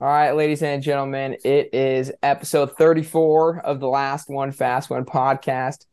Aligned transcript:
All 0.00 0.08
right, 0.08 0.32
ladies 0.32 0.60
and 0.60 0.82
gentlemen, 0.82 1.36
it 1.44 1.72
is 1.72 2.10
episode 2.20 2.76
34 2.76 3.60
of 3.60 3.78
the 3.78 3.86
Last 3.86 4.28
One 4.28 4.50
Fast 4.50 4.90
One 4.90 5.04
podcast. 5.04 5.86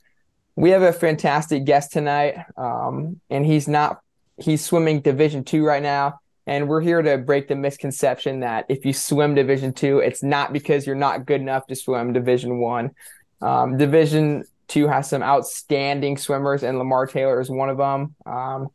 We 0.56 0.72
have 0.72 0.82
a 0.82 0.92
fantastic 0.92 1.66
guest 1.66 1.92
tonight, 1.92 2.36
um, 2.58 3.22
and 3.30 3.46
he's 3.46 3.68
not 3.68 4.02
he's 4.38 4.66
swimming 4.66 5.02
Division 5.02 5.44
two 5.44 5.64
right 5.64 5.84
now, 5.84 6.20
and 6.48 6.68
we're 6.68 6.82
here 6.82 7.04
to 7.04 7.20
break 7.20 7.48
the 7.48 7.56
misconception 7.56 8.40
that 8.40 8.66
if 8.70 8.86
you 8.88 8.92
swim 8.92 9.36
Division 9.36 9.72
two, 9.72 10.00
it's 10.00 10.24
not 10.24 10.52
because 10.52 10.88
you're 10.88 10.96
not 10.96 11.28
good 11.28 11.40
enough 11.40 11.68
to 11.68 11.76
swim 11.76 12.12
Division 12.12 12.60
one. 12.60 12.92
Um, 13.40 13.78
Division 13.78 14.46
two 14.68 14.88
has 14.88 15.12
some 15.12 15.22
outstanding 15.22 16.18
swimmers, 16.18 16.64
and 16.64 16.80
Lamar 16.80 17.06
Taylor 17.06 17.40
is 17.40 17.52
one 17.52 17.70
of 17.70 17.78
them. 17.78 18.16
Um, 18.26 18.70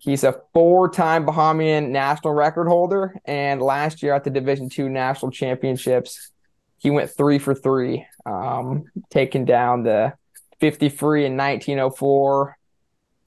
He's 0.00 0.24
a 0.24 0.40
four-time 0.54 1.26
Bahamian 1.26 1.90
national 1.90 2.32
record 2.32 2.68
holder, 2.68 3.14
and 3.26 3.60
last 3.60 4.02
year 4.02 4.14
at 4.14 4.24
the 4.24 4.30
Division 4.30 4.70
Two 4.70 4.88
National 4.88 5.30
Championships, 5.30 6.30
he 6.78 6.90
went 6.90 7.10
three 7.10 7.38
for 7.38 7.54
three, 7.54 8.06
um, 8.24 8.84
taking 9.10 9.44
down 9.44 9.82
the 9.82 10.14
50 10.58 10.88
free 10.88 11.26
in 11.26 11.36
1904, 11.36 12.56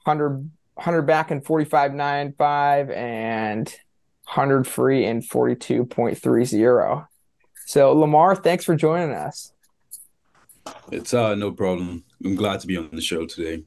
100, 0.04 0.52
100 0.73 1.02
back 1.04 1.30
in 1.30 1.41
45.95, 1.41 2.96
and 2.96 3.68
100 4.26 4.66
free 4.66 5.05
in 5.05 5.21
42.30. 5.21 7.08
So, 7.68 7.94
Lamar, 7.94 8.35
thanks 8.35 8.66
for 8.66 8.76
joining 8.76 9.12
us. 9.12 9.54
It's 10.91 11.13
uh, 11.13 11.35
no 11.35 11.52
problem. 11.52 12.04
I'm 12.26 12.34
glad 12.34 12.62
to 12.62 12.68
be 12.68 12.77
on 12.77 12.90
the 12.91 13.02
show 13.02 13.27
today. 13.27 13.63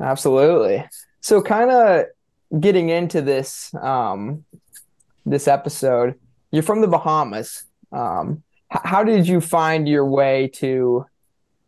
Absolutely. 0.00 0.84
So, 1.28 1.42
kind 1.42 1.70
of 1.70 2.06
getting 2.58 2.88
into 2.88 3.20
this 3.20 3.74
um, 3.74 4.46
this 5.26 5.46
episode, 5.46 6.14
you're 6.50 6.62
from 6.62 6.80
the 6.80 6.88
Bahamas. 6.88 7.64
Um, 7.92 8.42
h- 8.72 8.80
how 8.82 9.04
did 9.04 9.28
you 9.28 9.42
find 9.42 9.86
your 9.86 10.06
way 10.06 10.48
to 10.54 11.04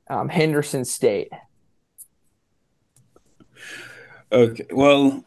um, 0.08 0.30
Henderson 0.30 0.86
State? 0.86 1.28
Okay, 4.32 4.64
well, 4.70 5.26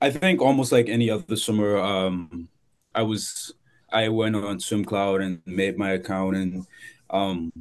I 0.00 0.10
think 0.10 0.40
almost 0.40 0.72
like 0.72 0.88
any 0.88 1.10
other 1.10 1.36
summer, 1.36 1.76
um, 1.76 2.48
I 2.94 3.02
was 3.02 3.52
I 3.92 4.08
went 4.08 4.34
on 4.34 4.56
SwimCloud 4.56 5.22
and 5.22 5.42
made 5.44 5.76
my 5.76 5.90
account, 5.90 6.36
and 6.36 6.66
um, 7.10 7.52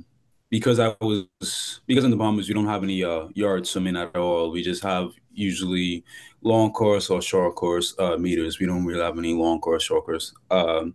because 0.50 0.80
I 0.80 0.96
was 1.02 1.82
because 1.86 2.04
in 2.04 2.12
the 2.12 2.18
Bahamas 2.18 2.48
we 2.48 2.54
don't 2.54 2.68
have 2.68 2.84
any 2.84 3.04
uh, 3.04 3.28
yard 3.34 3.68
swimming 3.68 3.98
at 3.98 4.16
all. 4.16 4.52
We 4.52 4.64
just 4.64 4.84
have 4.84 5.12
usually 5.32 6.04
long 6.42 6.72
course 6.72 7.10
or 7.10 7.22
short 7.22 7.56
course 7.56 7.96
uh, 8.00 8.18
meters. 8.18 8.60
We 8.60 8.66
don't 8.66 8.86
really 8.86 9.04
have 9.04 9.18
any 9.18 9.34
long 9.34 9.60
course, 9.60 9.84
short 9.84 10.06
course 10.06 10.34
uh, 10.50 10.86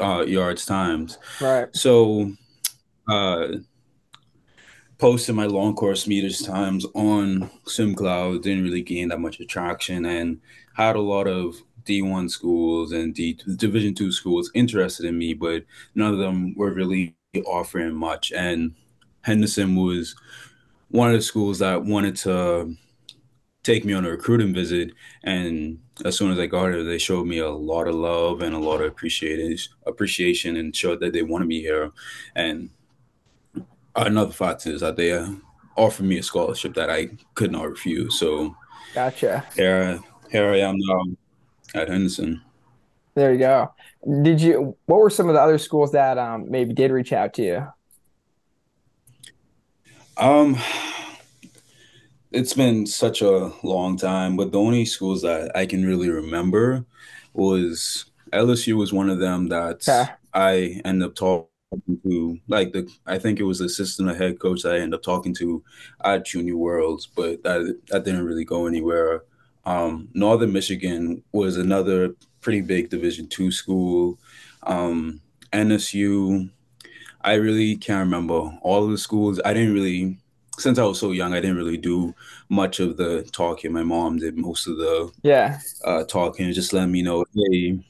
uh, 0.00 0.24
yards 0.26 0.66
times. 0.66 1.18
Right. 1.40 1.74
So, 1.74 2.32
uh, 3.08 3.48
posting 4.98 5.34
my 5.34 5.46
long 5.46 5.74
course 5.74 6.06
meters 6.06 6.40
times 6.40 6.86
on 6.94 7.50
SwimCloud 7.66 8.42
didn't 8.42 8.64
really 8.64 8.82
gain 8.82 9.08
that 9.08 9.20
much 9.20 9.40
attraction, 9.40 10.04
and 10.04 10.40
had 10.74 10.96
a 10.96 11.00
lot 11.00 11.26
of 11.26 11.56
D1 11.84 12.30
schools 12.30 12.92
and 12.92 13.14
D 13.14 13.38
Division 13.56 13.94
two 13.94 14.12
schools 14.12 14.50
interested 14.54 15.06
in 15.06 15.16
me, 15.16 15.34
but 15.34 15.64
none 15.94 16.12
of 16.12 16.18
them 16.18 16.54
were 16.56 16.72
really 16.72 17.14
offering 17.42 17.94
much. 17.94 18.32
And 18.32 18.74
Henderson 19.22 19.76
was 19.76 20.14
one 20.88 21.08
of 21.08 21.14
the 21.14 21.22
schools 21.22 21.58
that 21.58 21.84
wanted 21.84 22.16
to 22.16 22.76
take 23.62 23.84
me 23.84 23.92
on 23.94 24.04
a 24.04 24.10
recruiting 24.10 24.54
visit. 24.54 24.92
And 25.24 25.80
as 26.04 26.16
soon 26.16 26.30
as 26.30 26.38
I 26.38 26.46
got 26.46 26.66
here, 26.66 26.84
they 26.84 26.98
showed 26.98 27.26
me 27.26 27.38
a 27.38 27.50
lot 27.50 27.88
of 27.88 27.94
love 27.94 28.42
and 28.42 28.54
a 28.54 28.58
lot 28.58 28.80
of 28.80 28.88
appreciation, 28.88 29.72
appreciation, 29.86 30.56
and 30.56 30.74
showed 30.74 31.00
that 31.00 31.12
they 31.12 31.22
wanted 31.22 31.48
me 31.48 31.60
here. 31.60 31.90
And 32.34 32.70
another 33.96 34.32
fact 34.32 34.66
is 34.66 34.82
that 34.82 34.96
they 34.96 35.12
uh, 35.12 35.30
offered 35.76 36.06
me 36.06 36.18
a 36.18 36.22
scholarship 36.22 36.74
that 36.74 36.90
I 36.90 37.10
could 37.34 37.50
not 37.50 37.68
refuse. 37.68 38.18
So, 38.18 38.54
gotcha. 38.94 39.44
Here, 39.56 39.98
here 40.30 40.50
I 40.50 40.58
am 40.58 40.76
now 40.78 41.04
at 41.74 41.88
Henderson. 41.88 42.42
There 43.14 43.32
you 43.32 43.38
go. 43.38 43.72
Did 44.22 44.40
you? 44.40 44.76
What 44.86 45.00
were 45.00 45.10
some 45.10 45.28
of 45.28 45.34
the 45.34 45.40
other 45.40 45.58
schools 45.58 45.92
that 45.92 46.18
um, 46.18 46.50
maybe 46.50 46.74
did 46.74 46.90
reach 46.90 47.12
out 47.12 47.34
to 47.34 47.42
you? 47.42 47.66
Um, 50.16 50.56
it's 52.32 52.54
been 52.54 52.86
such 52.86 53.22
a 53.22 53.52
long 53.62 53.96
time, 53.96 54.36
but 54.36 54.52
the 54.52 54.58
only 54.58 54.84
schools 54.84 55.22
that 55.22 55.52
I 55.56 55.66
can 55.66 55.84
really 55.84 56.08
remember 56.08 56.84
was 57.32 58.06
LSU 58.32 58.76
was 58.76 58.92
one 58.92 59.10
of 59.10 59.18
them 59.18 59.48
that 59.48 59.88
Okay. 59.88 60.10
I 60.32 60.80
ended 60.84 61.08
up 61.08 61.14
talking 61.14 61.48
to. 62.04 62.38
Like 62.48 62.72
the, 62.72 62.88
I 63.06 63.18
think 63.18 63.40
it 63.40 63.44
was 63.44 63.58
the 63.58 63.66
assistant 63.66 64.16
head 64.16 64.38
coach 64.40 64.62
that 64.62 64.74
I 64.74 64.78
ended 64.78 64.94
up 64.94 65.02
talking 65.02 65.34
to 65.36 65.62
at 66.04 66.26
Junior 66.26 66.56
Worlds, 66.56 67.06
but 67.06 67.42
that 67.44 67.78
that 67.88 68.04
didn't 68.04 68.24
really 68.24 68.44
go 68.44 68.66
anywhere. 68.66 69.24
Um, 69.64 70.08
Northern 70.14 70.52
Michigan 70.52 71.22
was 71.32 71.56
another 71.56 72.14
pretty 72.44 72.60
big 72.60 72.90
Division 72.90 73.26
two 73.26 73.50
school. 73.50 74.18
Um, 74.64 75.20
NSU, 75.52 76.50
I 77.22 77.34
really 77.34 77.76
can't 77.76 78.04
remember 78.04 78.34
all 78.62 78.84
of 78.84 78.90
the 78.90 78.98
schools. 78.98 79.40
I 79.44 79.54
didn't 79.54 79.74
really 79.74 80.18
since 80.56 80.78
I 80.78 80.84
was 80.84 81.00
so 81.00 81.10
young, 81.10 81.32
I 81.32 81.40
didn't 81.40 81.56
really 81.56 81.76
do 81.76 82.14
much 82.48 82.78
of 82.78 82.96
the 82.96 83.28
talking. 83.32 83.72
My 83.72 83.82
mom 83.82 84.18
did 84.18 84.36
most 84.36 84.68
of 84.68 84.76
the 84.76 85.10
Yeah. 85.24 85.58
uh, 85.84 86.04
talking, 86.04 86.52
just 86.52 86.72
letting 86.72 86.92
me 86.92 87.02
know, 87.02 87.24
hey, 87.34 87.80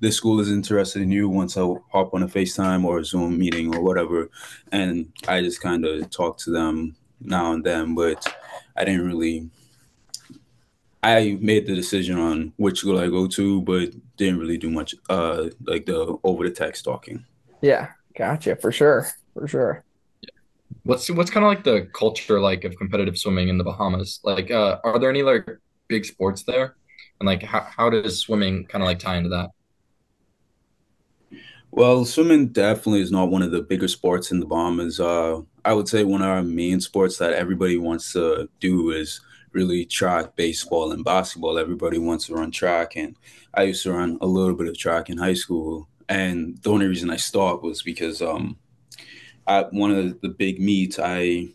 this 0.00 0.18
school 0.18 0.38
is 0.38 0.48
interested 0.48 1.02
in 1.02 1.10
you. 1.10 1.28
Once 1.28 1.56
I 1.56 1.62
hop 1.90 2.14
on 2.14 2.22
a 2.22 2.28
FaceTime 2.28 2.84
or 2.84 3.00
a 3.00 3.04
Zoom 3.04 3.38
meeting 3.38 3.74
or 3.74 3.82
whatever, 3.82 4.30
and 4.70 5.12
I 5.26 5.40
just 5.40 5.60
kind 5.60 5.84
of 5.84 6.10
talk 6.10 6.38
to 6.44 6.50
them 6.52 6.94
now 7.20 7.54
and 7.54 7.64
then, 7.64 7.96
but 7.96 8.24
I 8.76 8.84
didn't 8.84 9.06
really. 9.06 9.50
I 11.02 11.36
made 11.40 11.66
the 11.66 11.74
decision 11.74 12.18
on 12.18 12.52
which 12.56 12.78
school 12.78 12.98
I 12.98 13.08
go 13.08 13.26
to, 13.26 13.62
but 13.62 13.90
didn't 14.16 14.38
really 14.38 14.58
do 14.58 14.70
much, 14.70 14.94
uh, 15.10 15.48
like 15.66 15.86
the 15.86 16.16
over 16.22 16.44
the 16.48 16.54
text 16.54 16.84
talking. 16.84 17.24
Yeah. 17.60 17.88
Gotcha. 18.16 18.56
For 18.56 18.70
sure. 18.70 19.08
For 19.34 19.48
sure. 19.48 19.84
What's 20.84 21.08
what's 21.10 21.30
kind 21.30 21.44
of 21.44 21.48
like 21.48 21.64
the 21.64 21.88
culture 21.92 22.40
like 22.40 22.64
of 22.64 22.76
competitive 22.76 23.16
swimming 23.18 23.48
in 23.48 23.58
the 23.58 23.64
Bahamas? 23.64 24.20
Like, 24.22 24.50
uh, 24.50 24.78
are 24.84 24.98
there 24.98 25.10
any 25.10 25.22
like 25.22 25.46
big 25.88 26.04
sports 26.04 26.42
there? 26.42 26.76
And 27.20 27.26
like, 27.26 27.42
how, 27.42 27.60
how 27.60 27.90
does 27.90 28.18
swimming 28.18 28.66
kind 28.66 28.82
of 28.82 28.86
like 28.86 28.98
tie 28.98 29.16
into 29.16 29.28
that? 29.30 29.50
Well, 31.70 32.04
swimming 32.04 32.48
definitely 32.48 33.00
is 33.00 33.10
not 33.10 33.30
one 33.30 33.42
of 33.42 33.50
the 33.50 33.62
bigger 33.62 33.88
sports 33.88 34.30
in 34.30 34.40
the 34.40 34.46
Bahamas. 34.46 35.00
Uh, 35.00 35.40
I 35.64 35.72
would 35.72 35.88
say 35.88 36.04
one 36.04 36.20
of 36.20 36.28
our 36.28 36.42
main 36.42 36.80
sports 36.80 37.16
that 37.18 37.32
everybody 37.32 37.78
wants 37.78 38.12
to 38.12 38.48
do 38.60 38.90
is 38.90 39.20
really 39.52 39.84
track, 39.84 40.36
baseball, 40.36 40.92
and 40.92 41.04
basketball. 41.04 41.58
Everybody 41.58 41.98
wants 41.98 42.26
to 42.26 42.34
run 42.34 42.50
track, 42.50 42.96
and 42.96 43.16
I 43.54 43.64
used 43.64 43.82
to 43.84 43.92
run 43.92 44.18
a 44.20 44.26
little 44.26 44.54
bit 44.54 44.68
of 44.68 44.78
track 44.78 45.10
in 45.10 45.18
high 45.18 45.34
school. 45.34 45.88
And 46.08 46.58
the 46.62 46.70
only 46.70 46.86
reason 46.86 47.10
I 47.10 47.16
stopped 47.16 47.62
was 47.62 47.82
because 47.82 48.22
um, 48.22 48.56
at 49.46 49.72
one 49.72 49.90
of 49.90 50.20
the 50.20 50.28
big 50.28 50.60
meets, 50.60 50.98
I 50.98 51.48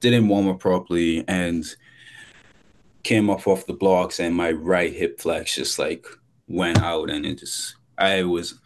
didn't 0.00 0.28
warm 0.28 0.48
up 0.48 0.60
properly 0.60 1.24
and 1.28 1.64
came 3.02 3.30
off 3.30 3.46
off 3.46 3.66
the 3.66 3.72
blocks, 3.72 4.20
and 4.20 4.34
my 4.34 4.52
right 4.52 4.92
hip 4.92 5.20
flex 5.20 5.54
just 5.54 5.78
like 5.78 6.06
went 6.46 6.78
out, 6.78 7.10
and 7.10 7.24
it 7.24 7.38
just 7.38 7.76
I 7.98 8.22
was 8.22 8.60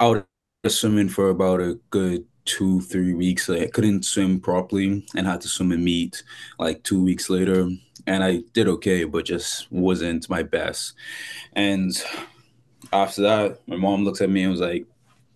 out 0.00 0.26
of 0.64 0.72
swimming 0.72 1.08
for 1.08 1.30
about 1.30 1.60
a 1.60 1.78
good 1.90 2.24
two, 2.46 2.80
three 2.80 3.12
weeks. 3.12 3.48
Like, 3.48 3.62
I 3.62 3.66
couldn't 3.66 4.04
swim 4.04 4.40
properly 4.40 5.04
and 5.14 5.26
had 5.26 5.42
to 5.42 5.48
swim 5.48 5.72
and 5.72 5.84
meet 5.84 6.22
like 6.58 6.82
two 6.82 7.02
weeks 7.02 7.28
later. 7.28 7.68
And 8.06 8.22
I 8.22 8.42
did 8.52 8.68
okay, 8.68 9.04
but 9.04 9.24
just 9.24 9.70
wasn't 9.72 10.30
my 10.30 10.42
best. 10.42 10.94
And 11.54 11.90
after 12.92 13.22
that, 13.22 13.60
my 13.66 13.76
mom 13.76 14.04
looked 14.04 14.20
at 14.20 14.30
me 14.30 14.42
and 14.42 14.52
was 14.52 14.60
like, 14.60 14.86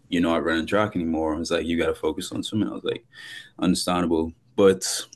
You're 0.08 0.22
not 0.22 0.44
running 0.44 0.66
track 0.66 0.94
anymore. 0.94 1.34
I 1.34 1.38
was 1.38 1.50
like, 1.50 1.66
You 1.66 1.78
got 1.78 1.86
to 1.86 1.94
focus 1.94 2.32
on 2.32 2.42
swimming. 2.42 2.68
I 2.68 2.74
was 2.74 2.84
like, 2.84 3.04
Understandable. 3.58 4.32
But 4.56 5.06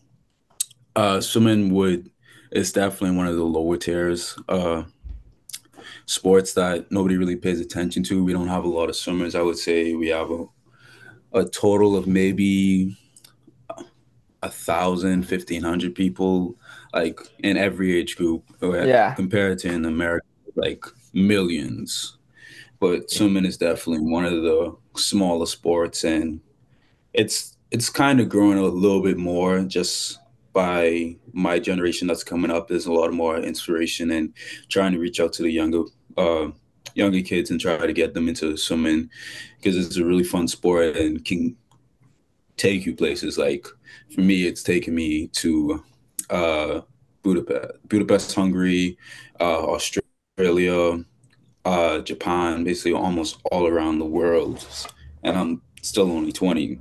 uh, 0.96 1.20
swimming 1.20 1.73
would 1.75 2.11
is 2.50 2.73
definitely 2.73 3.17
one 3.17 3.26
of 3.26 3.37
the 3.37 3.44
lower 3.44 3.76
tiers. 3.76 4.37
Uh, 4.49 4.84
sports 6.06 6.55
that 6.55 6.90
nobody 6.90 7.17
really 7.17 7.37
pays 7.37 7.61
attention 7.61 8.02
to. 8.05 8.25
We 8.25 8.32
don't 8.32 8.49
have 8.49 8.64
a 8.64 8.69
lot 8.69 8.88
of 8.88 8.96
swimmers. 8.96 9.34
I 9.34 9.43
would 9.43 9.58
say 9.58 9.94
we 9.94 10.08
have 10.08 10.31
a, 10.31 10.46
a 11.32 11.44
total 11.44 11.96
of 11.96 12.06
maybe 12.06 12.96
a 14.43 14.50
thousand, 14.50 15.23
fifteen 15.23 15.62
hundred 15.62 15.94
people, 15.94 16.56
like 16.94 17.20
in 17.41 17.56
every 17.56 17.99
age 17.99 18.17
group. 18.17 18.44
Yeah. 18.62 19.14
Compared 19.14 19.58
to 19.61 19.69
in 19.69 19.85
America, 19.85 20.26
like 20.55 20.85
millions. 21.12 22.19
But 22.81 23.11
swimming 23.11 23.44
is 23.44 23.56
definitely 23.56 24.06
one 24.11 24.25
of 24.25 24.43
the 24.43 24.76
smaller 24.96 25.46
sports, 25.46 26.05
and 26.05 26.41
it's 27.12 27.56
it's 27.70 27.91
kind 27.91 28.20
of 28.20 28.29
growing 28.29 28.58
a 28.58 28.62
little 28.62 29.02
bit 29.02 29.17
more 29.17 29.61
just 29.62 30.20
by 30.52 31.17
my 31.32 31.58
generation 31.58 32.06
that's 32.06 32.23
coming 32.23 32.50
up. 32.50 32.69
There's 32.69 32.87
a 32.87 32.93
lot 32.93 33.12
more 33.12 33.38
inspiration 33.38 34.11
and 34.12 34.32
trying 34.69 34.93
to 34.93 34.99
reach 34.99 35.19
out 35.19 35.32
to 35.35 35.43
the 35.43 35.50
younger 35.50 35.82
uh, 36.17 36.50
younger 36.94 37.23
kids 37.23 37.50
and 37.50 37.61
try 37.61 37.79
to 37.79 37.93
get 37.93 38.14
them 38.14 38.29
into 38.29 38.56
swimming 38.56 39.11
because 39.56 39.76
it's 39.76 39.97
a 39.97 40.05
really 40.05 40.25
fun 40.25 40.47
sport 40.47 40.97
and 40.97 41.25
can 41.25 41.56
take 42.56 42.87
you 42.87 42.94
places. 42.94 43.38
Like 43.38 43.67
for 44.14 44.20
me, 44.20 44.47
it's 44.47 44.62
taken 44.62 44.94
me 44.94 45.29
to 45.29 45.82
uh, 46.31 46.81
Budapest, 47.23 47.88
Budapest, 47.88 48.35
Hungary, 48.35 48.99
uh, 49.41 49.65
Australia, 49.75 51.05
uh, 51.65 51.99
Japan, 52.00 52.65
basically 52.65 52.93
almost 52.93 53.38
all 53.50 53.67
around 53.67 53.99
the 53.99 54.05
world. 54.05 54.67
And 55.23 55.37
I'm 55.37 55.62
still 55.82 56.11
only 56.11 56.32
20. 56.32 56.79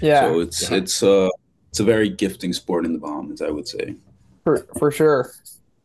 Yeah. 0.00 0.20
So 0.22 0.40
it's 0.40 0.70
yeah. 0.70 0.76
it's 0.76 1.02
uh 1.02 1.28
it's 1.68 1.80
a 1.80 1.84
very 1.84 2.08
gifting 2.08 2.52
sport 2.52 2.84
in 2.84 2.92
the 2.92 2.98
Bahamas, 2.98 3.42
I 3.42 3.50
would 3.50 3.68
say. 3.68 3.96
For 4.44 4.66
for 4.78 4.90
sure. 4.90 5.32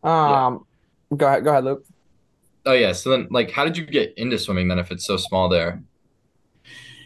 Um 0.03 0.65
yeah. 1.11 1.17
go 1.17 1.27
ahead 1.27 1.43
go 1.43 1.51
ahead, 1.51 1.65
Luke. 1.65 1.85
Oh 2.65 2.73
yeah. 2.73 2.93
So 2.93 3.11
then 3.11 3.27
like 3.29 3.51
how 3.51 3.65
did 3.65 3.77
you 3.77 3.85
get 3.85 4.13
into 4.17 4.39
swimming 4.39 4.67
then 4.67 4.79
if 4.79 4.91
it's 4.91 5.05
so 5.05 5.17
small 5.17 5.49
there? 5.49 5.83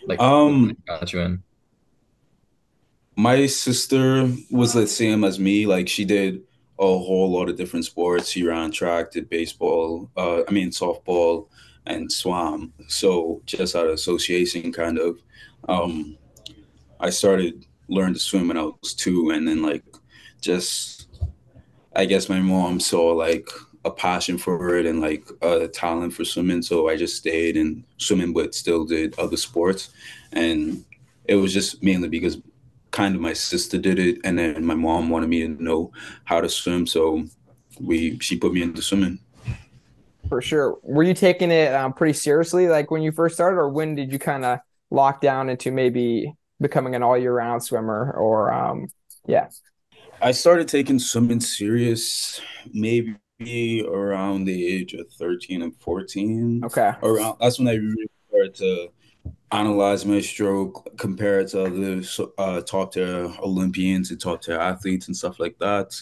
Like 0.06 0.20
um 0.20 0.78
got 0.86 1.12
you 1.12 1.22
in? 1.22 1.44
My 3.20 3.48
sister 3.48 4.32
was 4.50 4.72
the 4.72 4.88
same 4.88 5.26
as 5.26 5.42
me. 5.42 5.66
Like 5.66 5.90
she 5.90 6.06
did 6.06 6.42
a 6.80 6.84
whole 6.86 7.30
lot 7.30 7.50
of 7.50 7.58
different 7.58 7.84
sports. 7.84 8.30
She 8.30 8.44
ran 8.48 8.72
track, 8.72 9.12
did 9.12 9.28
baseball, 9.28 10.10
uh, 10.16 10.44
I 10.48 10.52
mean 10.52 10.70
softball, 10.70 11.50
and 11.86 12.10
swam. 12.10 12.72
So 12.88 13.42
just 13.46 13.76
out 13.76 13.88
of 13.88 13.92
association, 13.92 14.72
kind 14.72 14.98
of. 14.98 15.20
Um, 15.68 16.18
I 17.02 17.10
started 17.10 17.66
learning 17.90 18.14
to 18.14 18.22
swim 18.22 18.48
when 18.48 18.58
I 18.58 18.72
was 18.82 18.94
two, 18.94 19.32
and 19.32 19.46
then 19.46 19.62
like 19.62 19.84
just, 20.40 21.10
I 21.98 22.06
guess 22.06 22.30
my 22.30 22.40
mom 22.40 22.80
saw 22.80 23.12
like 23.12 23.50
a 23.84 23.92
passion 23.92 24.38
for 24.38 24.78
it 24.78 24.86
and 24.86 25.02
like 25.02 25.28
a 25.42 25.68
talent 25.68 26.14
for 26.14 26.24
swimming, 26.24 26.62
so 26.62 26.88
I 26.88 26.96
just 26.96 27.18
stayed 27.18 27.58
in 27.58 27.84
swimming, 27.98 28.32
but 28.32 28.56
still 28.56 28.86
did 28.86 29.20
other 29.20 29.36
sports, 29.36 29.90
and 30.32 30.86
it 31.26 31.36
was 31.36 31.54
just 31.54 31.84
mainly 31.84 32.08
because 32.08 32.38
kind 32.92 33.16
of 33.16 33.22
my 33.22 33.34
sister 33.34 33.78
did 33.78 34.00
it, 34.00 34.20
and 34.24 34.38
then 34.40 34.66
my 34.66 34.76
mom 34.76 35.10
wanted 35.10 35.30
me 35.30 35.42
to 35.42 35.64
know 35.64 35.92
how 36.26 36.42
to 36.42 36.50
swim, 36.50 36.88
so 36.88 37.24
we 37.80 38.18
she 38.20 38.38
put 38.38 38.54
me 38.54 38.62
into 38.62 38.82
swimming. 38.82 39.20
For 40.28 40.42
sure. 40.42 40.78
Were 40.84 41.04
you 41.04 41.16
taking 41.16 41.50
it 41.50 41.74
um, 41.74 41.94
pretty 41.94 42.14
seriously, 42.14 42.68
like 42.68 42.92
when 42.92 43.02
you 43.02 43.12
first 43.12 43.36
started, 43.36 43.58
or 43.58 43.70
when 43.70 43.96
did 43.96 44.12
you 44.12 44.20
kind 44.20 44.46
of 44.46 44.60
lock 44.92 45.22
down 45.22 45.50
into 45.50 45.72
maybe 45.72 46.34
becoming 46.62 46.94
an 46.96 47.04
all 47.04 47.18
year 47.18 47.34
round 47.34 47.64
swimmer, 47.64 48.12
or 48.12 48.54
um, 48.54 48.88
yeah? 49.28 49.50
I 50.22 50.32
started 50.32 50.68
taking 50.68 51.00
swimming 51.00 51.40
serious 51.40 52.42
maybe 52.74 53.16
around 53.88 54.46
the 54.46 54.68
age 54.68 54.94
of 54.94 55.10
13 55.14 55.62
and 55.62 55.76
14. 55.78 56.64
Okay. 56.66 56.92
Around 57.02 57.38
that's 57.40 57.58
when 57.58 57.68
I 57.68 57.76
really 57.76 58.10
started 58.28 58.56
to 58.56 58.90
analyze 59.52 60.06
my 60.06 60.22
stroke, 60.22 60.98
compare 60.98 61.40
it 61.40 61.50
to 61.50 61.64
other 61.64 62.02
uh, 62.38 62.62
tier 62.88 63.34
Olympians 63.42 64.12
and 64.12 64.20
top 64.20 64.42
tier 64.44 64.60
athletes 64.60 65.08
and 65.08 65.18
stuff 65.18 65.40
like 65.40 65.58
that. 65.60 66.02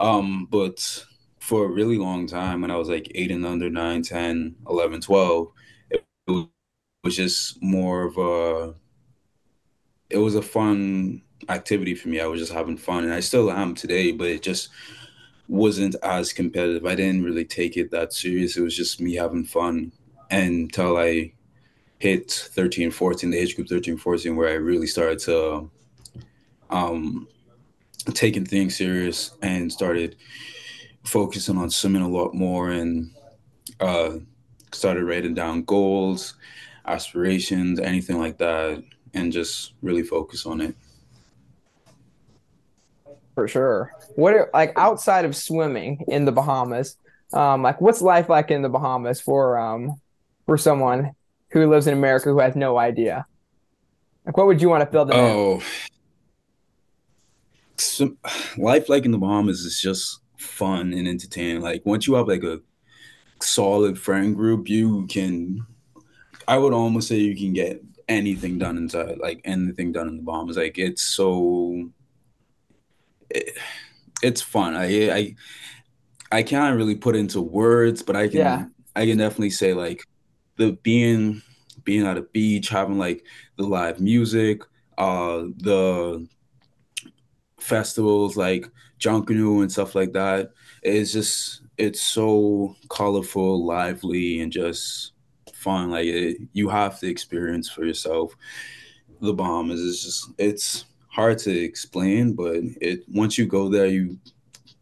Um, 0.00 0.46
but 0.50 1.04
for 1.40 1.64
a 1.64 1.68
really 1.70 1.98
long 1.98 2.26
time, 2.26 2.60
when 2.60 2.70
I 2.70 2.76
was 2.76 2.88
like 2.88 3.10
eight 3.14 3.30
and 3.30 3.46
under, 3.46 3.70
9, 3.70 4.02
10, 4.02 4.56
11, 4.68 5.00
12, 5.00 5.52
it 5.90 6.04
was 7.02 7.16
just 7.16 7.62
more 7.62 8.04
of 8.04 8.18
a, 8.18 8.74
it 10.10 10.18
was 10.18 10.34
a 10.34 10.42
fun 10.42 11.22
activity 11.48 11.94
for 11.94 12.08
me. 12.08 12.20
I 12.20 12.26
was 12.26 12.40
just 12.40 12.52
having 12.52 12.76
fun 12.76 13.04
and 13.04 13.12
I 13.12 13.20
still 13.20 13.50
am 13.50 13.74
today, 13.74 14.12
but 14.12 14.28
it 14.28 14.42
just 14.42 14.68
wasn't 15.48 15.96
as 16.02 16.32
competitive. 16.32 16.86
I 16.86 16.94
didn't 16.94 17.24
really 17.24 17.44
take 17.44 17.76
it 17.76 17.90
that 17.90 18.12
serious. 18.12 18.56
It 18.56 18.62
was 18.62 18.76
just 18.76 19.00
me 19.00 19.14
having 19.14 19.44
fun 19.44 19.92
until 20.30 20.96
I 20.96 21.32
hit 21.98 22.30
13, 22.30 22.90
14, 22.90 23.30
the 23.30 23.38
age 23.38 23.56
group 23.56 23.68
13, 23.68 23.96
14, 23.96 24.36
where 24.36 24.48
I 24.48 24.54
really 24.54 24.86
started 24.86 25.18
to 25.20 25.70
um, 26.70 27.28
taking 28.12 28.44
things 28.44 28.76
serious 28.76 29.32
and 29.42 29.72
started 29.72 30.16
focusing 31.04 31.56
on 31.56 31.70
swimming 31.70 32.02
a 32.02 32.08
lot 32.08 32.34
more 32.34 32.70
and 32.70 33.10
uh, 33.80 34.16
started 34.72 35.04
writing 35.04 35.34
down 35.34 35.62
goals, 35.62 36.34
aspirations, 36.86 37.80
anything 37.80 38.18
like 38.18 38.38
that, 38.38 38.82
and 39.14 39.32
just 39.32 39.72
really 39.82 40.02
focus 40.02 40.46
on 40.46 40.60
it. 40.60 40.74
For 43.34 43.48
sure. 43.48 43.92
What 44.14 44.34
are, 44.34 44.50
like 44.54 44.72
outside 44.76 45.24
of 45.24 45.34
swimming 45.34 46.04
in 46.08 46.24
the 46.24 46.32
Bahamas? 46.32 46.96
Um, 47.32 47.62
like 47.62 47.80
what's 47.80 48.00
life 48.00 48.28
like 48.28 48.50
in 48.50 48.62
the 48.62 48.68
Bahamas 48.68 49.20
for 49.20 49.58
um 49.58 50.00
for 50.46 50.56
someone 50.56 51.12
who 51.60 51.70
lives 51.70 51.86
in 51.86 51.94
America 51.94 52.28
who 52.28 52.40
has 52.40 52.56
no 52.56 52.78
idea? 52.78 53.26
Like, 54.26 54.36
what 54.36 54.46
would 54.46 54.60
you 54.60 54.68
want 54.68 54.82
to 54.82 54.90
fill 54.90 55.04
them 55.04 55.16
oh. 55.18 55.62
So, 57.76 58.16
life 58.56 58.88
like 58.88 59.04
in 59.04 59.10
the 59.10 59.18
Bahamas 59.18 59.60
is 59.60 59.80
just 59.80 60.20
fun 60.36 60.92
and 60.92 61.08
entertaining. 61.08 61.62
Like 61.62 61.84
once 61.84 62.06
you 62.06 62.14
have 62.14 62.28
like 62.28 62.44
a 62.44 62.60
solid 63.40 63.98
friend 63.98 64.34
group, 64.34 64.68
you 64.68 65.06
can 65.06 65.66
I 66.46 66.58
would 66.58 66.72
almost 66.72 67.08
say 67.08 67.16
you 67.16 67.36
can 67.36 67.52
get 67.52 67.82
anything 68.08 68.58
done 68.58 68.76
inside 68.76 69.18
like 69.18 69.40
anything 69.44 69.92
done 69.92 70.08
in 70.08 70.16
the 70.16 70.22
Bahamas. 70.22 70.56
Like 70.56 70.78
it's 70.78 71.02
so 71.02 71.90
it, 73.30 73.56
it's 74.22 74.40
fun. 74.40 74.74
I 74.74 75.10
I 75.10 75.34
I 76.30 76.42
can't 76.42 76.76
really 76.76 76.96
put 76.96 77.16
into 77.16 77.40
words, 77.40 78.02
but 78.02 78.16
I 78.16 78.28
can 78.28 78.38
yeah. 78.38 78.64
I 78.96 79.06
can 79.06 79.18
definitely 79.18 79.50
say 79.50 79.74
like 79.74 80.06
the 80.56 80.72
being 80.82 81.42
being 81.84 82.06
at 82.06 82.18
a 82.18 82.22
beach, 82.22 82.68
having 82.68 82.98
like 82.98 83.24
the 83.56 83.64
live 83.64 84.00
music, 84.00 84.62
uh, 84.98 85.44
the 85.58 86.26
festivals 87.60 88.36
like 88.36 88.70
Junkanoo 88.98 89.62
and 89.62 89.70
stuff 89.70 89.94
like 89.94 90.12
that. 90.12 90.52
It's 90.82 91.12
just 91.12 91.62
it's 91.76 92.00
so 92.00 92.76
colorful, 92.88 93.64
lively, 93.64 94.40
and 94.40 94.52
just 94.52 95.12
fun. 95.54 95.90
Like 95.90 96.06
it, 96.06 96.38
you 96.52 96.68
have 96.68 96.98
to 97.00 97.08
experience 97.08 97.68
for 97.68 97.84
yourself. 97.84 98.34
The 99.20 99.32
Bahamas 99.32 99.80
is 99.80 99.94
it's 99.94 100.04
just 100.04 100.30
it's 100.38 100.84
hard 101.08 101.38
to 101.38 101.50
explain, 101.50 102.34
but 102.34 102.56
it 102.80 103.04
once 103.08 103.38
you 103.38 103.46
go 103.46 103.68
there, 103.68 103.86
you 103.86 104.18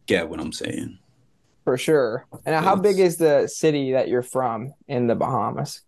get 0.05 0.29
what 0.29 0.39
I'm 0.39 0.51
saying. 0.51 0.99
For 1.63 1.77
sure. 1.77 2.27
And 2.45 2.63
how 2.63 2.75
big 2.75 2.99
is 2.99 3.17
the 3.17 3.47
city 3.47 3.93
that 3.93 4.09
you're 4.09 4.21
from 4.21 4.73
in 4.87 5.07
the 5.07 5.15
Bahamas? 5.15 5.81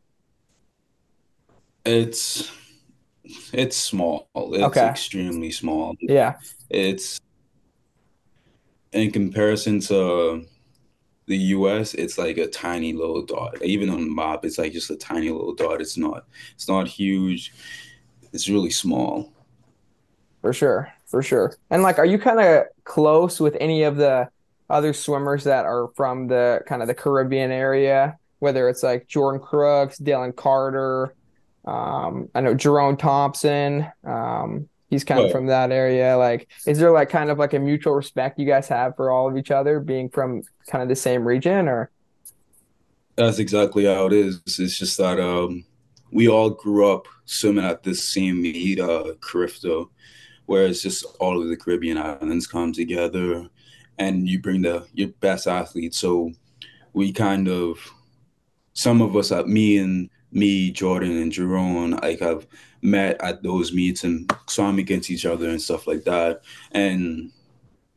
It's 1.85 2.51
it's 3.51 3.75
small. 3.75 4.29
It's 4.35 4.63
okay. 4.63 4.87
extremely 4.87 5.51
small. 5.51 5.95
Yeah. 5.99 6.35
It's 6.69 7.19
in 8.93 9.11
comparison 9.11 9.81
to 9.81 10.45
the 11.27 11.37
US, 11.37 11.93
it's 11.95 12.17
like 12.17 12.37
a 12.37 12.47
tiny 12.47 12.93
little 12.93 13.23
dot. 13.23 13.61
Even 13.63 13.89
on 13.89 13.99
the 14.01 14.13
map, 14.13 14.45
it's 14.45 14.57
like 14.57 14.73
just 14.73 14.91
a 14.91 14.95
tiny 14.95 15.29
little 15.29 15.55
dot. 15.55 15.81
It's 15.81 15.97
not 15.97 16.25
it's 16.53 16.67
not 16.67 16.87
huge. 16.87 17.53
It's 18.31 18.47
really 18.47 18.71
small. 18.71 19.33
For 20.41 20.53
sure. 20.53 20.93
For 21.05 21.21
sure. 21.21 21.55
And 21.69 21.83
like 21.83 21.99
are 21.99 22.05
you 22.05 22.17
kind 22.17 22.39
of 22.39 22.65
close 22.83 23.39
with 23.39 23.57
any 23.59 23.83
of 23.83 23.97
the 23.97 24.29
other 24.69 24.93
swimmers 24.93 25.43
that 25.43 25.65
are 25.65 25.89
from 25.95 26.27
the 26.27 26.61
kind 26.67 26.81
of 26.81 26.87
the 26.87 26.93
Caribbean 26.93 27.51
area, 27.51 28.17
whether 28.39 28.67
it's 28.69 28.83
like 28.83 29.07
Jordan 29.07 29.41
Crooks, 29.41 29.97
Dylan 29.97 30.35
Carter, 30.35 31.15
um, 31.65 32.29
I 32.35 32.41
know 32.41 32.53
Jerome 32.53 32.97
Thompson. 32.97 33.87
Um, 34.03 34.69
he's 34.89 35.03
kind 35.03 35.21
of 35.21 35.31
from 35.31 35.47
that 35.47 35.71
area. 35.71 36.17
Like, 36.17 36.49
is 36.67 36.77
there 36.77 36.91
like 36.91 37.09
kind 37.09 37.29
of 37.29 37.39
like 37.39 37.53
a 37.53 37.59
mutual 37.59 37.93
respect 37.93 38.39
you 38.39 38.45
guys 38.45 38.67
have 38.67 38.95
for 38.95 39.11
all 39.11 39.27
of 39.27 39.37
each 39.37 39.51
other, 39.51 39.79
being 39.79 40.09
from 40.09 40.43
kind 40.67 40.81
of 40.81 40.89
the 40.89 40.95
same 40.95 41.27
region, 41.27 41.67
or? 41.67 41.89
That's 43.15 43.39
exactly 43.39 43.85
how 43.85 44.07
it 44.07 44.13
is. 44.13 44.41
It's 44.45 44.77
just 44.77 44.97
that 44.97 45.19
um, 45.19 45.63
we 46.11 46.27
all 46.27 46.49
grew 46.49 46.91
up 46.91 47.07
swimming 47.25 47.65
at 47.65 47.81
this 47.81 48.03
same 48.03 48.41
meet, 48.41 48.79
uh, 48.79 49.13
Carifta, 49.21 49.85
where 50.45 50.67
it's 50.67 50.81
just 50.81 51.05
all 51.19 51.41
of 51.41 51.47
the 51.47 51.57
Caribbean 51.57 51.97
islands 51.97 52.45
come 52.45 52.73
together 52.73 53.49
and 53.97 54.27
you 54.27 54.39
bring 54.39 54.61
the 54.61 54.85
your 54.93 55.09
best 55.19 55.47
athletes. 55.47 55.97
So 55.97 56.31
we 56.93 57.11
kind 57.11 57.47
of 57.47 57.79
some 58.73 59.01
of 59.01 59.15
us, 59.15 59.31
uh, 59.31 59.43
me 59.43 59.77
and 59.77 60.09
me, 60.31 60.69
Jordan, 60.71 61.17
and 61.17 61.31
Jerome, 61.31 61.91
like 61.91 62.19
have 62.19 62.45
met 62.81 63.19
at 63.21 63.41
those 63.41 63.73
meets 63.73 64.03
and 64.03 64.31
swam 64.47 64.77
against 64.77 65.09
each 65.09 65.25
other 65.25 65.49
and 65.49 65.61
stuff 65.61 65.87
like 65.87 66.03
that. 66.03 66.41
And 66.71 67.31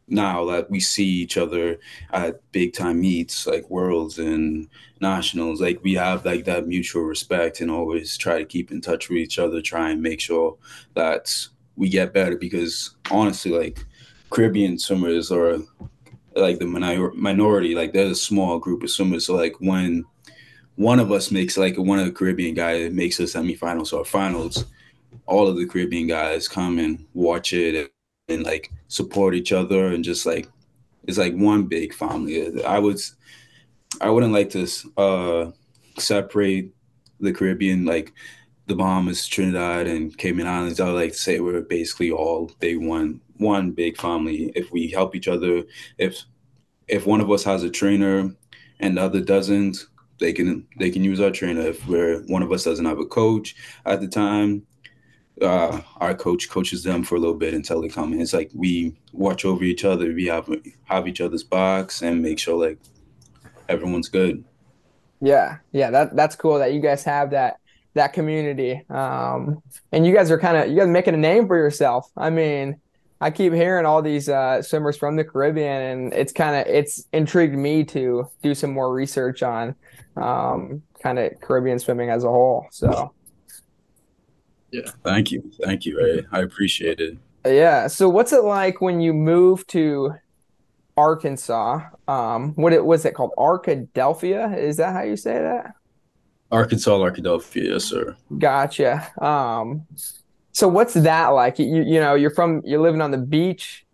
now 0.07 0.47
that 0.47 0.71
we 0.71 0.81
see 0.81 1.05
each 1.05 1.37
other 1.37 1.79
at 2.13 2.41
big 2.53 2.73
time 2.73 3.01
meets 3.01 3.47
like 3.47 3.69
worlds 3.69 4.19
and 4.19 4.69
nationals, 5.01 5.61
like 5.61 5.83
we 5.83 5.95
have 5.95 6.25
like 6.25 6.45
that 6.45 6.67
mutual 6.67 7.03
respect 7.03 7.61
and 7.61 7.71
always 7.71 8.17
try 8.17 8.39
to 8.39 8.45
keep 8.45 8.71
in 8.71 8.81
touch 8.81 9.09
with 9.09 9.19
each 9.19 9.39
other, 9.39 9.61
try 9.61 9.91
and 9.91 10.03
make 10.03 10.21
sure 10.21 10.57
that 10.95 11.35
we 11.77 11.89
get 11.89 12.15
better 12.15 12.37
because 12.37 12.95
honestly, 13.11 13.51
like 13.51 13.85
Caribbean 14.31 14.79
swimmers 14.79 15.31
are 15.31 15.59
like 16.35 16.59
the 16.59 16.67
minor- 16.67 17.13
minority, 17.15 17.75
like 17.75 17.93
they're 17.93 18.11
a 18.11 18.15
small 18.15 18.59
group 18.59 18.83
of 18.83 18.91
swimmers. 18.91 19.27
So 19.27 19.35
like 19.35 19.57
when 19.61 20.05
one 20.77 21.01
of 21.01 21.11
us 21.11 21.31
makes 21.31 21.57
like 21.57 21.77
one 21.77 21.99
of 21.99 22.07
the 22.07 22.13
Caribbean 22.13 22.55
guys 22.55 22.93
makes 22.93 23.19
a 23.19 23.25
semifinals 23.25 23.93
or 23.93 24.05
finals, 24.05 24.65
all 25.27 25.49
of 25.49 25.57
the 25.57 25.67
Caribbean 25.67 26.07
guys 26.07 26.49
come 26.49 26.79
and 26.79 27.05
watch 27.15 27.53
it 27.53 27.75
and, 27.75 27.91
and 28.29 28.45
like 28.45 28.71
support 28.89 29.35
each 29.35 29.53
other 29.53 29.89
and 29.89 30.05
just 30.05 30.25
like 30.25 30.49
it's 31.07 31.19
like 31.19 31.35
one 31.35 31.65
big 31.65 31.95
family. 31.95 32.65
I 32.65 32.79
would 32.79 33.01
I 34.01 34.11
wouldn't 34.11 34.33
like 34.33 34.51
to 34.51 34.69
uh 34.97 35.51
separate 35.99 36.71
the 37.21 37.33
Caribbean 37.33 37.85
like 37.85 38.13
the 38.69 38.75
Bahamas, 38.75 39.27
Trinidad, 39.27 39.87
and 39.87 40.17
Cayman 40.17 40.47
Islands. 40.47 40.79
I 40.79 40.87
would 40.87 40.95
like 40.95 41.13
to 41.13 41.19
say 41.19 41.41
we're 41.41 41.63
basically 41.63 42.11
all 42.11 42.53
big 42.61 42.79
one 42.79 43.21
one 43.39 43.73
big 43.73 43.97
family. 43.97 44.53
If 44.55 44.71
we 44.71 44.89
help 44.89 45.17
each 45.17 45.27
other, 45.27 45.65
if 45.97 46.25
if 46.87 47.07
one 47.07 47.21
of 47.21 47.31
us 47.31 47.45
has 47.45 47.63
a 47.63 47.71
trainer 47.71 48.31
and 48.81 48.97
the 48.97 49.03
other 49.03 49.21
doesn't, 49.21 49.79
they 50.21 50.33
can 50.33 50.67
they 50.79 50.91
can 50.91 51.03
use 51.03 51.21
our 51.21 51.31
trainer. 51.31 51.63
If 51.63 51.87
we're 51.89 52.21
one 52.27 52.43
of 52.43 52.53
us 52.53 52.65
doesn't 52.65 52.85
have 52.85 53.01
a 53.01 53.07
coach 53.07 53.57
at 53.87 54.01
the 54.01 54.09
time, 54.09 54.67
uh, 55.41 55.81
our 55.97 56.15
coach 56.15 56.51
coaches 56.51 56.83
them 56.85 57.03
for 57.03 57.17
a 57.17 57.21
little 57.21 57.37
bit 57.37 57.55
until 57.55 57.81
they 57.81 57.89
come. 57.89 58.13
It's 58.13 58.35
like 58.35 58.51
we 58.55 58.95
watch 59.13 59.47
over 59.47 59.65
each 59.65 59.85
other, 59.85 60.13
we 60.13 60.27
have 60.27 60.49
have 60.85 61.09
each 61.09 61.23
other's 61.23 61.45
backs, 61.45 62.03
and 62.03 62.23
make 62.23 62.39
sure 62.39 62.69
like 62.69 62.79
everyone's 63.69 64.11
good. 64.11 64.45
Yeah, 65.23 65.57
yeah, 65.73 65.91
that 65.91 66.15
that's 66.15 66.37
cool 66.37 66.59
that 66.59 66.75
you 66.75 66.81
guys 66.81 67.03
have 67.05 67.31
that 67.31 67.61
that 67.99 68.13
community. 68.13 68.83
Um, 68.89 69.63
and 69.93 70.07
you 70.07 70.15
guys 70.15 70.31
are 70.31 70.39
kind 70.39 70.57
of 70.57 70.69
you 70.69 70.77
guys 70.77 70.89
making 70.89 71.15
a 71.15 71.19
name 71.19 71.47
for 71.47 71.57
yourself. 71.57 72.11
I 72.17 72.31
mean, 72.31 72.81
I 73.21 73.31
keep 73.31 73.53
hearing 73.53 73.85
all 73.85 74.01
these 74.01 74.29
uh, 74.29 74.63
swimmers 74.63 74.97
from 74.97 75.17
the 75.17 75.25
Caribbean, 75.25 75.83
and 75.83 76.13
it's 76.13 76.33
kind 76.33 76.57
of 76.57 76.73
it's 76.73 77.05
intrigued 77.13 77.57
me 77.57 77.85
to 77.85 78.31
do 78.43 78.55
some 78.55 78.73
more 78.73 78.93
research 78.93 79.43
on 79.43 79.75
um, 80.17 80.83
kind 81.03 81.19
of 81.19 81.33
Caribbean 81.41 81.79
swimming 81.79 82.11
as 82.11 82.25
a 82.25 82.29
whole. 82.29 82.67
So, 82.71 83.13
yeah, 84.71 84.91
thank 85.05 85.33
you, 85.33 85.51
thank 85.65 85.85
you. 85.85 86.25
I, 86.33 86.39
I 86.39 86.43
appreciate 86.43 87.01
it. 87.01 87.19
Yeah. 87.45 87.89
So, 87.89 88.09
what's 88.09 88.33
it 88.33 88.45
like 88.45 88.81
when 88.81 89.01
you 89.01 89.13
move 89.13 89.67
to 89.69 90.15
Arkansas? 90.97 91.81
Um, 92.07 92.53
what 92.55 92.73
it 92.73 92.85
was 92.85 93.05
it 93.05 93.15
called? 93.15 93.33
Arkadelphia? 93.37 94.57
Is 94.57 94.77
that 94.77 94.93
how 94.93 95.03
you 95.03 95.17
say 95.17 95.41
that? 95.41 95.75
Arkansas, 96.51 96.99
Arkadelphia, 96.99 97.73
yes, 97.73 97.85
sir. 97.85 98.17
Gotcha. 98.39 99.11
Um, 99.23 99.87
so 100.53 100.67
what's 100.69 100.95
that 100.95 101.29
like? 101.29 101.59
You 101.59 101.83
you 101.83 102.01
know, 102.01 102.15
you're 102.15 102.31
from 102.31 102.63
you're 102.65 102.81
living 102.81 103.01
on 103.01 103.11
the 103.11 103.19
beach, 103.19 103.85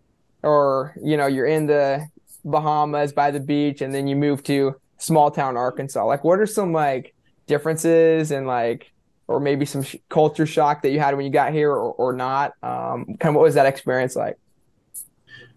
or 0.43 0.95
you 1.03 1.17
know, 1.17 1.27
you're 1.27 1.45
in 1.45 1.67
the 1.67 2.07
Bahamas 2.43 3.11
by 3.13 3.31
the 3.31 3.39
beach, 3.39 3.81
and 3.81 3.93
then 3.93 4.07
you 4.07 4.15
move 4.15 4.43
to 4.43 4.75
small 4.97 5.31
town 5.31 5.57
Arkansas. 5.57 6.05
Like, 6.05 6.23
what 6.23 6.39
are 6.39 6.45
some 6.45 6.71
like 6.71 7.13
differences 7.47 8.31
and 8.31 8.47
like, 8.47 8.91
or 9.27 9.39
maybe 9.39 9.65
some 9.65 9.83
sh- 9.83 9.97
culture 10.09 10.45
shock 10.45 10.81
that 10.83 10.91
you 10.91 10.99
had 10.99 11.15
when 11.15 11.25
you 11.25 11.31
got 11.31 11.53
here, 11.53 11.71
or, 11.71 11.91
or 11.93 12.13
not? 12.13 12.53
Um, 12.63 13.05
kind 13.19 13.29
of 13.29 13.35
what 13.35 13.43
was 13.43 13.55
that 13.55 13.65
experience 13.65 14.15
like? 14.15 14.37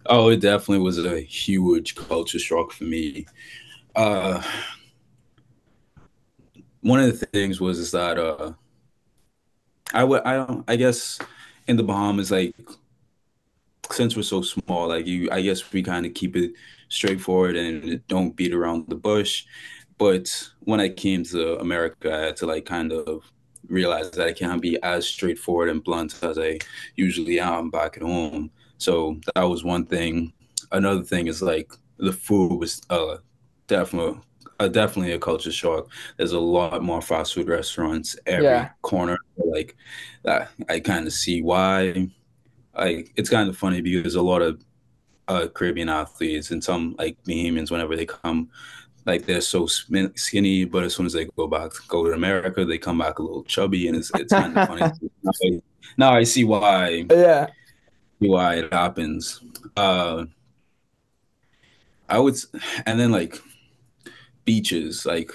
Oh, 0.07 0.31
it 0.31 0.41
definitely 0.41 0.83
was 0.83 0.99
a 0.99 1.21
huge 1.21 1.95
culture 1.95 2.39
shock 2.39 2.73
for 2.73 2.85
me. 2.85 3.27
Uh, 3.95 4.43
one 6.89 7.01
of 7.01 7.21
the 7.21 7.27
things 7.27 7.61
was 7.61 7.79
is 7.79 7.91
that 7.91 8.19
uh, 8.19 8.53
I 9.93 10.05
would 10.05 10.23
I 10.23 10.35
don't 10.35 10.65
I 10.67 10.77
guess 10.77 11.19
in 11.67 11.77
the 11.77 11.83
Bahamas 11.83 12.31
like 12.31 12.55
since 13.91 14.17
we're 14.17 14.23
so 14.23 14.41
small 14.41 14.89
like 14.89 15.07
you 15.07 15.29
I 15.31 15.43
guess 15.43 15.71
we 15.73 15.83
kind 15.83 16.07
of 16.07 16.15
keep 16.15 16.35
it 16.35 16.53
straightforward 16.89 17.57
and 17.57 18.07
don't 18.09 18.35
beat 18.35 18.55
around 18.55 18.89
the 18.89 18.95
bush. 18.97 19.45
But 19.99 20.31
when 20.61 20.81
I 20.81 20.89
came 20.89 21.25
to 21.25 21.59
America, 21.59 22.15
I 22.15 22.21
had 22.27 22.37
to 22.37 22.47
like 22.47 22.65
kind 22.65 22.93
of 22.93 23.31
realize 23.69 24.11
that 24.13 24.27
I 24.27 24.33
can't 24.33 24.63
be 24.63 24.83
as 24.83 25.07
straightforward 25.07 25.69
and 25.69 25.85
blunt 25.85 26.19
as 26.23 26.39
I 26.39 26.59
usually 26.97 27.39
am 27.39 27.69
back 27.71 27.97
at 27.99 28.03
home. 28.03 28.51
So 28.79 29.21
that 29.35 29.43
was 29.43 29.63
one 29.63 29.85
thing. 29.85 30.33
Another 30.73 31.03
thing 31.03 31.27
is 31.27 31.43
like 31.43 31.71
the 31.99 32.13
food 32.13 32.59
was 32.59 32.81
uh, 32.89 33.17
definitely 33.67 34.21
uh, 34.59 34.69
definitely 34.69 35.13
a 35.13 35.19
culture 35.19 35.53
shock. 35.53 35.89
There's 36.17 36.33
a 36.33 36.41
lot 36.41 36.83
more 36.83 37.01
fast 37.01 37.35
food 37.35 37.49
restaurants 37.49 38.17
every 38.27 38.45
yeah. 38.45 38.71
corner. 38.83 39.19
Like 39.37 39.77
I 40.27 40.81
kind 40.81 41.07
of 41.07 41.13
see 41.13 41.43
why. 41.43 42.09
Like 42.77 43.13
it's 43.17 43.31
kind 43.31 43.49
of 43.49 43.57
funny 43.57 43.81
because 43.81 44.15
a 44.15 44.23
lot 44.23 44.43
of 44.43 44.63
uh, 45.27 45.49
Caribbean 45.49 45.89
athletes 45.89 46.51
and 46.51 46.63
some 46.63 46.95
like 46.99 47.17
Bahamians, 47.25 47.71
whenever 47.71 47.97
they 47.97 48.07
come, 48.07 48.51
like 49.05 49.27
they're 49.27 49.41
so 49.41 49.67
skinny, 49.67 50.65
but 50.65 50.85
as 50.85 50.95
soon 50.95 51.07
as 51.07 51.13
they 51.13 51.25
go 51.25 51.47
back, 51.47 51.73
go 51.89 52.05
to 52.05 52.13
America, 52.13 52.65
they 52.65 52.79
come 52.79 52.99
back 52.99 53.19
a 53.19 53.23
little 53.23 53.45
chubby, 53.45 53.89
and 53.89 53.97
it's 53.97 54.11
it's 54.15 54.33
kind 54.33 54.57
of 54.57 54.69
funny. 54.69 54.81
now, 55.23 55.33
I, 55.45 55.63
now 55.97 56.13
I 56.15 56.23
see 56.25 56.45
why. 56.45 57.07
Yeah. 57.11 57.49
Why 58.21 58.57
it 58.57 58.73
happens. 58.73 59.41
Uh, 59.77 60.25
I 62.09 62.19
would, 62.19 62.37
and 62.85 62.99
then 62.99 63.13
like 63.13 63.41
beaches. 64.49 65.05
Like, 65.05 65.31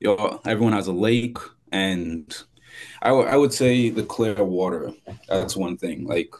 yo, 0.00 0.38
everyone 0.44 0.74
has 0.74 0.86
a 0.86 0.92
lake, 0.92 1.38
and 1.72 2.36
I, 3.00 3.08
w- 3.08 3.26
I 3.26 3.34
would 3.34 3.54
say 3.54 3.88
the 3.88 4.02
clear 4.02 4.44
water. 4.44 4.92
That's 5.30 5.56
one 5.56 5.78
thing. 5.78 6.06
Like, 6.06 6.34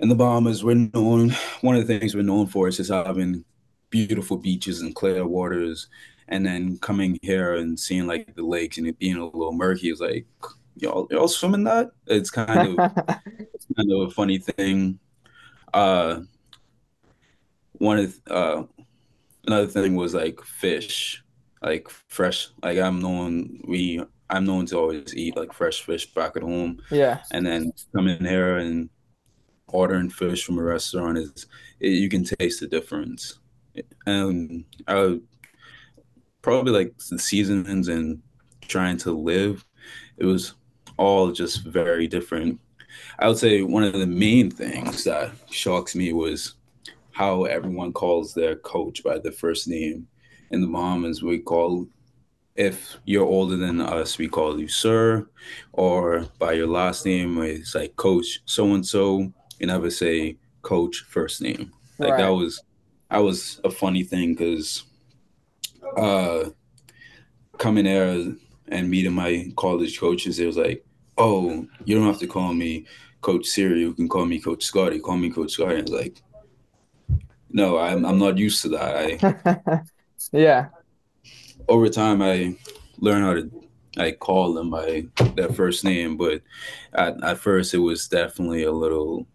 in 0.00 0.08
the 0.08 0.16
Bahamas, 0.16 0.64
we're 0.64 0.88
known. 0.92 1.36
One 1.60 1.76
of 1.76 1.86
the 1.86 1.98
things 2.00 2.16
we're 2.16 2.24
known 2.24 2.48
for 2.48 2.66
is 2.66 2.78
just 2.78 2.90
having 2.90 3.44
beautiful 3.90 4.38
beaches 4.38 4.80
and 4.80 4.92
clear 4.92 5.24
waters. 5.24 5.86
And 6.26 6.44
then 6.44 6.78
coming 6.78 7.16
here 7.22 7.54
and 7.54 7.78
seeing 7.78 8.08
like 8.08 8.34
the 8.34 8.42
lakes 8.42 8.76
and 8.76 8.86
it 8.88 8.98
being 8.98 9.18
a 9.18 9.24
little 9.24 9.52
murky 9.52 9.90
is 9.90 10.00
like, 10.00 10.26
y'all, 10.74 11.06
y'all 11.12 11.28
swimming 11.28 11.62
that? 11.64 11.92
It's 12.08 12.30
kind 12.30 12.76
of, 12.76 12.92
it's 13.54 13.66
kind 13.76 13.92
of 13.92 14.08
a 14.08 14.10
funny 14.10 14.38
thing. 14.38 14.98
Uh, 15.72 16.22
one 17.74 17.98
of 17.98 18.20
uh, 18.26 18.62
another 19.48 19.66
thing 19.66 19.96
was 19.96 20.14
like 20.14 20.40
fish, 20.42 21.24
like 21.62 21.88
fresh. 21.88 22.48
Like 22.62 22.78
I'm 22.78 23.00
known 23.00 23.60
we 23.66 24.04
I'm 24.30 24.44
known 24.44 24.66
to 24.66 24.78
always 24.78 25.16
eat 25.16 25.36
like 25.36 25.52
fresh 25.52 25.80
fish 25.82 26.12
back 26.12 26.36
at 26.36 26.42
home. 26.42 26.80
Yeah. 26.90 27.20
And 27.32 27.46
then 27.46 27.72
coming 27.94 28.24
here 28.24 28.58
and 28.58 28.90
ordering 29.68 30.10
fish 30.10 30.44
from 30.44 30.58
a 30.58 30.62
restaurant 30.62 31.18
is 31.18 31.46
it, 31.80 31.88
you 31.88 32.08
can 32.08 32.24
taste 32.24 32.60
the 32.60 32.66
difference. 32.66 33.38
And 34.06 34.64
I 34.86 34.94
would 34.96 35.22
probably 36.42 36.72
like 36.72 36.94
the 37.10 37.18
seasons 37.18 37.88
and 37.88 38.22
trying 38.60 38.98
to 38.98 39.12
live, 39.12 39.64
it 40.18 40.26
was 40.26 40.54
all 40.98 41.32
just 41.32 41.64
very 41.64 42.06
different. 42.06 42.60
I 43.18 43.28
would 43.28 43.38
say 43.38 43.62
one 43.62 43.84
of 43.84 43.94
the 43.94 44.06
main 44.06 44.50
things 44.50 45.04
that 45.04 45.32
shocks 45.50 45.94
me 45.94 46.12
was 46.12 46.54
how 47.18 47.46
everyone 47.46 47.92
calls 47.92 48.32
their 48.32 48.54
coach 48.54 49.02
by 49.02 49.18
the 49.18 49.32
first 49.32 49.66
name. 49.66 50.06
In 50.52 50.60
the 50.60 50.68
Bahamas, 50.68 51.20
we 51.20 51.40
call 51.40 51.88
if 52.54 52.96
you're 53.06 53.26
older 53.26 53.56
than 53.56 53.80
us, 53.80 54.18
we 54.18 54.28
call 54.28 54.60
you 54.60 54.68
sir, 54.68 55.28
or 55.72 56.26
by 56.38 56.52
your 56.52 56.68
last 56.68 57.04
name, 57.04 57.42
it's 57.42 57.74
like 57.74 57.96
coach 57.96 58.40
so 58.44 58.72
and 58.72 58.86
so. 58.86 59.32
You 59.58 59.66
never 59.66 59.90
say 59.90 60.38
coach 60.62 61.04
first 61.08 61.42
name. 61.42 61.72
Like 61.98 62.12
right. 62.12 62.18
that 62.18 62.28
was 62.28 62.62
that 63.10 63.18
was 63.18 63.60
a 63.64 63.70
funny 63.70 64.04
thing 64.04 64.34
because 64.34 64.84
uh 65.96 66.50
coming 67.58 67.86
there 67.86 68.32
and 68.68 68.88
meeting 68.88 69.12
my 69.12 69.50
college 69.56 69.98
coaches, 69.98 70.38
it 70.38 70.46
was 70.46 70.56
like, 70.56 70.84
oh, 71.16 71.66
you 71.84 71.96
don't 71.96 72.06
have 72.06 72.20
to 72.20 72.28
call 72.28 72.54
me 72.54 72.86
Coach 73.22 73.46
Siri. 73.46 73.80
You 73.80 73.92
can 73.94 74.08
call 74.08 74.24
me 74.24 74.38
Coach 74.38 74.62
Scotty. 74.62 75.00
Call 75.00 75.16
me 75.16 75.30
Coach 75.30 75.50
Scotty. 75.52 75.80
And 75.80 75.88
like, 75.88 76.22
no, 77.50 77.78
I'm 77.78 78.04
I'm 78.04 78.18
not 78.18 78.38
used 78.38 78.62
to 78.62 78.68
that. 78.70 78.96
I 78.96 79.82
yeah. 80.32 80.68
Over 81.68 81.88
time, 81.88 82.22
I 82.22 82.56
learned 82.98 83.24
how 83.24 83.34
to 83.34 83.68
I 83.98 84.12
call 84.12 84.52
them 84.52 84.70
by 84.70 85.06
their 85.34 85.48
first 85.48 85.84
name, 85.84 86.16
but 86.16 86.42
at, 86.92 87.22
at 87.22 87.38
first 87.38 87.74
it 87.74 87.78
was 87.78 88.06
definitely 88.08 88.64
a 88.64 88.72
little 88.72 89.26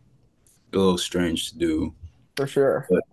a 0.73 0.77
little 0.77 0.97
strange 0.97 1.51
to 1.51 1.57
do. 1.57 1.93
For 2.35 2.47
sure. 2.47 2.87
But, 2.89 3.03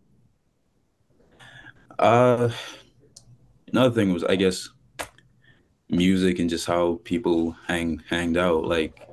uh, 1.99 2.51
another 3.73 3.95
thing 3.95 4.13
was 4.13 4.25
I 4.25 4.37
guess 4.37 4.69
music 5.89 6.39
and 6.39 6.49
just 6.49 6.67
how 6.67 7.01
people 7.05 7.57
hang 7.67 8.03
hanged 8.09 8.37
out. 8.37 8.65
Like 8.65 9.07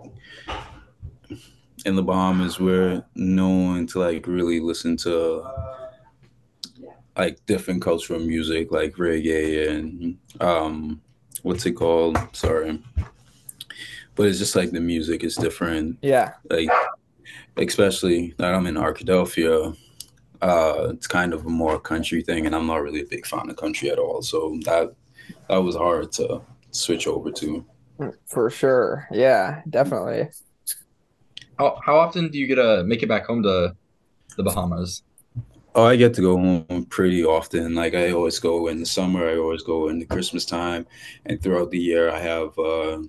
in 1.87 1.95
the 1.95 2.03
Bahamas, 2.03 2.59
we're 2.59 3.03
known 3.15 3.87
to 3.87 3.99
like 3.99 4.27
really 4.27 4.59
listen 4.59 4.97
to 4.97 5.43
like 7.17 7.43
different 7.47 7.81
cultural 7.81 8.19
music 8.19 8.71
like 8.71 8.93
reggae 8.97 9.69
and 9.69 10.17
um 10.39 11.01
what's 11.41 11.65
it 11.65 11.71
called 11.71 12.15
sorry 12.31 12.79
but 14.13 14.27
it's 14.27 14.37
just 14.37 14.55
like 14.55 14.69
the 14.69 14.79
music 14.79 15.23
is 15.23 15.35
different 15.35 15.97
yeah 16.03 16.33
like 16.51 16.69
especially 17.57 18.35
that 18.37 18.53
i'm 18.53 18.67
in 18.67 18.75
arkadelphia 18.75 19.75
uh 20.43 20.89
it's 20.91 21.07
kind 21.07 21.33
of 21.33 21.43
a 21.47 21.49
more 21.49 21.79
country 21.79 22.21
thing 22.21 22.45
and 22.45 22.55
i'm 22.55 22.67
not 22.67 22.83
really 22.83 23.01
a 23.01 23.05
big 23.05 23.25
fan 23.25 23.49
of 23.49 23.55
country 23.55 23.89
at 23.89 23.97
all 23.97 24.21
so 24.21 24.55
that 24.63 24.93
that 25.49 25.57
was 25.57 25.75
hard 25.75 26.11
to 26.13 26.41
switch 26.71 27.07
over 27.07 27.31
to. 27.31 27.65
For 28.25 28.49
sure. 28.49 29.07
Yeah, 29.11 29.61
definitely. 29.69 30.29
How 31.57 31.79
how 31.83 31.97
often 31.97 32.29
do 32.29 32.37
you 32.37 32.47
get 32.47 32.55
to 32.55 32.83
make 32.83 33.03
it 33.03 33.07
back 33.07 33.25
home 33.25 33.43
to 33.43 33.75
the 34.35 34.43
Bahamas? 34.43 35.03
Oh, 35.75 35.85
I 35.85 35.95
get 35.95 36.13
to 36.15 36.21
go 36.21 36.37
home 36.37 36.85
pretty 36.89 37.23
often. 37.23 37.75
Like 37.75 37.93
I 37.93 38.11
always 38.11 38.39
go 38.39 38.67
in 38.67 38.79
the 38.79 38.85
summer, 38.85 39.29
I 39.29 39.37
always 39.37 39.63
go 39.63 39.89
in 39.89 39.99
the 39.99 40.05
Christmas 40.05 40.45
time, 40.45 40.87
and 41.25 41.41
throughout 41.41 41.71
the 41.71 41.79
year 41.79 42.09
I 42.09 42.19
have 42.19 42.57
uh, 42.57 42.99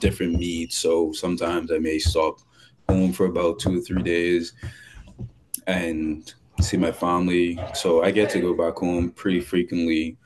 different 0.00 0.38
meets. 0.38 0.76
So 0.76 1.12
sometimes 1.12 1.70
I 1.70 1.78
may 1.78 1.98
stop 1.98 2.40
home 2.88 3.12
for 3.12 3.26
about 3.26 3.60
two 3.60 3.78
or 3.78 3.80
three 3.82 4.02
days 4.02 4.54
and 5.66 6.32
see 6.60 6.76
my 6.76 6.92
family. 6.92 7.58
So 7.74 8.02
I 8.02 8.10
get 8.10 8.30
to 8.30 8.40
go 8.40 8.54
back 8.54 8.76
home 8.76 9.10
pretty 9.10 9.40
frequently 9.40 10.16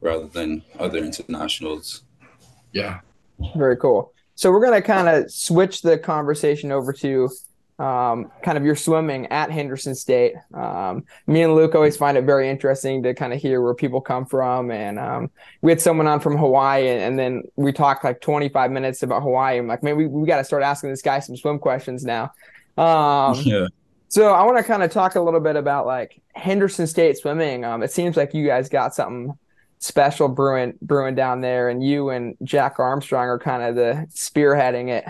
rather 0.00 0.26
than 0.26 0.62
other 0.78 0.98
internationals. 0.98 2.02
Yeah. 2.72 3.00
Very 3.56 3.76
cool. 3.76 4.12
So 4.38 4.52
we're 4.52 4.60
going 4.60 4.80
to 4.80 4.86
kind 4.86 5.08
of 5.08 5.32
switch 5.32 5.82
the 5.82 5.98
conversation 5.98 6.70
over 6.70 6.92
to 6.92 7.28
um, 7.80 8.30
kind 8.44 8.56
of 8.56 8.64
your 8.64 8.76
swimming 8.76 9.26
at 9.32 9.50
Henderson 9.50 9.96
State. 9.96 10.34
Um, 10.54 11.06
me 11.26 11.42
and 11.42 11.56
Luke 11.56 11.74
always 11.74 11.96
find 11.96 12.16
it 12.16 12.22
very 12.22 12.48
interesting 12.48 13.02
to 13.02 13.14
kind 13.14 13.32
of 13.32 13.42
hear 13.42 13.60
where 13.60 13.74
people 13.74 14.00
come 14.00 14.26
from. 14.26 14.70
And 14.70 14.96
um, 14.96 15.32
we 15.60 15.72
had 15.72 15.80
someone 15.80 16.06
on 16.06 16.20
from 16.20 16.36
Hawaii, 16.36 16.86
and, 16.86 17.02
and, 17.02 17.18
then 17.18 17.42
we 17.56 17.72
talked 17.72 18.04
like 18.04 18.20
25 18.20 18.70
minutes 18.70 19.02
about 19.02 19.24
Hawaii. 19.24 19.58
I'm 19.58 19.66
like, 19.66 19.82
man, 19.82 19.96
we, 19.96 20.06
we 20.06 20.24
got 20.24 20.36
to 20.36 20.44
start 20.44 20.62
asking 20.62 20.90
this 20.90 21.02
guy 21.02 21.18
some 21.18 21.36
swim 21.36 21.58
questions 21.58 22.04
now. 22.04 22.30
Um, 22.76 23.34
yeah. 23.42 23.66
So 24.06 24.32
I 24.32 24.44
want 24.44 24.58
to 24.58 24.62
kind 24.62 24.84
of 24.84 24.92
talk 24.92 25.16
a 25.16 25.20
little 25.20 25.40
bit 25.40 25.56
about 25.56 25.84
like 25.84 26.22
Henderson 26.36 26.86
State 26.86 27.18
swimming. 27.18 27.64
Um, 27.64 27.82
it 27.82 27.90
seems 27.90 28.16
like 28.16 28.34
you 28.34 28.46
guys 28.46 28.68
got 28.68 28.94
something 28.94 29.36
special 29.78 30.28
brewing 30.28 30.78
brewing 30.82 31.14
down 31.14 31.40
there, 31.40 31.68
and 31.68 31.82
you 31.82 32.10
and 32.10 32.36
Jack 32.42 32.78
Armstrong 32.78 33.28
are 33.28 33.38
kind 33.38 33.62
of 33.62 33.74
the 33.74 34.06
spearheading 34.10 34.88
it. 34.88 35.04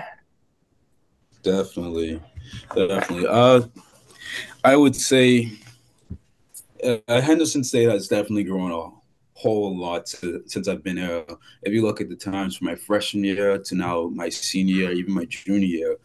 Definitely, 1.42 2.20
definitely. 2.74 3.26
Uh, 3.28 3.62
I 4.64 4.76
would 4.76 4.96
say 4.96 5.52
uh, 6.84 7.20
Henderson 7.20 7.64
State 7.64 7.88
has 7.88 8.08
definitely 8.08 8.44
grown 8.44 8.72
a 8.72 8.90
whole 9.38 9.76
lot 9.76 10.06
to, 10.06 10.42
since 10.46 10.68
I've 10.68 10.82
been 10.82 10.96
here. 10.96 11.24
If 11.62 11.72
you 11.72 11.82
look 11.82 12.00
at 12.00 12.08
the 12.08 12.16
times 12.16 12.56
from 12.56 12.66
my 12.66 12.74
freshman 12.74 13.24
year 13.24 13.58
to 13.58 13.74
now 13.74 14.08
my 14.08 14.28
senior 14.28 14.90
even 14.90 15.14
my 15.14 15.24
junior 15.26 15.66
year, 15.66 15.96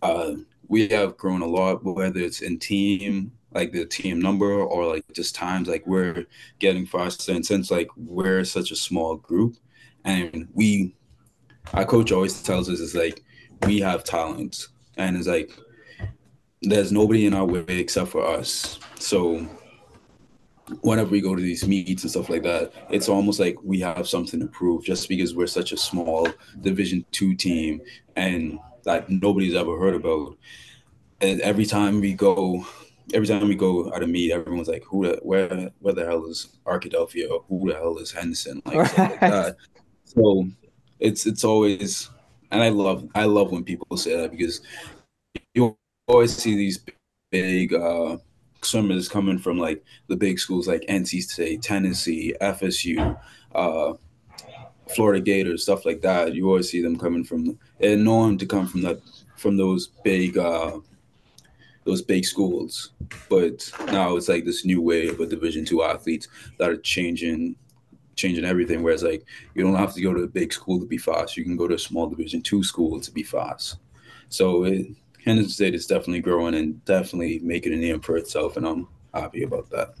uh, 0.00 0.34
we 0.68 0.88
have 0.88 1.16
grown 1.16 1.42
a 1.42 1.46
lot, 1.46 1.84
whether 1.84 2.20
it's 2.20 2.40
in 2.40 2.58
team, 2.58 3.32
like 3.54 3.72
the 3.72 3.84
team 3.84 4.20
number, 4.20 4.52
or 4.52 4.86
like 4.86 5.04
just 5.12 5.34
times, 5.34 5.68
like 5.68 5.86
we're 5.86 6.26
getting 6.58 6.86
faster. 6.86 7.32
And 7.32 7.44
since 7.44 7.70
like 7.70 7.88
we're 7.96 8.44
such 8.44 8.70
a 8.70 8.76
small 8.76 9.16
group, 9.16 9.56
and 10.04 10.48
we, 10.52 10.94
our 11.74 11.84
coach 11.84 12.12
always 12.12 12.42
tells 12.42 12.68
us 12.68 12.80
is 12.80 12.94
like 12.94 13.22
we 13.66 13.80
have 13.80 14.04
talent, 14.04 14.66
and 14.96 15.16
it's 15.16 15.28
like 15.28 15.50
there's 16.62 16.92
nobody 16.92 17.26
in 17.26 17.34
our 17.34 17.44
way 17.44 17.64
except 17.68 18.08
for 18.10 18.24
us. 18.24 18.78
So 18.98 19.46
whenever 20.80 21.10
we 21.10 21.20
go 21.20 21.34
to 21.34 21.42
these 21.42 21.66
meets 21.66 22.02
and 22.02 22.10
stuff 22.10 22.28
like 22.28 22.42
that, 22.44 22.72
it's 22.90 23.08
almost 23.08 23.40
like 23.40 23.56
we 23.62 23.80
have 23.80 24.08
something 24.08 24.40
to 24.40 24.46
prove 24.46 24.84
just 24.84 25.08
because 25.08 25.34
we're 25.34 25.46
such 25.46 25.72
a 25.72 25.76
small 25.76 26.28
Division 26.60 27.04
two 27.10 27.34
team 27.34 27.80
and 28.16 28.58
like 28.84 29.08
nobody's 29.10 29.54
ever 29.54 29.78
heard 29.78 29.94
about. 29.94 30.36
And 31.20 31.40
every 31.40 31.66
time 31.66 32.00
we 32.00 32.14
go, 32.14 32.66
every 33.12 33.26
time 33.26 33.48
we 33.48 33.54
go 33.54 33.92
out 33.92 34.02
of 34.02 34.08
meet, 34.08 34.32
everyone's 34.32 34.68
like, 34.68 34.84
"Who 34.84 35.06
the 35.06 35.18
where 35.22 35.70
where 35.80 35.94
the 35.94 36.04
hell 36.04 36.26
is 36.26 36.56
Arkadelphia? 36.66 37.30
Or 37.30 37.44
who 37.48 37.70
the 37.70 37.76
hell 37.76 37.98
is 37.98 38.12
Henderson?" 38.12 38.62
Like, 38.64 38.98
like 38.98 39.20
that. 39.20 39.56
So 40.04 40.46
it's 41.00 41.26
it's 41.26 41.44
always, 41.44 42.10
and 42.50 42.62
I 42.62 42.68
love 42.68 43.08
I 43.14 43.24
love 43.24 43.52
when 43.52 43.64
people 43.64 43.96
say 43.96 44.16
that 44.16 44.30
because 44.30 44.60
you 45.54 45.76
always 46.06 46.36
see 46.36 46.56
these 46.56 46.84
big 47.30 47.74
uh, 47.74 48.18
swimmers 48.62 49.08
coming 49.08 49.38
from 49.38 49.58
like 49.58 49.82
the 50.08 50.16
big 50.16 50.38
schools 50.38 50.68
like 50.68 50.82
NC 50.88 51.22
State, 51.22 51.62
Tennessee, 51.62 52.34
FSU, 52.40 53.18
uh, 53.54 53.94
Florida 54.94 55.20
Gators, 55.20 55.62
stuff 55.62 55.84
like 55.84 56.00
that. 56.02 56.34
You 56.34 56.48
always 56.48 56.70
see 56.70 56.82
them 56.82 56.98
coming 56.98 57.24
from 57.24 57.58
and 57.80 58.04
known 58.04 58.38
to 58.38 58.46
come 58.46 58.66
from 58.66 58.82
that 58.82 59.00
from 59.36 59.56
those 59.56 59.88
big 60.04 60.38
uh, 60.38 60.78
those 61.84 62.02
big 62.02 62.24
schools. 62.24 62.92
But 63.28 63.70
now 63.86 64.16
it's 64.16 64.28
like 64.28 64.44
this 64.44 64.64
new 64.64 64.80
wave 64.80 65.14
of 65.14 65.20
a 65.20 65.26
Division 65.26 65.64
two 65.64 65.82
athletes 65.82 66.28
that 66.58 66.70
are 66.70 66.76
changing 66.76 67.56
changing 68.14 68.44
everything. 68.44 68.82
Whereas 68.82 69.02
like 69.02 69.24
you 69.54 69.62
don't 69.62 69.74
have 69.74 69.94
to 69.94 70.02
go 70.02 70.12
to 70.12 70.22
a 70.22 70.28
big 70.28 70.52
school 70.52 70.78
to 70.80 70.86
be 70.86 70.98
fast. 70.98 71.36
You 71.36 71.44
can 71.44 71.56
go 71.56 71.66
to 71.68 71.74
a 71.74 71.78
small 71.78 72.08
Division 72.08 72.42
two 72.42 72.62
school 72.62 73.00
to 73.00 73.10
be 73.10 73.22
fast. 73.22 73.76
So 74.28 74.64
it, 74.64 74.86
Henderson 75.24 75.50
State 75.50 75.74
is 75.74 75.86
definitely 75.86 76.20
growing 76.20 76.54
and 76.54 76.84
definitely 76.84 77.38
making 77.40 77.72
a 77.72 77.76
name 77.76 78.00
for 78.00 78.16
itself, 78.16 78.56
and 78.56 78.66
I'm 78.66 78.88
happy 79.14 79.44
about 79.44 79.70
that. 79.70 79.94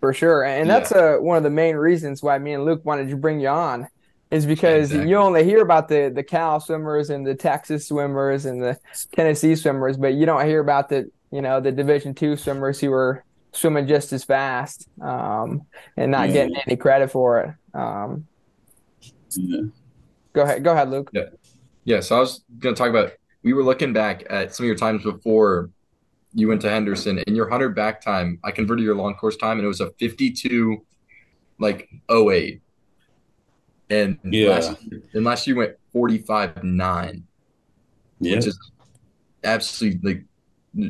For 0.00 0.12
sure, 0.12 0.44
and 0.44 0.68
that's 0.68 0.90
yeah. 0.90 1.16
uh, 1.16 1.16
one 1.16 1.36
of 1.36 1.42
the 1.42 1.50
main 1.50 1.76
reasons 1.76 2.22
why 2.22 2.38
me 2.38 2.52
and 2.52 2.64
Luke 2.64 2.84
wanted 2.84 3.08
to 3.10 3.16
bring 3.16 3.40
you 3.40 3.48
on 3.48 3.88
is 4.30 4.44
because 4.44 4.90
exactly. 4.90 5.10
you 5.10 5.16
only 5.16 5.44
hear 5.44 5.62
about 5.62 5.88
the 5.88 6.10
the 6.14 6.22
Cal 6.22 6.60
swimmers 6.60 7.10
and 7.10 7.26
the 7.26 7.34
Texas 7.34 7.88
swimmers 7.88 8.44
and 8.44 8.62
the 8.62 8.78
Tennessee 9.12 9.54
swimmers, 9.54 9.96
but 9.96 10.14
you 10.14 10.26
don't 10.26 10.44
hear 10.44 10.60
about 10.60 10.88
the 10.88 11.10
you 11.30 11.42
know 11.42 11.60
the 11.60 11.72
Division 11.72 12.14
two 12.14 12.36
swimmers 12.36 12.80
who 12.80 12.92
are 12.92 13.24
swimming 13.52 13.86
just 13.86 14.12
as 14.12 14.24
fast 14.24 14.88
um, 15.00 15.62
and 15.96 16.10
not 16.10 16.28
yeah. 16.28 16.34
getting 16.34 16.56
any 16.66 16.76
credit 16.76 17.10
for 17.10 17.40
it. 17.40 17.78
Um, 17.78 18.26
yeah. 19.30 19.62
Go 20.32 20.42
ahead, 20.42 20.62
go 20.62 20.72
ahead, 20.72 20.90
Luke. 20.90 21.10
Yeah, 21.12 21.24
yeah. 21.84 22.00
So 22.00 22.16
I 22.16 22.20
was 22.20 22.44
going 22.58 22.74
to 22.74 22.78
talk 22.78 22.90
about. 22.90 23.12
We 23.42 23.52
were 23.52 23.62
looking 23.62 23.92
back 23.92 24.24
at 24.28 24.54
some 24.54 24.64
of 24.64 24.66
your 24.66 24.76
times 24.76 25.04
before 25.04 25.70
you 26.34 26.48
went 26.48 26.60
to 26.62 26.70
Henderson. 26.70 27.22
and 27.26 27.36
your 27.36 27.48
hundred 27.48 27.74
back 27.74 28.00
time, 28.00 28.38
I 28.42 28.50
converted 28.50 28.84
your 28.84 28.96
long 28.96 29.14
course 29.14 29.36
time, 29.36 29.58
and 29.58 29.64
it 29.64 29.68
was 29.68 29.80
a 29.80 29.90
fifty-two, 29.92 30.84
like 31.58 31.88
08 32.10 32.60
and 33.90 34.18
yeah, 34.24 34.50
last, 34.50 34.76
and 35.14 35.24
last 35.24 35.46
year 35.46 35.56
went 35.56 35.76
45 35.92 36.64
9, 36.64 37.24
yeah. 38.20 38.36
which 38.36 38.46
is 38.46 38.58
absolutely 39.44 40.14
like 40.14 40.24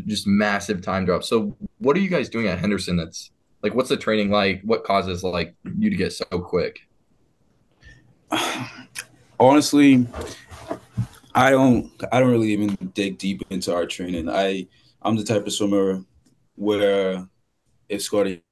just 0.07 0.27
massive 0.27 0.83
time 0.83 1.05
drop. 1.05 1.25
So, 1.25 1.57
what 1.79 1.96
are 1.96 2.01
you 2.01 2.09
guys 2.09 2.29
doing 2.29 2.49
at 2.49 2.59
Henderson? 2.59 2.96
That's 2.96 3.31
like, 3.62 3.75
what's 3.75 3.88
the 3.88 3.96
training 3.96 4.31
like? 4.31 4.62
What 4.62 4.85
causes 4.85 5.22
like 5.22 5.55
you 5.79 5.90
to 5.90 5.96
get 5.96 6.12
so 6.12 6.25
quick? 6.25 6.81
Honestly, 9.40 10.07
I 11.35 11.51
don't. 11.51 11.90
I 12.12 12.20
don't 12.20 12.31
really 12.31 12.53
even 12.53 12.77
dig 12.94 13.18
deep 13.18 13.42
into 13.51 13.75
our 13.75 13.87
training. 13.87 14.29
I 14.29 14.66
I'm 15.03 15.16
the 15.16 15.25
type 15.25 15.46
of 15.46 15.53
swimmer 15.53 16.05
where 16.57 17.29
if 17.88 18.03
Scotty 18.03 18.42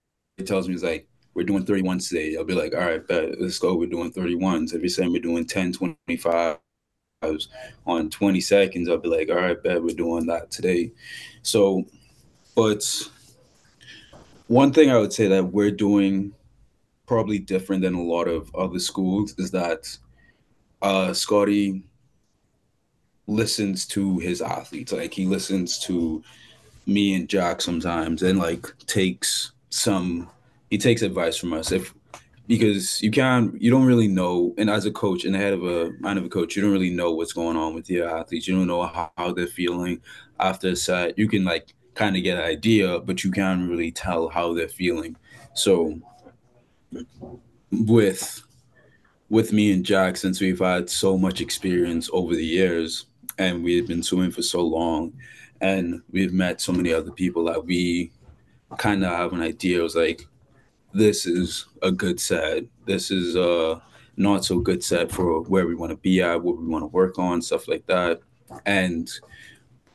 tells 0.45 0.69
me 0.69 0.75
he's 0.75 0.85
like, 0.85 1.09
we're 1.35 1.45
doing 1.45 1.65
31s 1.65 2.09
today. 2.09 2.37
I'll 2.37 2.45
be 2.45 2.55
like, 2.55 2.75
all 2.75 2.81
right, 2.81 3.07
bet, 3.07 3.41
let's 3.41 3.59
go. 3.59 3.75
We're 3.75 3.89
doing 3.89 4.13
31s. 4.13 4.73
If 4.73 4.81
you're 4.81 4.89
saying 4.89 5.13
we're 5.13 5.21
doing 5.21 5.47
10, 5.47 5.73
25 5.73 6.59
on 7.87 8.11
20 8.11 8.41
seconds, 8.41 8.89
I'll 8.89 8.99
be 8.99 9.09
like, 9.09 9.29
all 9.29 9.37
right, 9.37 9.63
bet 9.63 9.83
we're 9.83 9.95
doing 9.95 10.27
that 10.27 10.51
today. 10.51 10.93
So, 11.43 11.85
but 12.55 12.85
one 14.47 14.73
thing 14.73 14.91
I 14.91 14.99
would 14.99 15.13
say 15.13 15.29
that 15.29 15.45
we're 15.45 15.71
doing 15.71 16.33
probably 17.07 17.39
different 17.39 17.83
than 17.83 17.95
a 17.95 18.03
lot 18.03 18.29
of 18.29 18.55
other 18.55 18.79
schools 18.79 19.35
is 19.39 19.51
that 19.51 19.97
uh, 20.83 21.13
Scotty 21.13 21.83
listens 23.27 23.87
to 23.87 24.19
his 24.19 24.43
athletes. 24.43 24.93
Like 24.93 25.15
he 25.15 25.27
listens 25.27 25.79
to 25.81 26.23
me 26.87 27.15
and 27.15 27.29
Jack 27.29 27.61
sometimes 27.61 28.23
and 28.23 28.39
like 28.39 28.67
takes 28.87 29.53
some 29.71 30.29
he 30.71 30.79
takes 30.79 31.03
advice 31.03 31.37
from 31.37 31.53
us 31.53 31.73
if 31.73 31.95
because 32.47 33.01
you 33.03 33.11
can't 33.11 33.61
you 33.61 33.71
don't 33.71 33.87
really 33.87 34.09
know. 34.09 34.55
And 34.59 34.69
as 34.69 34.87
a 34.87 34.91
coach 34.91 35.25
and 35.25 35.35
the 35.35 35.39
head 35.39 35.53
of 35.53 35.65
a 35.65 35.93
mind 36.01 36.19
of 36.19 36.25
a 36.25 36.29
coach 36.29 36.57
you 36.57 36.63
don't 36.63 36.73
really 36.73 36.91
know 36.91 37.13
what's 37.13 37.33
going 37.33 37.57
on 37.57 37.75
with 37.75 37.89
your 37.89 38.09
athletes. 38.09 38.47
You 38.47 38.57
don't 38.57 38.67
know 38.67 38.87
how, 38.87 39.11
how 39.17 39.33
they're 39.33 39.47
feeling 39.47 40.01
after 40.41 40.69
a 40.69 40.77
set. 40.77 41.19
You 41.19 41.29
can 41.29 41.45
like 41.45 41.75
kind 41.95 42.17
of 42.17 42.23
get 42.23 42.39
an 42.39 42.45
idea 42.45 42.99
but 43.01 43.25
you 43.25 43.31
can't 43.31 43.69
really 43.69 43.91
tell 43.91 44.29
how 44.29 44.53
they're 44.53 44.69
feeling. 44.69 45.17
So 45.55 45.99
with 47.71 48.43
with 49.31 49.53
me 49.53 49.73
and 49.73 49.85
jack 49.85 50.17
since 50.17 50.41
we've 50.41 50.61
had 50.61 50.89
so 50.89 51.17
much 51.17 51.41
experience 51.41 52.09
over 52.13 52.35
the 52.35 52.45
years 52.45 53.07
and 53.39 53.65
we've 53.65 53.89
been 53.89 54.03
swimming 54.03 54.31
for 54.31 54.43
so 54.43 54.61
long 54.61 55.13
and 55.61 56.03
we've 56.11 56.33
met 56.33 56.61
so 56.61 56.73
many 56.73 56.93
other 56.93 57.11
people 57.11 57.45
that 57.45 57.65
we 57.65 58.13
kind 58.79 59.05
of 59.05 59.11
have 59.11 59.33
an 59.33 59.41
idea 59.41 59.81
it 59.81 59.83
was 59.83 59.97
like 59.97 60.29
this 60.95 61.27
is 61.27 61.67
a 61.83 61.91
good 61.91 62.21
set. 62.21 62.65
This 62.87 63.11
is 63.11 63.37
a 63.37 63.83
not 64.17 64.45
so 64.45 64.61
good 64.61 64.83
set 64.83 65.11
for 65.11 65.43
where 65.43 65.67
we 65.67 65.75
want 65.75 65.91
to 65.91 65.97
be 65.97 66.23
at, 66.23 66.43
what 66.43 66.57
we 66.57 66.67
want 66.67 66.83
to 66.83 66.87
work 66.87 67.19
on, 67.19 67.43
stuff 67.43 67.67
like 67.67 67.85
that. 67.87 68.21
And 68.65 69.11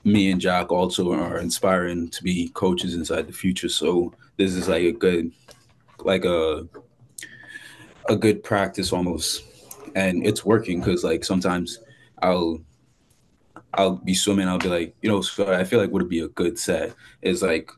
me 0.03 0.29
and 0.29 0.41
Jack 0.41 0.71
also 0.71 1.13
are 1.13 1.39
inspiring 1.39 2.09
to 2.09 2.23
be 2.23 2.49
coaches 2.49 2.95
inside 2.95 3.27
the 3.27 3.33
future. 3.33 3.69
So 3.69 4.13
this 4.37 4.53
is 4.53 4.67
like 4.67 4.83
a 4.83 4.91
good, 4.91 5.31
like 5.99 6.25
a 6.25 6.67
a 8.09 8.15
good 8.15 8.43
practice 8.43 8.91
almost, 8.91 9.43
and 9.95 10.25
it's 10.25 10.43
working 10.43 10.79
because 10.79 11.03
like 11.03 11.23
sometimes 11.23 11.79
I'll 12.21 12.59
I'll 13.75 13.97
be 13.97 14.15
swimming. 14.15 14.47
I'll 14.47 14.57
be 14.57 14.67
like, 14.67 14.95
you 15.01 15.09
know, 15.09 15.21
so 15.21 15.53
I 15.53 15.63
feel 15.63 15.79
like 15.79 15.91
would 15.91 16.03
it 16.03 16.09
be 16.09 16.21
a 16.21 16.27
good 16.29 16.59
set 16.59 16.93
is 17.21 17.41
like 17.41 17.71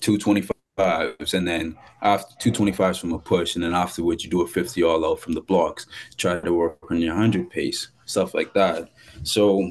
two 0.00 0.18
twenty 0.18 0.42
fives, 0.76 1.34
and 1.34 1.46
then 1.46 1.76
after 2.00 2.34
two 2.38 2.50
twenty 2.50 2.72
fives 2.72 2.98
from 2.98 3.12
a 3.12 3.18
push, 3.18 3.54
and 3.54 3.64
then 3.64 3.74
afterwards 3.74 4.24
you 4.24 4.30
do 4.30 4.42
a 4.42 4.46
fifty 4.46 4.82
all 4.82 5.04
out 5.04 5.20
from 5.20 5.34
the 5.34 5.40
blocks. 5.40 5.86
Try 6.16 6.40
to 6.40 6.52
work 6.52 6.78
on 6.90 7.00
your 7.00 7.14
hundred 7.14 7.50
pace, 7.50 7.88
stuff 8.06 8.34
like 8.34 8.54
that. 8.54 8.90
So, 9.22 9.70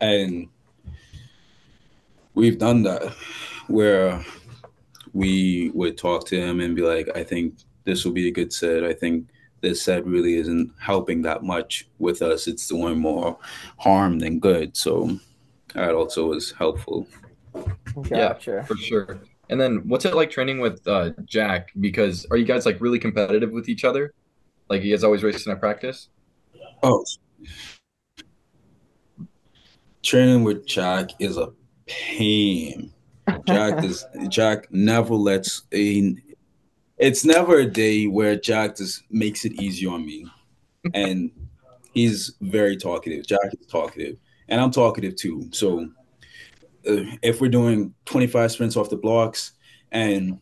and 0.00 0.48
we've 2.34 2.58
done 2.58 2.82
that 2.84 3.12
where 3.66 4.24
we 5.12 5.70
would 5.74 5.98
talk 5.98 6.26
to 6.26 6.40
him 6.40 6.60
and 6.60 6.76
be 6.76 6.82
like, 6.82 7.08
I 7.16 7.24
think 7.24 7.54
this 7.84 8.04
will 8.04 8.12
be 8.12 8.28
a 8.28 8.32
good 8.32 8.52
set. 8.52 8.84
I 8.84 8.92
think 8.92 9.26
this 9.60 9.82
set 9.82 10.06
really 10.06 10.34
isn't 10.34 10.72
helping 10.80 11.22
that 11.22 11.42
much 11.42 11.88
with 11.98 12.22
us. 12.22 12.46
It's 12.46 12.68
doing 12.68 12.98
more 12.98 13.36
harm 13.78 14.20
than 14.20 14.38
good. 14.38 14.76
So 14.76 15.18
that 15.74 15.94
also 15.94 16.28
was 16.28 16.52
helpful. 16.52 17.06
Gotcha. 18.08 18.50
Yeah, 18.50 18.62
for 18.62 18.76
sure. 18.76 19.20
And 19.50 19.60
then 19.60 19.82
what's 19.88 20.04
it 20.04 20.14
like 20.14 20.30
training 20.30 20.60
with 20.60 20.86
uh, 20.86 21.10
Jack? 21.24 21.72
Because 21.78 22.24
are 22.30 22.36
you 22.36 22.44
guys 22.46 22.64
like 22.64 22.80
really 22.80 23.00
competitive 23.00 23.50
with 23.50 23.68
each 23.68 23.84
other? 23.84 24.14
Like 24.68 24.82
you 24.82 24.94
guys 24.94 25.02
always 25.04 25.24
racing 25.24 25.52
at 25.52 25.58
practice? 25.58 26.08
Oh, 26.82 27.04
training 30.02 30.44
with 30.44 30.66
Jack 30.66 31.10
is 31.18 31.36
a 31.36 31.48
pain. 31.86 32.92
Jack 33.46 33.84
is 33.84 34.06
Jack 34.28 34.68
never 34.72 35.14
lets 35.14 35.62
a 35.74 36.14
it's 36.98 37.24
never 37.24 37.58
a 37.58 37.66
day 37.66 38.06
where 38.06 38.36
Jack 38.36 38.76
just 38.76 39.02
makes 39.10 39.44
it 39.44 39.60
easy 39.60 39.86
on 39.86 40.06
me. 40.06 40.26
And 40.94 41.30
he's 41.92 42.34
very 42.40 42.76
talkative. 42.76 43.26
Jack 43.26 43.52
is 43.58 43.66
talkative. 43.66 44.16
And 44.48 44.60
I'm 44.60 44.70
talkative 44.70 45.16
too. 45.16 45.48
So 45.50 45.88
Uh, 46.88 47.04
if 47.22 47.40
we're 47.40 47.48
doing 47.48 47.94
25 48.06 48.52
sprints 48.52 48.76
off 48.76 48.90
the 48.90 48.96
blocks 48.96 49.52
and 49.92 50.38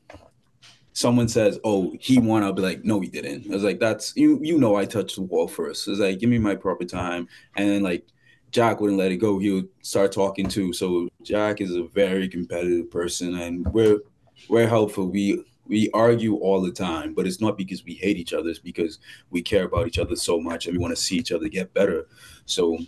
someone 0.93 1.29
says, 1.29 1.59
"Oh, 1.65 1.95
he 2.01 2.19
won," 2.19 2.43
I'll 2.43 2.53
be 2.53 2.63
like, 2.63 2.85
"No, 2.85 3.01
he 3.01 3.09
didn't." 3.09 3.51
I 3.51 3.55
was 3.55 3.65
like, 3.65 3.81
"That's 3.81 4.13
you. 4.17 4.39
You 4.43 4.59
know, 4.59 4.77
I 4.77 4.85
touched 4.85 5.17
the 5.17 5.23
wall 5.23 5.49
first. 5.49 5.89
It's 5.89 6.01
like, 6.01 6.19
give 6.19 6.31
me 6.31 6.39
my 6.39 6.55
proper 6.55 6.85
time." 6.85 7.29
And 7.57 7.69
then 7.69 7.83
like 7.83 8.07
Jack 8.51 8.81
wouldn't 8.81 8.99
let 8.99 9.13
it 9.13 9.17
go. 9.17 9.39
He 9.39 9.51
would 9.51 9.69
start 9.83 10.13
talking 10.13 10.49
too. 10.49 10.73
So 10.73 11.09
Jack 11.23 11.61
is 11.61 11.75
a 11.75 11.85
very 11.85 12.29
competitive 12.29 12.91
person, 12.91 13.39
and 13.39 13.67
we're 13.73 14.01
we're 14.49 14.67
helpful. 14.67 15.09
We 15.09 15.45
we 15.67 15.91
argue 15.93 16.37
all 16.37 16.61
the 16.63 16.73
time, 16.73 17.15
but 17.15 17.27
it's 17.27 17.41
not 17.41 17.59
because 17.59 17.85
we 17.85 17.95
hate 17.95 18.17
each 18.17 18.33
other. 18.33 18.49
It's 18.49 18.59
because 18.59 18.99
we 19.31 19.43
care 19.43 19.65
about 19.65 19.87
each 19.87 19.99
other 19.99 20.17
so 20.17 20.41
much 20.41 20.67
and 20.67 20.77
we 20.77 20.83
want 20.83 20.97
to 20.97 21.03
see 21.03 21.17
each 21.17 21.31
other 21.31 21.49
get 21.49 21.75
better. 21.75 22.07
So 22.47 22.79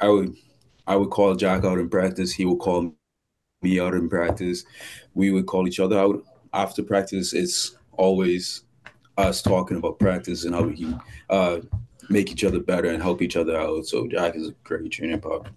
I 0.00 0.08
would 0.08 0.34
I 0.86 0.96
would 0.96 1.10
call 1.10 1.34
Jack 1.34 1.64
out 1.64 1.78
in 1.78 1.88
practice. 1.88 2.32
He 2.32 2.44
would 2.44 2.58
call 2.58 2.94
me 3.62 3.80
out 3.80 3.94
in 3.94 4.08
practice. 4.08 4.64
We 5.14 5.30
would 5.30 5.46
call 5.46 5.66
each 5.66 5.80
other 5.80 5.98
out 5.98 6.22
after 6.52 6.82
practice. 6.82 7.32
It's 7.32 7.76
always 7.92 8.64
us 9.16 9.42
talking 9.42 9.76
about 9.76 9.98
practice 9.98 10.44
and 10.44 10.54
how 10.54 10.62
we 10.62 10.76
can 10.76 11.00
uh, 11.30 11.58
make 12.08 12.30
each 12.30 12.44
other 12.44 12.60
better 12.60 12.90
and 12.90 13.02
help 13.02 13.22
each 13.22 13.36
other 13.36 13.58
out. 13.58 13.86
So 13.86 14.06
Jack 14.08 14.36
is 14.36 14.48
a 14.48 14.52
great 14.64 14.90
training 14.90 15.20
partner, 15.20 15.50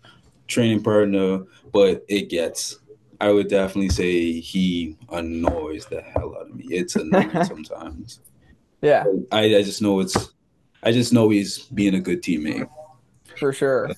training 0.48 0.84
partner, 0.84 1.44
but 1.72 2.06
it 2.08 2.30
gets 2.30 2.80
I 3.20 3.32
would 3.32 3.48
definitely 3.48 3.90
say 3.90 4.40
he 4.40 4.96
annoys 5.10 5.88
the 5.88 6.02
hell 6.02 6.36
out 6.40 6.50
of 6.50 6.56
me. 6.56 6.66
It's 6.70 6.96
annoying 6.96 7.32
sometimes. 7.44 8.20
Yeah. 8.82 9.06
I, 9.32 9.56
I 9.56 9.64
just 9.64 9.82
know 9.82 10.00
it's 10.00 10.34
I 10.84 10.92
just 10.92 11.14
know 11.14 11.30
he's 11.30 11.60
being 11.60 11.96
a 11.96 12.00
good 12.00 12.22
teammate. 12.22 12.70
For 13.38 13.52
sure. 13.52 13.90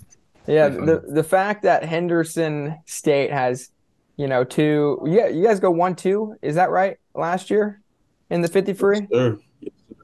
Yeah, 0.48 0.70
the 0.70 1.04
the 1.08 1.24
fact 1.24 1.64
that 1.64 1.84
Henderson 1.84 2.78
State 2.86 3.32
has, 3.32 3.70
you 4.18 4.28
know, 4.28 4.44
two 4.44 5.00
yeah, 5.06 5.28
you 5.28 5.44
guys 5.44 5.60
go 5.60 5.72
one 5.72 5.96
two, 5.96 6.36
is 6.42 6.56
that 6.56 6.70
right? 6.70 6.98
Last 7.14 7.50
year 7.50 7.82
in 8.30 8.42
the 8.42 8.48
50 8.48 8.74
free? 8.74 9.08
Yes, 9.12 9.38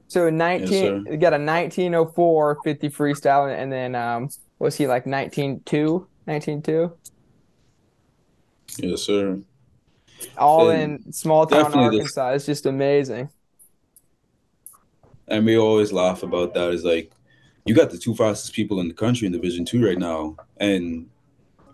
so 0.08 0.30
19 0.30 0.70
yes, 0.70 1.12
you 1.12 1.16
got 1.16 1.32
a 1.32 1.42
1904 1.42 2.58
50 2.62 2.88
freestyle 2.90 3.52
and 3.52 3.72
then 3.72 3.94
um 3.94 4.28
was 4.58 4.76
he 4.76 4.86
like 4.86 5.04
192? 5.04 6.08
192? 6.24 6.96
Yes, 8.78 9.02
sir. 9.02 9.38
All 10.38 10.70
and 10.70 11.04
in 11.06 11.12
small 11.12 11.46
town 11.46 11.74
Arkansas. 11.74 12.32
It's 12.32 12.46
just 12.46 12.66
amazing. 12.66 13.28
And 15.28 15.44
we 15.44 15.58
always 15.58 15.92
laugh 15.92 16.22
about 16.22 16.54
that. 16.54 16.70
Is 16.70 16.84
like 16.84 17.10
you 17.66 17.74
got 17.74 17.90
the 17.90 17.98
two 17.98 18.14
fastest 18.14 18.54
people 18.54 18.80
in 18.80 18.88
the 18.88 18.94
country 18.94 19.26
in 19.26 19.32
Division 19.32 19.64
Two 19.64 19.84
right 19.84 19.98
now, 19.98 20.36
and 20.58 21.08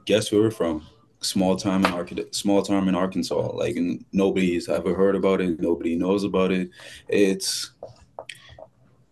guess 0.07 0.33
where 0.33 0.41
we're 0.41 0.51
from? 0.51 0.87
Small 1.21 1.55
time 1.55 1.85
in 1.85 1.93
Arkansas. 1.93 2.25
Small 2.33 2.63
time 2.63 2.89
in 2.89 2.95
Arkansas. 2.95 3.53
Like 3.55 3.77
nobody's 4.13 4.69
ever 4.69 4.95
heard 4.95 5.15
about 5.15 5.41
it. 5.41 5.61
Nobody 5.61 5.95
knows 5.97 6.25
about 6.25 6.51
it. 6.51 6.71
It's 7.09 7.73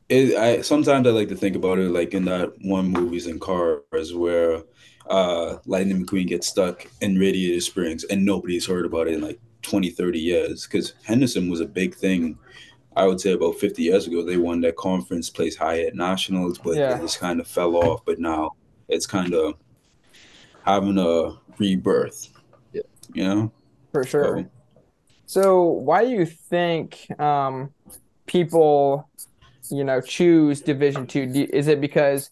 it. 0.09 0.37
I 0.37 0.62
sometimes 0.62 1.07
I 1.07 1.11
like 1.11 1.29
to 1.29 1.37
think 1.37 1.55
about 1.55 1.79
it 1.79 1.90
like 1.90 2.14
in 2.14 2.25
that 2.25 2.53
one 2.62 2.88
movies 2.88 3.27
and 3.27 3.40
cars 3.40 4.14
where 4.14 4.62
uh, 5.09 5.57
Lightning 5.66 6.05
McQueen 6.05 6.27
gets 6.27 6.47
stuck 6.47 6.87
in 7.01 7.19
Radiator 7.19 7.61
Springs 7.61 8.05
and 8.05 8.25
nobody's 8.25 8.66
heard 8.66 8.87
about 8.87 9.09
it 9.09 9.14
in 9.14 9.21
like 9.21 9.40
20, 9.62 9.90
30 9.90 10.19
years 10.19 10.66
because 10.66 10.95
Henderson 11.05 11.51
was 11.51 11.61
a 11.61 11.66
big 11.66 11.95
thing. 11.95 12.38
I 13.01 13.07
would 13.07 13.19
say 13.19 13.33
about 13.33 13.57
50 13.57 13.83
years 13.83 14.07
ago, 14.07 14.23
they 14.23 14.37
won 14.37 14.61
that 14.61 14.77
conference, 14.77 15.31
placed 15.31 15.57
high 15.57 15.81
at 15.85 15.95
nationals, 15.95 16.59
but 16.59 16.77
yeah. 16.77 16.99
it 16.99 17.01
just 17.01 17.19
kind 17.19 17.41
of 17.41 17.47
fell 17.47 17.75
off. 17.77 18.05
But 18.05 18.19
now 18.19 18.51
it's 18.89 19.07
kind 19.07 19.33
of 19.33 19.55
having 20.67 20.99
a 20.99 21.33
rebirth, 21.59 22.29
yeah. 22.75 22.83
you 23.15 23.25
know? 23.25 23.53
For 23.95 24.05
sure. 24.05 24.43
So, 24.43 24.51
so 25.25 25.63
why 25.63 26.05
do 26.05 26.11
you 26.11 26.27
think 26.27 27.07
um, 27.19 27.73
people, 28.27 29.09
you 29.71 29.83
know, 29.83 30.03
choose 30.03 30.61
Division 30.61 31.07
Two? 31.07 31.23
Is 31.55 31.69
it 31.69 31.81
because, 31.81 32.29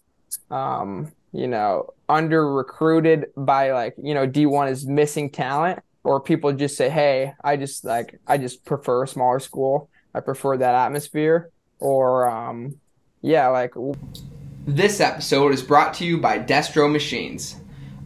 um, 0.51 1.11
you 1.31 1.47
know, 1.47 1.89
under 2.07 2.47
recruited 2.47 3.25
by 3.35 3.71
like 3.71 3.95
you 3.97 4.13
know 4.13 4.27
D1 4.27 4.69
is 4.69 4.85
missing 4.85 5.31
talent 5.31 5.79
or 6.03 6.19
people 6.19 6.51
just 6.53 6.75
say 6.75 6.89
hey 6.89 7.33
I 7.43 7.55
just 7.55 7.85
like 7.85 8.19
I 8.25 8.37
just 8.37 8.65
prefer 8.65 9.03
a 9.03 9.07
smaller 9.07 9.39
school 9.39 9.89
I 10.13 10.19
prefer 10.19 10.57
that 10.57 10.75
atmosphere 10.75 11.51
or 11.79 12.29
um 12.29 12.75
yeah 13.21 13.47
like 13.47 13.73
this 14.65 14.99
episode 14.99 15.53
is 15.53 15.63
brought 15.63 15.93
to 15.95 16.05
you 16.05 16.17
by 16.17 16.39
Destro 16.39 16.91
Machines 16.91 17.55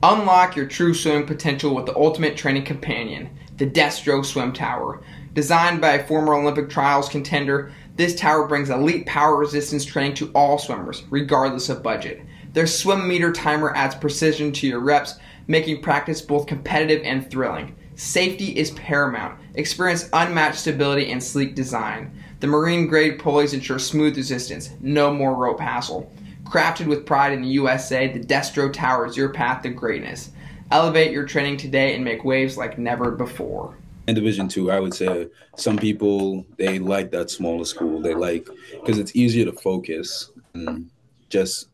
unlock 0.01 0.55
your 0.55 0.65
true 0.65 0.93
swimming 0.93 1.25
potential 1.25 1.73
with 1.73 1.85
the 1.85 1.95
ultimate 1.95 2.37
training 2.37 2.65
companion 2.65 3.29
the 3.57 3.67
Destro 3.67 4.25
Swim 4.25 4.53
Tower 4.53 5.03
designed 5.33 5.81
by 5.81 5.93
a 5.93 6.07
former 6.07 6.33
Olympic 6.33 6.69
trials 6.69 7.09
contender 7.09 7.71
this 7.95 8.15
tower 8.15 8.47
brings 8.47 8.69
elite 8.69 9.05
power 9.05 9.37
resistance 9.37 9.85
training 9.85 10.15
to 10.15 10.31
all 10.33 10.57
swimmers 10.57 11.03
regardless 11.09 11.69
of 11.69 11.83
budget 11.83 12.21
their 12.53 12.67
swim 12.67 13.07
meter 13.07 13.31
timer 13.33 13.75
adds 13.75 13.95
precision 13.95 14.51
to 14.53 14.67
your 14.67 14.79
reps, 14.79 15.15
making 15.47 15.81
practice 15.81 16.21
both 16.21 16.45
competitive 16.45 17.01
and 17.03 17.29
thrilling. 17.29 17.75
Safety 17.95 18.57
is 18.57 18.71
paramount. 18.71 19.39
Experience 19.55 20.09
unmatched 20.13 20.59
stability 20.59 21.11
and 21.11 21.23
sleek 21.23 21.53
design. 21.53 22.11
The 22.39 22.47
marine 22.47 22.87
grade 22.87 23.19
pulleys 23.19 23.53
ensure 23.53 23.77
smooth 23.77 24.17
resistance, 24.17 24.71
no 24.81 25.13
more 25.13 25.35
rope 25.35 25.59
hassle. 25.59 26.11
Crafted 26.43 26.87
with 26.87 27.05
pride 27.05 27.33
in 27.33 27.43
the 27.43 27.49
USA, 27.49 28.07
the 28.07 28.19
Destro 28.19 28.73
Tower 28.73 29.05
is 29.05 29.15
your 29.15 29.29
path 29.29 29.61
to 29.63 29.69
greatness. 29.69 30.31
Elevate 30.71 31.11
your 31.11 31.25
training 31.25 31.57
today 31.57 31.93
and 31.93 32.03
make 32.03 32.23
waves 32.25 32.57
like 32.57 32.79
never 32.79 33.11
before. 33.11 33.77
In 34.07 34.15
Division 34.15 34.47
Two, 34.47 34.71
I 34.71 34.79
would 34.79 34.93
say 34.93 35.27
some 35.55 35.77
people 35.77 36.45
they 36.57 36.79
like 36.79 37.11
that 37.11 37.29
smaller 37.29 37.63
school. 37.63 38.01
They 38.01 38.15
like 38.15 38.49
because 38.71 38.97
it's 38.97 39.15
easier 39.15 39.45
to 39.45 39.53
focus 39.53 40.31
and 40.53 40.89
just 41.29 41.67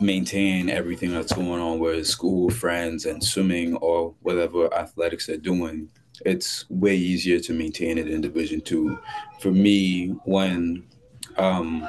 maintain 0.00 0.68
everything 0.68 1.12
that's 1.12 1.32
going 1.32 1.60
on 1.60 1.78
with 1.78 2.06
school, 2.06 2.50
friends, 2.50 3.06
and 3.06 3.24
swimming 3.24 3.74
or 3.76 4.14
whatever 4.22 4.72
athletics 4.72 5.26
they're 5.26 5.36
doing, 5.36 5.88
it's 6.24 6.68
way 6.70 6.96
easier 6.96 7.40
to 7.40 7.52
maintain 7.52 7.98
it 7.98 8.08
in 8.08 8.20
Division 8.20 8.60
Two. 8.60 8.98
For 9.40 9.50
me, 9.50 10.08
when 10.24 10.86
um, 11.36 11.88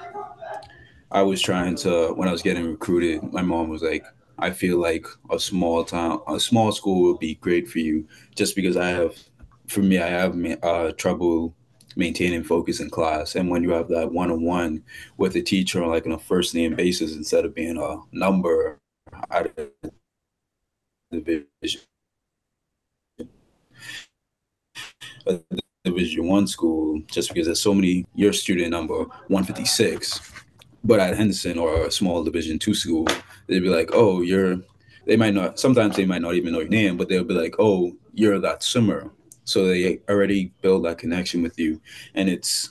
I 1.11 1.21
was 1.21 1.41
trying 1.41 1.75
to, 1.77 2.13
when 2.13 2.27
I 2.27 2.31
was 2.31 2.41
getting 2.41 2.65
recruited, 2.65 3.31
my 3.33 3.41
mom 3.41 3.69
was 3.69 3.81
like, 3.81 4.05
"I 4.37 4.51
feel 4.51 4.77
like 4.77 5.05
a 5.31 5.39
small 5.39 5.83
town, 5.83 6.21
a 6.27 6.39
small 6.39 6.71
school 6.71 7.03
would 7.03 7.19
be 7.19 7.35
great 7.35 7.67
for 7.67 7.79
you, 7.79 8.07
just 8.35 8.55
because 8.55 8.77
I 8.77 8.89
have, 8.89 9.17
for 9.67 9.81
me, 9.81 9.99
I 9.99 10.07
have 10.07 10.35
uh, 10.63 10.91
trouble 10.93 11.55
maintaining 11.95 12.43
focus 12.43 12.79
in 12.79 12.89
class. 12.89 13.35
And 13.35 13.49
when 13.49 13.63
you 13.63 13.71
have 13.71 13.87
that 13.89 14.11
one 14.11 14.31
on 14.31 14.43
one 14.43 14.83
with 15.17 15.35
a 15.35 15.41
teacher, 15.41 15.85
like 15.85 16.05
on 16.05 16.11
a 16.13 16.19
first 16.19 16.55
name 16.55 16.75
basis, 16.75 17.15
instead 17.15 17.45
of 17.45 17.55
being 17.55 17.77
a 17.77 17.97
number 18.11 18.79
out 19.31 19.47
of 19.57 19.69
the 21.11 21.45
division. 25.25 25.59
Division 25.85 26.27
One 26.27 26.45
school 26.45 27.01
just 27.07 27.29
because 27.29 27.47
there's 27.47 27.61
so 27.61 27.73
many. 27.73 28.05
Your 28.13 28.33
student 28.33 28.71
number 28.71 29.05
156, 29.27 30.21
but 30.83 30.99
at 30.99 31.15
Henderson 31.15 31.57
or 31.57 31.85
a 31.85 31.91
small 31.91 32.23
Division 32.23 32.59
Two 32.59 32.73
school, 32.73 33.07
they'd 33.47 33.59
be 33.59 33.69
like, 33.69 33.91
"Oh, 33.93 34.21
you're." 34.21 34.57
They 35.05 35.15
might 35.15 35.33
not. 35.33 35.59
Sometimes 35.59 35.95
they 35.95 36.05
might 36.05 36.21
not 36.21 36.35
even 36.35 36.53
know 36.53 36.59
your 36.59 36.69
name, 36.69 36.97
but 36.97 37.07
they'll 37.07 37.23
be 37.23 37.33
like, 37.33 37.55
"Oh, 37.59 37.93
you're 38.13 38.39
that 38.39 38.61
swimmer." 38.61 39.11
So 39.45 39.67
they 39.67 39.99
already 40.09 40.51
build 40.61 40.85
that 40.85 40.97
connection 40.97 41.41
with 41.41 41.57
you, 41.57 41.81
and 42.13 42.29
it's 42.29 42.69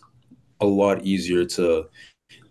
a 0.60 0.66
lot 0.66 1.04
easier 1.04 1.44
to 1.46 1.88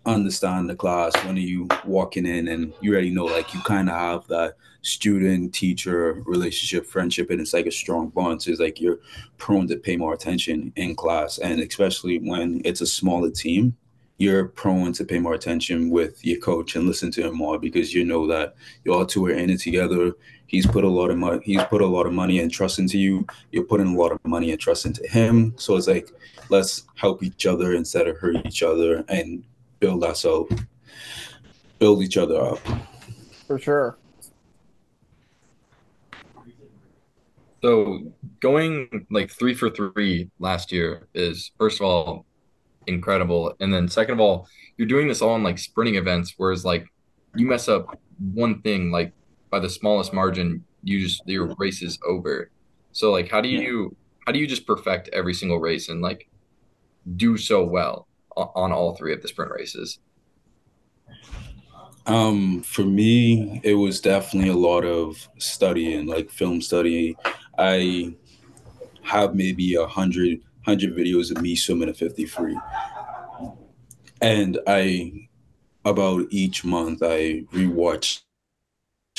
understand 0.06 0.68
the 0.68 0.74
class 0.74 1.14
when 1.24 1.36
you 1.36 1.68
walking 1.84 2.26
in 2.26 2.48
and 2.48 2.72
you 2.80 2.92
already 2.92 3.10
know 3.10 3.26
like 3.26 3.52
you 3.54 3.60
kind 3.60 3.88
of 3.88 3.94
have 3.94 4.26
that 4.28 4.56
student 4.82 5.52
teacher 5.52 6.22
relationship 6.24 6.86
friendship 6.86 7.30
and 7.30 7.40
it's 7.40 7.52
like 7.52 7.66
a 7.66 7.72
strong 7.72 8.08
bond. 8.08 8.42
So 8.42 8.50
it's 8.50 8.60
like 8.60 8.80
you're 8.80 9.00
prone 9.36 9.66
to 9.68 9.76
pay 9.76 9.96
more 9.96 10.14
attention 10.14 10.72
in 10.76 10.94
class. 10.94 11.38
And 11.38 11.60
especially 11.60 12.18
when 12.18 12.62
it's 12.64 12.80
a 12.80 12.86
smaller 12.86 13.30
team 13.30 13.76
you're 14.18 14.46
prone 14.46 14.92
to 14.92 15.04
pay 15.04 15.20
more 15.20 15.34
attention 15.34 15.90
with 15.90 16.24
your 16.24 16.40
coach 16.40 16.74
and 16.74 16.86
listen 16.86 17.10
to 17.12 17.26
him 17.26 17.36
more 17.36 17.58
because 17.58 17.94
you 17.94 18.04
know 18.04 18.26
that 18.26 18.54
you 18.84 18.92
all 18.92 19.06
two 19.06 19.24
are 19.26 19.30
in 19.30 19.48
it 19.48 19.60
together. 19.60 20.12
He's 20.46 20.66
put 20.66 20.82
a 20.84 20.88
lot 20.88 21.10
of 21.10 21.18
money 21.18 21.40
he's 21.44 21.62
put 21.64 21.82
a 21.82 21.86
lot 21.86 22.06
of 22.06 22.12
money 22.12 22.40
and 22.40 22.50
trust 22.50 22.80
into 22.80 22.98
you. 22.98 23.26
You're 23.52 23.64
putting 23.64 23.94
a 23.94 23.96
lot 23.96 24.12
of 24.12 24.18
money 24.24 24.50
and 24.50 24.60
trust 24.60 24.86
into 24.86 25.06
him. 25.06 25.54
So 25.56 25.76
it's 25.76 25.86
like 25.86 26.10
let's 26.48 26.82
help 26.96 27.22
each 27.22 27.46
other 27.46 27.74
instead 27.74 28.08
of 28.08 28.18
hurt 28.18 28.44
each 28.44 28.62
other 28.62 29.04
and 29.08 29.44
build 29.78 30.02
ourselves 30.02 30.52
build 31.78 32.02
each 32.02 32.16
other 32.16 32.42
up. 32.42 32.58
For 33.46 33.58
sure 33.58 33.96
So 37.62 38.12
going 38.40 39.06
like 39.10 39.30
three 39.30 39.54
for 39.54 39.70
three 39.70 40.30
last 40.38 40.70
year 40.70 41.08
is 41.14 41.50
first 41.58 41.80
of 41.80 41.86
all 41.86 42.26
incredible, 42.86 43.54
and 43.60 43.72
then 43.72 43.88
second 43.88 44.14
of 44.14 44.20
all, 44.20 44.48
you're 44.76 44.88
doing 44.88 45.08
this 45.08 45.22
all 45.22 45.36
in 45.36 45.42
like 45.42 45.58
sprinting 45.58 45.96
events, 45.96 46.34
whereas 46.36 46.64
like 46.64 46.86
you 47.34 47.46
mess 47.46 47.68
up 47.68 47.98
one 48.32 48.62
thing 48.62 48.90
like 48.90 49.12
by 49.50 49.58
the 49.58 49.68
smallest 49.68 50.12
margin, 50.12 50.64
you 50.82 51.00
just 51.00 51.22
your 51.26 51.54
race 51.58 51.82
is 51.82 51.98
over. 52.06 52.50
So 52.92 53.10
like, 53.10 53.30
how 53.30 53.40
do 53.40 53.48
you 53.48 53.96
how 54.26 54.32
do 54.32 54.38
you 54.38 54.46
just 54.46 54.66
perfect 54.66 55.08
every 55.12 55.34
single 55.34 55.58
race 55.58 55.88
and 55.88 56.00
like 56.00 56.28
do 57.16 57.36
so 57.36 57.64
well 57.64 58.06
on 58.36 58.72
all 58.72 58.94
three 58.94 59.12
of 59.12 59.22
the 59.22 59.28
sprint 59.28 59.50
races? 59.50 59.98
Um, 62.06 62.62
for 62.62 62.84
me, 62.84 63.60
it 63.64 63.74
was 63.74 64.00
definitely 64.00 64.48
a 64.48 64.56
lot 64.56 64.84
of 64.84 65.28
studying, 65.38 66.06
like 66.06 66.30
film 66.30 66.62
study, 66.62 67.16
I 67.58 68.14
have 69.02 69.34
maybe 69.34 69.74
a 69.74 69.86
hundred 69.86 70.40
hundred 70.64 70.94
videos 70.94 71.30
of 71.30 71.40
me 71.42 71.56
swimming 71.56 71.88
a 71.88 71.94
50 71.94 72.26
free. 72.26 72.58
And 74.20 74.58
I 74.66 75.28
about 75.84 76.26
each 76.30 76.64
month 76.64 77.02
I 77.02 77.44
rewatch 77.52 78.20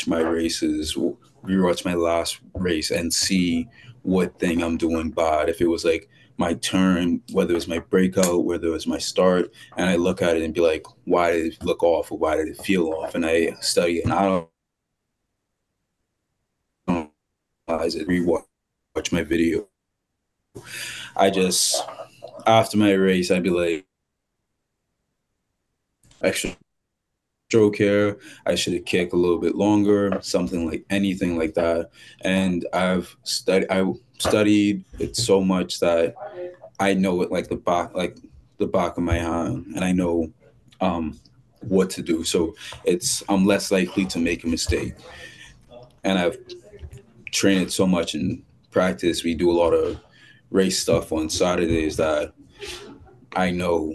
my 0.05 0.19
races, 0.19 0.95
rewatch 1.43 1.85
my 1.85 1.95
last 1.95 2.39
race 2.53 2.91
and 2.91 3.13
see 3.13 3.67
what 4.03 4.37
thing 4.39 4.61
I'm 4.61 4.77
doing 4.77 5.09
bad. 5.09 5.49
If 5.49 5.61
it 5.61 5.67
was 5.67 5.83
like 5.83 6.09
my 6.37 6.53
turn, 6.53 7.21
whether 7.31 7.51
it 7.51 7.55
was 7.55 7.67
my 7.67 7.79
breakout, 7.79 8.45
whether 8.45 8.67
it 8.67 8.71
was 8.71 8.87
my 8.87 8.97
start, 8.97 9.51
and 9.75 9.89
I 9.89 9.95
look 9.95 10.21
at 10.21 10.37
it 10.37 10.43
and 10.43 10.53
be 10.53 10.61
like, 10.61 10.85
why 11.05 11.31
did 11.33 11.53
it 11.53 11.63
look 11.63 11.83
off 11.83 12.11
or 12.11 12.17
why 12.17 12.35
did 12.37 12.47
it 12.47 12.57
feel 12.57 12.93
off? 12.93 13.15
And 13.15 13.25
I 13.25 13.55
study 13.59 14.01
and 14.01 14.13
I 14.13 14.45
it, 17.69 18.07
rewatch 18.07 19.11
my 19.11 19.23
video. 19.23 19.67
I 21.15 21.29
just 21.29 21.83
after 22.45 22.77
my 22.77 22.93
race, 22.93 23.31
I'd 23.31 23.43
be 23.43 23.49
like, 23.49 23.85
extra 26.21 26.55
stroke 27.47 27.75
here. 27.75 28.17
I 28.45 28.55
should 28.55 28.73
have 28.73 28.85
kicked 28.85 29.13
a 29.13 29.17
little 29.17 29.39
bit 29.39 29.55
longer, 29.55 30.19
something 30.21 30.67
like 30.67 30.85
anything 30.89 31.37
like 31.37 31.53
that. 31.55 31.91
And 32.21 32.67
I've 32.73 33.15
studied. 33.23 33.69
I 33.69 33.91
studied 34.17 34.83
it 34.99 35.15
so 35.15 35.41
much 35.41 35.79
that 35.79 36.15
I 36.79 36.93
know 36.93 37.21
it 37.21 37.31
like 37.31 37.49
the 37.49 37.55
back, 37.55 37.93
like 37.95 38.17
the 38.57 38.67
back 38.67 38.97
of 38.97 39.03
my 39.03 39.17
hand, 39.17 39.67
and 39.75 39.85
I 39.85 39.91
know 39.91 40.31
um, 40.81 41.19
what 41.61 41.89
to 41.91 42.01
do. 42.01 42.23
So 42.23 42.55
it's 42.83 43.23
I'm 43.29 43.45
less 43.45 43.71
likely 43.71 44.05
to 44.07 44.19
make 44.19 44.43
a 44.43 44.47
mistake. 44.47 44.95
And 46.03 46.17
I've 46.17 46.37
train 47.31 47.61
it 47.61 47.71
so 47.71 47.87
much 47.87 48.15
in 48.15 48.43
practice. 48.71 49.23
We 49.23 49.33
do 49.33 49.51
a 49.51 49.53
lot 49.53 49.71
of 49.71 49.99
race 50.51 50.79
stuff 50.79 51.11
on 51.11 51.29
Saturdays 51.29 51.97
that 51.97 52.33
I 53.35 53.51
know 53.51 53.93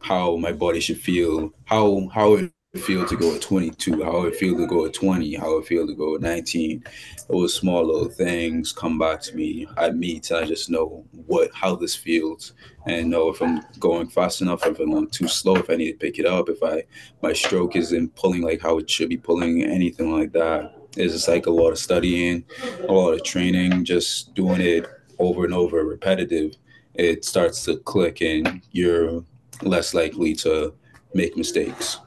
how 0.00 0.36
my 0.36 0.52
body 0.52 0.80
should 0.80 1.00
feel, 1.00 1.52
how 1.64 2.08
how 2.12 2.34
it 2.34 2.52
feel 2.76 3.06
to 3.06 3.16
go 3.16 3.34
at 3.34 3.40
22, 3.40 4.04
how 4.04 4.24
it 4.24 4.36
feel 4.36 4.56
to 4.56 4.66
go 4.66 4.84
at 4.84 4.92
20, 4.92 5.34
how 5.36 5.58
it 5.58 5.66
feel 5.66 5.86
to 5.86 5.94
go 5.94 6.14
at 6.14 6.20
19. 6.20 6.84
Those 7.28 7.54
small 7.54 7.84
little 7.84 8.08
things 8.08 8.72
come 8.72 8.98
back 8.98 9.20
to 9.22 9.34
me. 9.34 9.66
I 9.76 9.90
meet, 9.90 10.30
and 10.30 10.40
I 10.40 10.46
just 10.46 10.70
know 10.70 11.04
what 11.26 11.50
how 11.52 11.76
this 11.76 11.96
feels, 11.96 12.52
and 12.86 13.10
know 13.10 13.30
if 13.30 13.40
I'm 13.42 13.62
going 13.78 14.08
fast 14.08 14.42
enough, 14.42 14.66
if 14.66 14.78
I'm 14.78 15.08
too 15.08 15.28
slow, 15.28 15.56
if 15.56 15.70
I 15.70 15.76
need 15.76 15.92
to 15.92 15.98
pick 15.98 16.18
it 16.18 16.26
up, 16.26 16.48
if 16.48 16.62
I 16.62 16.84
my 17.22 17.32
stroke 17.32 17.74
isn't 17.76 18.14
pulling 18.14 18.42
like 18.42 18.60
how 18.60 18.78
it 18.78 18.88
should 18.88 19.08
be 19.08 19.16
pulling, 19.16 19.64
anything 19.64 20.12
like 20.12 20.32
that. 20.32 20.77
It's 20.98 21.28
like 21.28 21.46
a 21.46 21.50
lot 21.50 21.70
of 21.70 21.78
studying, 21.78 22.44
a 22.88 22.92
lot 22.92 23.12
of 23.12 23.22
training, 23.22 23.84
just 23.84 24.34
doing 24.34 24.60
it 24.60 24.86
over 25.18 25.44
and 25.44 25.54
over, 25.54 25.84
repetitive. 25.84 26.54
It 26.94 27.24
starts 27.24 27.64
to 27.64 27.76
click, 27.78 28.20
and 28.20 28.60
you're 28.72 29.24
less 29.62 29.94
likely 29.94 30.34
to 30.36 30.74
make 31.14 31.36
mistakes. 31.36 32.00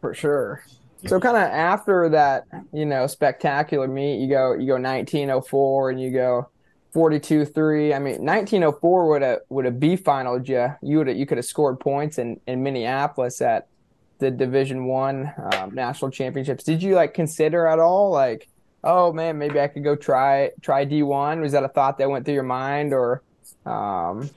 For 0.00 0.14
sure. 0.14 0.64
So 1.06 1.20
kind 1.20 1.36
of 1.36 1.42
after 1.42 2.08
that, 2.10 2.46
you 2.72 2.86
know, 2.86 3.06
spectacular 3.06 3.86
meet, 3.86 4.20
you 4.20 4.28
go 4.28 4.54
you 4.54 4.66
go 4.66 4.74
1904 4.74 5.90
and 5.90 6.00
you 6.00 6.10
go 6.10 6.48
42-3. 6.94 7.94
I 7.94 7.98
mean, 7.98 8.24
1904 8.24 9.08
would 9.08 9.22
have 9.22 9.38
would 9.50 9.64
have 9.66 9.78
B 9.78 9.96
finaled 9.96 10.48
you. 10.48 10.74
You 10.82 10.98
would 10.98 11.16
you 11.16 11.26
could 11.26 11.38
have 11.38 11.44
scored 11.44 11.78
points 11.78 12.18
in 12.18 12.40
in 12.46 12.62
Minneapolis 12.62 13.42
at 13.42 13.68
the 14.18 14.30
Division 14.30 14.86
One 14.86 15.32
um, 15.52 15.74
national 15.74 16.10
championships. 16.10 16.64
Did 16.64 16.82
you 16.82 16.94
like 16.94 17.14
consider 17.14 17.66
at 17.66 17.78
all 17.78 18.10
like, 18.10 18.48
oh 18.82 19.12
man, 19.12 19.38
maybe 19.38 19.60
I 19.60 19.68
could 19.68 19.84
go 19.84 19.96
try 19.96 20.50
try 20.60 20.84
D 20.84 21.02
one? 21.02 21.40
Was 21.40 21.52
that 21.52 21.64
a 21.64 21.68
thought 21.68 21.98
that 21.98 22.10
went 22.10 22.24
through 22.24 22.34
your 22.34 22.42
mind, 22.42 22.92
or, 22.92 23.22
um, 23.66 24.30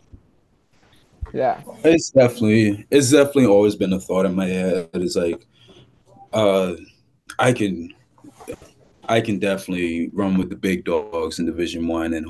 yeah? 1.33 1.61
It's 1.83 2.09
definitely 2.11 2.85
it's 2.91 3.11
definitely 3.11 3.47
always 3.47 3.75
been 3.75 3.93
a 3.93 3.99
thought 3.99 4.25
in 4.25 4.35
my 4.35 4.47
head. 4.47 4.89
It's 4.93 5.15
like, 5.15 5.45
uh, 6.33 6.73
I 7.39 7.53
can. 7.53 7.93
I 9.09 9.21
can 9.21 9.39
definitely 9.39 10.09
run 10.11 10.37
with 10.37 10.49
the 10.49 10.57
big 10.57 10.83
dogs 10.83 11.39
in 11.39 11.45
Division 11.45 11.87
One 11.87 12.13
and 12.13 12.29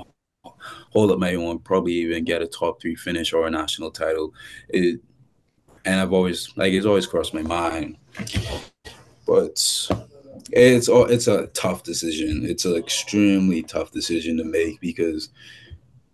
hold 0.91 1.09
up 1.09 1.17
my 1.17 1.33
own, 1.33 1.57
probably 1.57 1.93
even 1.93 2.23
get 2.23 2.43
a 2.43 2.45
top 2.45 2.79
three 2.79 2.93
finish 2.93 3.33
or 3.33 3.47
a 3.47 3.49
national 3.49 3.89
title. 3.89 4.31
It 4.69 4.99
and 5.87 6.01
I've 6.01 6.11
always 6.11 6.55
like 6.57 6.73
it's 6.73 6.85
always 6.85 7.07
crossed 7.07 7.33
my 7.33 7.41
mind. 7.41 7.97
But 9.25 9.57
it's 10.51 10.89
all 10.89 11.05
it's 11.05 11.27
a 11.27 11.47
tough 11.47 11.83
decision. 11.83 12.45
It's 12.45 12.65
an 12.65 12.75
extremely 12.75 13.63
tough 13.63 13.91
decision 13.91 14.37
to 14.37 14.43
make 14.43 14.81
because 14.81 15.29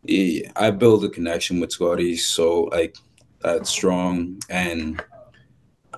he, 0.06 0.46
I 0.56 0.70
build 0.70 1.04
a 1.04 1.10
connection 1.10 1.60
with 1.60 1.72
Scotty 1.72 2.16
so 2.18 2.64
like 2.66 2.96
that's 3.42 3.70
strong 3.70 4.40
and 4.50 5.04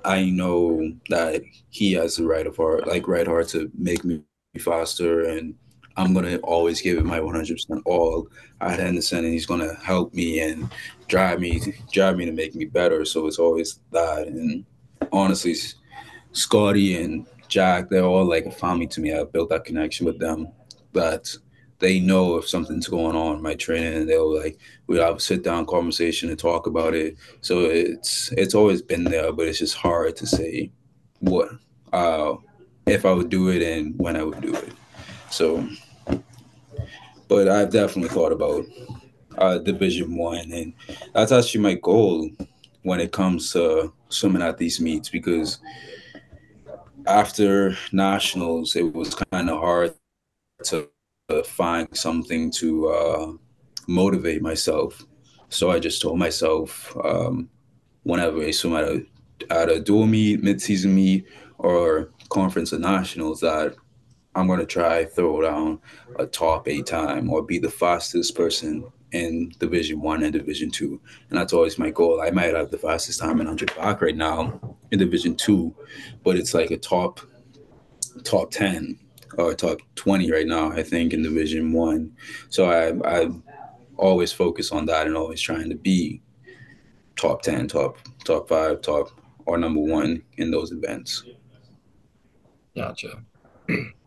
I 0.05 0.29
know 0.29 0.93
that 1.09 1.41
he 1.69 1.93
has 1.93 2.15
the 2.15 2.25
right 2.25 2.47
of 2.47 2.57
heart, 2.57 2.87
like 2.87 3.07
right 3.07 3.27
heart 3.27 3.49
to 3.49 3.71
make 3.77 4.05
me 4.05 4.21
faster 4.59 5.25
and 5.25 5.55
I'm 5.97 6.13
gonna 6.13 6.37
always 6.37 6.81
give 6.81 6.97
it 6.97 7.05
my 7.05 7.19
100% 7.19 7.81
all 7.85 8.27
at 8.61 8.79
Henderson, 8.79 9.23
and 9.23 9.33
he's 9.33 9.45
gonna 9.45 9.73
help 9.75 10.13
me 10.13 10.39
and 10.39 10.69
drive 11.07 11.39
me, 11.39 11.61
drive 11.91 12.17
me 12.17 12.25
to 12.25 12.31
make 12.31 12.55
me 12.55 12.65
better. 12.65 13.05
So 13.05 13.27
it's 13.27 13.39
always 13.39 13.79
that. 13.91 14.27
And 14.27 14.65
honestly, 15.11 15.55
Scotty 16.33 17.01
and 17.01 17.25
Jack, 17.47 17.89
they're 17.89 18.03
all 18.03 18.25
like 18.25 18.45
a 18.45 18.51
family 18.51 18.87
to 18.87 19.01
me. 19.01 19.13
I 19.13 19.23
built 19.23 19.49
that 19.49 19.65
connection 19.65 20.05
with 20.05 20.19
them, 20.19 20.49
but 20.91 21.35
they 21.79 21.99
know 21.99 22.37
if 22.37 22.47
something's 22.47 22.87
going 22.87 23.15
on 23.15 23.37
in 23.37 23.41
my 23.41 23.53
training, 23.55 24.07
they'll 24.07 24.33
like 24.33 24.57
we'll 24.87 25.03
have 25.05 25.17
a 25.17 25.19
sit 25.19 25.43
down 25.43 25.65
conversation 25.65 26.29
and 26.29 26.39
talk 26.39 26.67
about 26.67 26.93
it. 26.93 27.17
So 27.41 27.65
it's 27.65 28.31
it's 28.33 28.55
always 28.55 28.81
been 28.81 29.03
there, 29.03 29.31
but 29.31 29.47
it's 29.47 29.59
just 29.59 29.75
hard 29.75 30.15
to 30.17 30.27
say 30.27 30.71
what 31.19 31.49
uh, 31.93 32.35
if 32.85 33.05
I 33.05 33.11
would 33.11 33.29
do 33.29 33.49
it 33.49 33.61
and 33.61 33.97
when 33.97 34.15
I 34.15 34.23
would 34.23 34.41
do 34.41 34.53
it. 34.53 34.73
So 35.29 35.67
but 37.27 37.47
I've 37.47 37.71
definitely 37.71 38.09
thought 38.09 38.31
about 38.31 38.65
uh, 39.37 39.57
Division 39.59 40.15
One, 40.15 40.51
and 40.51 40.73
that's 41.13 41.31
actually 41.31 41.61
my 41.61 41.73
goal 41.75 42.29
when 42.83 42.99
it 42.99 43.11
comes 43.11 43.51
to 43.53 43.91
swimming 44.09 44.41
at 44.41 44.57
these 44.57 44.79
meets 44.79 45.09
because 45.09 45.59
after 47.07 47.75
nationals, 47.91 48.75
it 48.75 48.93
was 48.93 49.15
kind 49.31 49.49
of 49.49 49.59
hard 49.59 49.95
to 50.63 50.89
find 51.43 51.87
something 51.95 52.51
to 52.51 52.87
uh, 52.87 53.31
motivate 53.87 54.41
myself. 54.41 55.03
So 55.49 55.71
I 55.71 55.79
just 55.79 56.01
told 56.01 56.19
myself 56.19 56.95
um, 57.03 57.49
whenever 58.03 58.41
I 58.41 58.51
swim 58.51 58.75
at 58.75 58.83
a 58.83 59.05
at 59.49 59.69
a 59.69 59.79
dual 59.79 60.07
meet, 60.07 60.41
mid 60.41 60.61
season 60.61 60.95
meet, 60.95 61.25
or 61.57 62.11
conference 62.29 62.73
or 62.73 62.79
nationals 62.79 63.41
that 63.41 63.75
I'm 64.35 64.47
gonna 64.47 64.65
try 64.65 65.05
throw 65.05 65.41
down 65.41 65.79
a 66.19 66.25
top 66.25 66.67
eight 66.67 66.85
time 66.85 67.31
or 67.31 67.41
be 67.41 67.57
the 67.57 67.69
fastest 67.69 68.35
person 68.35 68.85
in 69.11 69.53
Division 69.59 70.01
One 70.01 70.23
and 70.23 70.33
Division 70.33 70.69
Two, 70.69 70.99
and 71.29 71.39
that's 71.39 71.53
always 71.53 71.79
my 71.79 71.89
goal. 71.89 72.21
I 72.21 72.31
might 72.31 72.53
have 72.53 72.69
the 72.69 72.77
fastest 72.77 73.19
time 73.19 73.39
in 73.39 73.47
100 73.47 73.75
back 73.75 74.01
right 74.01 74.15
now 74.15 74.77
in 74.91 74.99
Division 74.99 75.35
Two, 75.35 75.73
but 76.23 76.35
it's 76.35 76.53
like 76.53 76.71
a 76.71 76.77
top 76.77 77.21
top 78.23 78.51
10 78.51 78.99
or 79.37 79.53
top 79.53 79.79
20 79.95 80.31
right 80.31 80.47
now. 80.47 80.71
I 80.71 80.83
think 80.83 81.13
in 81.13 81.23
Division 81.23 81.71
One, 81.71 82.15
so 82.49 82.69
I 82.69 83.21
I 83.21 83.29
always 83.97 84.33
focus 84.33 84.73
on 84.73 84.85
that 84.87 85.07
and 85.07 85.15
always 85.15 85.39
trying 85.39 85.69
to 85.69 85.75
be 85.75 86.21
top 87.15 87.41
10, 87.41 87.69
top 87.69 87.97
top 88.25 88.49
five, 88.49 88.81
top 88.81 89.11
or 89.45 89.57
number 89.57 89.79
one 89.79 90.21
in 90.37 90.51
those 90.51 90.73
events. 90.73 91.23
Gotcha. 92.75 93.23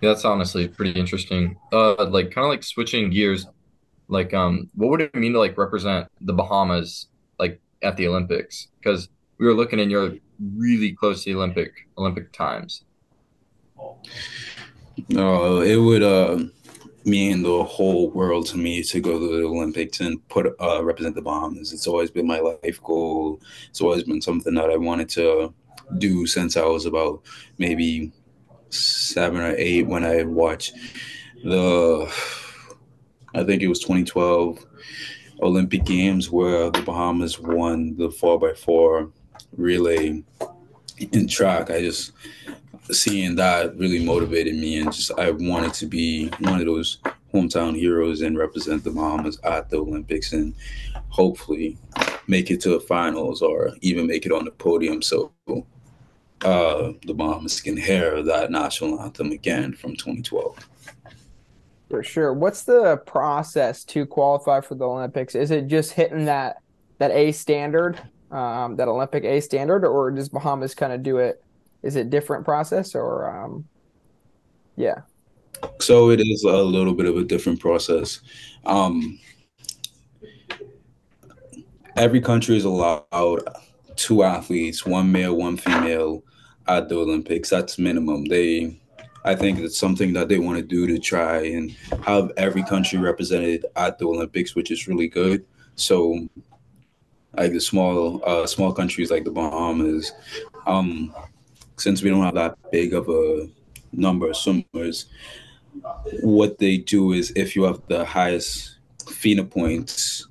that's 0.00 0.24
honestly 0.24 0.68
pretty 0.68 0.98
interesting. 0.98 1.56
Uh, 1.72 2.06
like 2.06 2.30
kind 2.30 2.44
of 2.44 2.50
like 2.50 2.62
switching 2.62 3.10
gears, 3.10 3.46
like 4.08 4.34
um, 4.34 4.70
what 4.74 4.90
would 4.90 5.00
it 5.00 5.14
mean 5.14 5.32
to 5.32 5.38
like 5.38 5.56
represent 5.58 6.08
the 6.20 6.32
Bahamas 6.32 7.08
like 7.38 7.60
at 7.82 7.96
the 7.96 8.08
Olympics? 8.08 8.68
Because 8.78 9.08
we 9.38 9.46
were 9.46 9.54
looking 9.54 9.80
and 9.80 9.90
you're 9.90 10.14
really 10.56 10.92
close 10.92 11.24
to 11.24 11.32
the 11.32 11.38
Olympic 11.38 11.72
Olympic 11.98 12.32
times. 12.32 12.84
No, 15.08 15.58
uh, 15.58 15.60
it 15.60 15.76
would 15.76 16.02
uh 16.02 16.38
mean 17.04 17.42
the 17.42 17.62
whole 17.62 18.10
world 18.10 18.46
to 18.46 18.56
me 18.56 18.82
to 18.82 19.00
go 19.00 19.12
to 19.18 19.38
the 19.38 19.46
Olympics 19.46 20.00
and 20.00 20.26
put 20.28 20.54
uh 20.60 20.82
represent 20.82 21.14
the 21.14 21.22
Bahamas. 21.22 21.72
It's 21.72 21.86
always 21.86 22.10
been 22.10 22.26
my 22.26 22.40
life 22.40 22.82
goal. 22.82 23.40
It's 23.68 23.80
always 23.80 24.04
been 24.04 24.20
something 24.20 24.54
that 24.54 24.70
I 24.70 24.76
wanted 24.76 25.08
to 25.10 25.54
do 25.98 26.26
since 26.26 26.56
I 26.56 26.64
was 26.64 26.86
about 26.86 27.22
maybe 27.58 28.12
seven 28.70 29.40
or 29.40 29.54
eight 29.56 29.86
when 29.86 30.04
I 30.04 30.24
watched 30.24 30.74
the 31.44 32.12
I 33.34 33.44
think 33.44 33.62
it 33.62 33.68
was 33.68 33.80
2012 33.80 34.64
Olympic 35.42 35.84
Games 35.84 36.30
where 36.30 36.70
the 36.70 36.82
Bahamas 36.82 37.38
won 37.38 37.96
the 37.96 38.10
four 38.10 38.38
by 38.38 38.54
four 38.54 39.10
relay 39.56 40.22
in 41.12 41.28
track. 41.28 41.70
I 41.70 41.80
just 41.80 42.12
seeing 42.90 43.34
that 43.36 43.76
really 43.76 44.04
motivated 44.04 44.54
me 44.54 44.78
and 44.78 44.92
just 44.92 45.10
I 45.18 45.30
wanted 45.30 45.74
to 45.74 45.86
be 45.86 46.28
one 46.38 46.60
of 46.60 46.66
those 46.66 46.98
hometown 47.34 47.76
heroes 47.76 48.22
and 48.22 48.38
represent 48.38 48.84
the 48.84 48.90
Bahamas 48.90 49.38
at 49.44 49.68
the 49.68 49.78
Olympics 49.78 50.32
and 50.32 50.54
hopefully 51.08 51.76
make 52.26 52.50
it 52.50 52.60
to 52.62 52.70
the 52.70 52.80
finals 52.80 53.42
or 53.42 53.72
even 53.82 54.06
make 54.06 54.24
it 54.24 54.32
on 54.32 54.44
the 54.44 54.50
podium 54.52 55.02
so 55.02 55.32
uh, 56.44 56.92
the 57.06 57.14
Bahamas 57.14 57.60
can 57.60 57.76
hear 57.76 58.22
that 58.22 58.50
national 58.50 59.00
anthem 59.00 59.32
again 59.32 59.72
from 59.72 59.96
2012. 59.96 60.68
For 61.88 62.02
sure. 62.02 62.32
What's 62.32 62.64
the 62.64 62.98
process 63.06 63.84
to 63.84 64.06
qualify 64.06 64.60
for 64.60 64.74
the 64.74 64.84
Olympics? 64.84 65.34
Is 65.34 65.50
it 65.50 65.68
just 65.68 65.92
hitting 65.92 66.24
that 66.24 66.56
that 66.98 67.10
A 67.10 67.30
standard, 67.32 68.00
um, 68.30 68.76
that 68.76 68.88
Olympic 68.88 69.24
A 69.24 69.40
standard, 69.40 69.84
or 69.84 70.10
does 70.10 70.28
Bahamas 70.28 70.74
kind 70.74 70.92
of 70.92 71.02
do 71.02 71.18
it? 71.18 71.42
Is 71.82 71.94
it 71.94 72.10
different 72.10 72.44
process 72.44 72.94
or 72.94 73.30
um, 73.30 73.64
yeah? 74.76 75.02
So 75.80 76.10
it 76.10 76.20
is 76.20 76.44
a 76.44 76.56
little 76.56 76.94
bit 76.94 77.06
of 77.06 77.16
a 77.16 77.24
different 77.24 77.60
process. 77.60 78.20
Um, 78.64 79.18
every 81.96 82.20
country 82.20 82.56
is 82.56 82.64
allowed 82.64 83.40
two 83.96 84.22
athletes, 84.22 84.84
one 84.84 85.10
male, 85.10 85.34
one 85.34 85.56
female, 85.56 86.22
at 86.68 86.88
the 86.88 86.96
Olympics. 86.96 87.50
That's 87.50 87.78
minimum. 87.78 88.24
They 88.24 88.78
I 89.26 89.34
think 89.34 89.58
it's 89.58 89.76
something 89.76 90.12
that 90.12 90.28
they 90.28 90.38
want 90.38 90.58
to 90.58 90.62
do 90.62 90.86
to 90.86 91.00
try 91.00 91.38
and 91.46 91.72
have 92.04 92.30
every 92.36 92.62
country 92.62 93.00
represented 93.00 93.66
at 93.74 93.98
the 93.98 94.06
Olympics, 94.06 94.54
which 94.54 94.70
is 94.70 94.86
really 94.86 95.08
good. 95.08 95.44
So, 95.74 96.28
like 97.36 97.50
the 97.50 97.60
small 97.60 98.22
uh, 98.24 98.46
small 98.46 98.72
countries 98.72 99.10
like 99.10 99.24
the 99.24 99.32
Bahamas, 99.32 100.12
um, 100.64 101.12
since 101.76 102.02
we 102.02 102.10
don't 102.10 102.22
have 102.22 102.34
that 102.34 102.56
big 102.70 102.94
of 102.94 103.08
a 103.08 103.48
number 103.92 104.30
of 104.30 104.36
swimmers, 104.36 105.06
what 106.22 106.58
they 106.58 106.76
do 106.76 107.12
is 107.12 107.32
if 107.34 107.56
you 107.56 107.64
have 107.64 107.82
the 107.88 108.04
highest 108.04 108.76
FINA 109.10 109.44
points, 109.44 110.28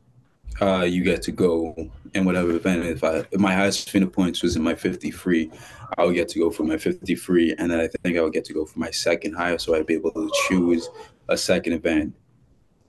uh, 0.61 0.83
you 0.83 1.03
get 1.03 1.21
to 1.23 1.33
go 1.33 1.75
in 2.15 2.25
whatever 2.25 2.51
event. 2.51 2.85
If 2.85 3.03
I 3.03 3.25
if 3.31 3.39
my 3.39 3.53
highest 3.53 3.89
FINA 3.89 4.07
points 4.07 4.41
was 4.41 4.55
in 4.55 4.63
my 4.63 4.73
53, 4.73 5.51
I 5.97 6.05
would 6.05 6.15
get 6.15 6.29
to 6.29 6.39
go 6.39 6.49
for 6.49 6.63
my 6.63 6.77
53, 6.77 7.55
and 7.59 7.69
then 7.69 7.79
I 7.79 7.87
think 7.87 8.17
I 8.17 8.21
would 8.21 8.33
get 8.33 8.45
to 8.45 8.53
go 8.53 8.65
for 8.65 8.79
my 8.79 8.89
second 8.89 9.33
highest, 9.33 9.65
so 9.65 9.75
I'd 9.75 9.85
be 9.85 9.95
able 9.95 10.11
to 10.11 10.31
choose 10.47 10.89
a 11.27 11.37
second 11.37 11.73
event. 11.73 12.15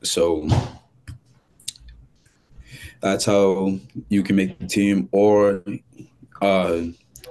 So 0.02 0.48
that's 3.00 3.24
how 3.24 3.78
you 4.08 4.22
can 4.22 4.36
make 4.36 4.58
the 4.58 4.66
team. 4.66 5.08
Or 5.12 5.62
uh, 6.40 6.82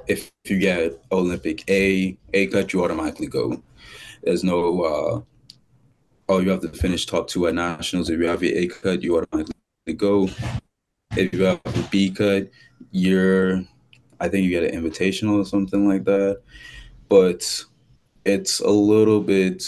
if 0.07 0.29
you 0.45 0.59
get 0.59 1.01
Olympic 1.11 1.67
A 1.69 2.17
A 2.33 2.47
cut, 2.47 2.73
you 2.73 2.83
automatically 2.83 3.27
go. 3.27 3.61
There's 4.23 4.43
no 4.43 4.83
uh, 4.83 5.21
oh 6.27 6.39
you 6.39 6.49
have 6.49 6.61
to 6.61 6.69
finish 6.69 7.05
top 7.05 7.29
two 7.29 7.47
at 7.47 7.55
nationals. 7.55 8.09
If 8.09 8.19
you 8.19 8.27
have 8.27 8.43
your 8.43 8.57
A 8.57 8.67
cut, 8.67 9.01
you 9.01 9.17
automatically 9.17 9.53
go. 9.95 10.29
If 11.17 11.33
you 11.33 11.43
have 11.43 11.61
a 11.65 11.87
B 11.89 12.11
cut, 12.11 12.49
you're 12.91 13.63
I 14.19 14.27
think 14.27 14.43
you 14.43 14.49
get 14.49 14.73
an 14.73 14.81
invitational 14.81 15.41
or 15.41 15.45
something 15.45 15.87
like 15.87 16.03
that. 16.05 16.41
But 17.07 17.63
it's 18.25 18.59
a 18.59 18.69
little 18.69 19.21
bit 19.21 19.63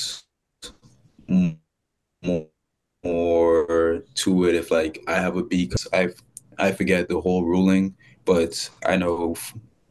more, 2.23 4.03
to 4.15 4.45
it 4.45 4.55
if 4.55 4.71
like 4.71 5.03
I 5.07 5.13
have 5.13 5.38
a 5.38 5.43
B 5.43 5.67
cut. 5.67 5.88
I 5.93 6.10
I 6.57 6.71
forget 6.71 7.07
the 7.07 7.21
whole 7.21 7.45
ruling, 7.45 7.95
but 8.25 8.69
I 8.86 8.97
know 8.97 9.36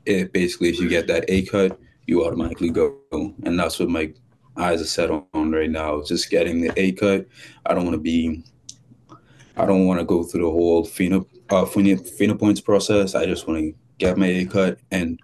it 0.05 0.33
basically 0.33 0.69
if 0.69 0.79
you 0.79 0.89
get 0.89 1.07
that 1.07 1.25
A 1.29 1.47
cut, 1.47 1.79
you 2.07 2.25
automatically 2.25 2.71
go, 2.71 2.99
and 3.13 3.59
that's 3.59 3.79
what 3.79 3.89
my 3.89 4.13
eyes 4.57 4.83
are 4.83 4.87
set 4.87 5.11
on 5.11 5.53
right 5.53 5.71
now. 5.71 6.03
Just 6.03 6.29
getting 6.29 6.61
the 6.61 6.73
A 6.77 6.93
cut. 6.93 7.27
I 7.65 7.73
don't 7.73 7.85
want 7.85 7.95
to 7.95 8.01
be. 8.01 8.45
I 9.57 9.65
don't 9.65 9.87
want 9.87 10.01
to 10.01 10.05
go 10.05 10.23
through 10.23 10.43
the 10.43 10.51
whole 10.51 10.85
FINA 10.85 11.25
uh, 11.51 11.65
FINA, 11.65 11.99
FINA 11.99 12.37
points 12.37 12.61
process. 12.61 13.15
I 13.15 13.27
just 13.27 13.47
want 13.47 13.61
to 13.61 13.75
get 13.99 14.19
my 14.19 14.27
A 14.27 14.45
cut, 14.45 14.79
and 14.91 15.19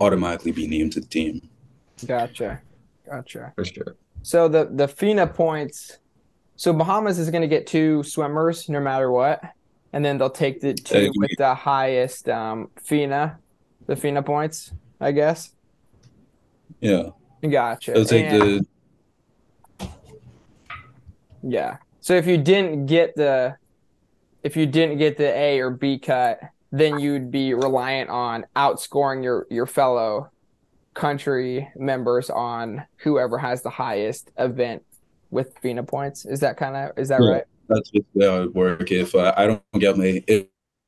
automatically 0.00 0.52
be 0.52 0.66
named 0.66 0.92
to 0.92 1.00
the 1.00 1.06
team. 1.06 1.48
Gotcha, 2.06 2.60
gotcha. 3.08 3.52
For 3.56 3.64
sure. 3.64 3.96
So 4.22 4.48
the 4.48 4.68
the 4.72 4.88
FINA 4.88 5.26
points. 5.26 5.98
So 6.56 6.72
Bahamas 6.74 7.18
is 7.18 7.30
going 7.30 7.42
to 7.42 7.48
get 7.48 7.66
two 7.66 8.02
swimmers 8.02 8.68
no 8.68 8.80
matter 8.80 9.10
what, 9.10 9.42
and 9.92 10.04
then 10.04 10.18
they'll 10.18 10.28
take 10.28 10.60
the 10.60 10.74
two 10.74 11.10
with 11.16 11.30
the 11.38 11.54
highest 11.54 12.28
um, 12.28 12.68
FINA, 12.76 13.38
the 13.86 13.96
FINA 13.96 14.22
points, 14.22 14.72
I 15.00 15.12
guess. 15.12 15.54
Yeah. 16.80 17.10
Gotcha. 17.48 17.92
They'll 17.92 18.04
take 18.04 18.26
and, 18.26 18.66
the. 19.78 19.88
Yeah. 21.42 21.78
So 22.00 22.14
if 22.14 22.26
you 22.26 22.36
didn't 22.36 22.86
get 22.86 23.16
the, 23.16 23.56
if 24.42 24.56
you 24.56 24.66
didn't 24.66 24.98
get 24.98 25.16
the 25.16 25.36
A 25.36 25.60
or 25.60 25.70
B 25.70 25.98
cut, 25.98 26.40
then 26.72 26.98
you'd 26.98 27.30
be 27.30 27.54
reliant 27.54 28.10
on 28.10 28.46
outscoring 28.56 29.22
your 29.22 29.46
your 29.50 29.66
fellow 29.66 30.30
country 30.94 31.68
members 31.76 32.30
on 32.30 32.84
whoever 32.96 33.38
has 33.38 33.62
the 33.62 33.70
highest 33.70 34.30
event 34.38 34.82
with 35.30 35.56
FINA 35.62 35.82
points. 35.82 36.24
Is 36.26 36.40
that 36.40 36.56
kind 36.56 36.76
of 36.76 36.98
is 36.98 37.08
that 37.08 37.20
yeah, 37.22 37.30
right? 37.30 37.44
That's 37.68 37.90
just 37.90 38.06
how 38.20 38.42
it 38.42 38.54
work. 38.54 38.90
If 38.90 39.14
uh, 39.14 39.34
I 39.36 39.46
don't 39.46 39.62
get 39.78 39.96
my 39.96 40.22
if, 40.26 40.46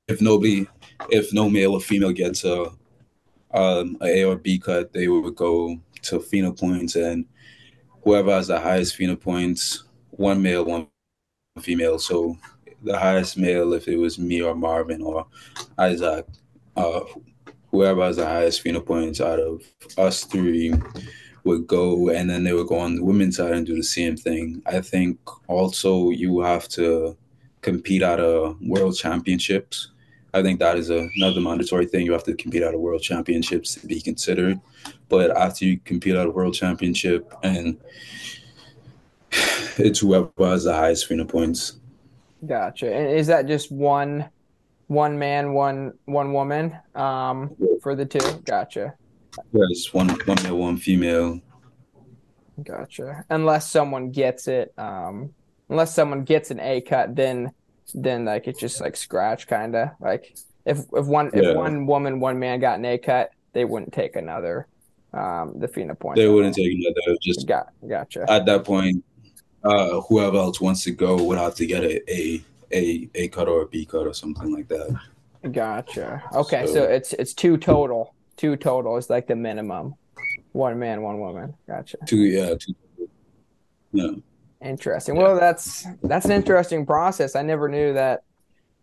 if 0.08 0.20
nobody 0.20 0.66
if 1.10 1.32
no 1.32 1.48
male 1.48 1.74
or 1.74 1.80
female 1.80 2.12
gets 2.12 2.44
a 2.44 2.66
um 3.52 3.96
a 4.00 4.20
A 4.20 4.24
or 4.24 4.36
B 4.36 4.58
cut, 4.58 4.92
they 4.92 5.08
would 5.08 5.34
go 5.34 5.78
to 6.02 6.20
FINA 6.20 6.52
points 6.52 6.96
and 6.96 7.26
whoever 8.02 8.32
has 8.32 8.48
the 8.48 8.58
highest 8.58 8.96
FINA 8.96 9.16
points, 9.16 9.84
one 10.10 10.42
male, 10.42 10.64
one 10.64 10.88
female. 11.60 11.98
So 11.98 12.36
the 12.82 12.98
highest 12.98 13.36
male 13.36 13.72
if 13.74 13.88
it 13.88 13.96
was 13.96 14.18
me 14.18 14.42
or 14.42 14.54
Marvin 14.54 15.02
or 15.02 15.26
Izaak. 15.78 16.24
Uh, 16.76 17.00
whoever 17.70 18.02
has 18.02 18.16
the 18.16 18.26
highest 18.26 18.60
FINA 18.62 18.80
points 18.80 19.20
out 19.20 19.38
of 19.38 19.62
us 19.98 20.24
three 20.24 20.74
would 21.44 21.66
go, 21.66 22.10
and 22.10 22.30
then 22.30 22.44
they 22.44 22.52
would 22.52 22.68
go 22.68 22.78
on 22.78 22.96
the 22.96 23.04
women's 23.04 23.36
side 23.36 23.52
and 23.52 23.66
do 23.66 23.76
the 23.76 23.82
same 23.82 24.16
thing. 24.16 24.62
I 24.66 24.80
think 24.80 25.18
also 25.48 26.10
you 26.10 26.40
have 26.40 26.68
to 26.70 27.16
compete 27.60 28.02
at 28.02 28.20
a 28.20 28.54
world 28.60 28.96
championships. 28.96 29.88
I 30.34 30.42
think 30.42 30.60
that 30.60 30.78
is 30.78 30.90
a, 30.90 31.08
another 31.16 31.40
mandatory 31.40 31.86
thing. 31.86 32.06
You 32.06 32.12
have 32.12 32.24
to 32.24 32.34
compete 32.34 32.62
at 32.62 32.74
a 32.74 32.78
world 32.78 33.02
championships 33.02 33.74
to 33.74 33.86
be 33.86 34.00
considered. 34.00 34.60
But 35.08 35.36
after 35.36 35.64
you 35.64 35.78
compete 35.78 36.14
at 36.14 36.26
a 36.26 36.30
world 36.30 36.54
championship 36.54 37.32
and 37.42 37.78
It's 39.78 40.00
whoever 40.00 40.30
has 40.40 40.64
the 40.64 40.74
highest 40.74 41.06
FINA 41.06 41.24
points. 41.24 41.78
Gotcha. 42.46 42.92
And 42.92 43.08
is 43.16 43.28
that 43.28 43.46
just 43.46 43.70
one 43.70 44.28
one 44.88 45.18
man, 45.18 45.52
one 45.54 45.92
one 46.06 46.32
woman 46.32 46.76
um 46.94 47.56
for 47.82 47.94
the 47.94 48.04
two? 48.04 48.20
Gotcha. 48.44 48.94
It's 49.54 49.94
one 49.94 50.08
one 50.08 50.42
male, 50.42 50.58
one 50.58 50.76
female. 50.76 51.40
Gotcha. 52.62 53.24
Unless 53.30 53.70
someone 53.70 54.10
gets 54.10 54.48
it, 54.48 54.72
um 54.76 55.30
unless 55.68 55.94
someone 55.94 56.24
gets 56.24 56.50
an 56.50 56.60
A 56.60 56.80
cut, 56.80 57.14
then 57.14 57.52
then 57.94 58.24
like 58.24 58.46
it's 58.48 58.60
just 58.60 58.80
like 58.80 58.96
scratch 58.96 59.46
kinda. 59.46 59.96
Like 60.00 60.36
if 60.66 60.78
if 60.92 61.06
one 61.06 61.30
Yeah. 61.34 61.50
if 61.50 61.56
one 61.56 61.86
woman, 61.86 62.20
one 62.20 62.38
man 62.38 62.60
got 62.60 62.78
an 62.78 62.84
A 62.84 62.98
cut, 62.98 63.30
they 63.52 63.64
wouldn't 63.64 63.92
take 63.92 64.16
another 64.16 64.66
um 65.14 65.54
the 65.58 65.68
FINA 65.68 65.94
points. 65.94 66.18
They 66.18 66.28
wouldn't 66.28 66.54
take 66.54 66.72
another. 66.72 67.16
Just 67.22 67.46
Got 67.46 67.68
gotcha. 67.88 68.24
at 68.30 68.46
that 68.46 68.64
point, 68.64 69.04
uh, 69.64 70.00
whoever 70.02 70.36
else 70.36 70.60
wants 70.60 70.84
to 70.84 70.90
go 70.90 71.22
would 71.22 71.38
have 71.38 71.54
to 71.56 71.66
get 71.66 71.82
a 71.84 72.12
a 72.12 72.42
a, 72.72 73.08
a 73.14 73.28
cut 73.28 73.48
or 73.48 73.62
a 73.62 73.66
B 73.68 73.84
cut 73.84 74.06
or 74.06 74.14
something 74.14 74.52
like 74.52 74.68
that. 74.68 74.98
Gotcha. 75.50 76.22
Okay, 76.34 76.66
so 76.66 76.72
So- 76.74 76.82
it's 76.84 77.12
it's 77.14 77.34
two 77.34 77.56
total. 77.56 78.14
Two 78.36 78.56
total 78.56 78.96
is 78.96 79.10
like 79.10 79.26
the 79.26 79.36
minimum. 79.36 79.94
One 80.52 80.78
man, 80.78 81.02
one 81.02 81.20
woman. 81.20 81.54
Gotcha. 81.66 81.98
Two, 82.06 82.16
yeah, 82.16 82.54
two. 82.58 82.74
Yeah, 83.92 84.10
Interesting. 84.62 85.16
Well, 85.16 85.38
that's 85.38 85.86
that's 86.02 86.24
an 86.24 86.32
interesting 86.32 86.86
process. 86.86 87.36
I 87.36 87.42
never 87.42 87.68
knew 87.68 87.92
that 87.94 88.22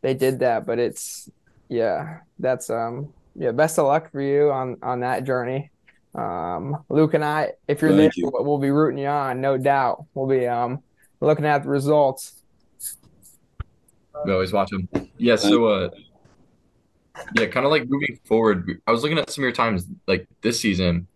they 0.02 0.14
did 0.14 0.40
that, 0.40 0.66
but 0.66 0.78
it's 0.80 1.30
yeah, 1.68 2.20
that's 2.38 2.70
um 2.70 3.14
yeah, 3.36 3.52
best 3.52 3.80
of 3.80 3.88
luck 3.88 4.12
for 4.12 4.22
you 4.22 4.52
on 4.52 4.78
on 4.84 5.00
that 5.02 5.24
journey. 5.24 5.72
Um 6.20 6.84
Luke 6.90 7.14
and 7.14 7.24
I, 7.24 7.52
if 7.68 7.82
you're 7.82 7.92
Thank 7.92 8.00
there, 8.00 8.12
you. 8.16 8.30
we'll, 8.34 8.44
we'll 8.44 8.58
be 8.58 8.72
rooting 8.72 9.00
you 9.00 9.08
on, 9.08 9.40
no 9.42 9.58
doubt. 9.58 10.06
We'll 10.14 10.28
be 10.28 10.48
um 10.48 10.84
looking 11.22 11.46
at 11.46 11.64
the 11.64 11.70
results. 11.70 12.42
We 14.26 14.34
always 14.34 14.52
watch 14.52 14.70
them. 14.72 14.90
Yeah, 15.18 15.36
so 15.38 15.66
uh 15.68 15.90
yeah, 17.36 17.46
kind 17.48 17.66
of 17.66 17.72
like 17.72 17.90
moving 17.90 18.20
forward, 18.26 18.82
I 18.88 18.92
was 18.92 19.02
looking 19.04 19.18
at 19.18 19.30
some 19.30 19.44
of 19.44 19.46
your 19.46 19.52
times 19.52 19.86
like 20.08 20.26
this 20.42 20.60
season, 20.60 21.08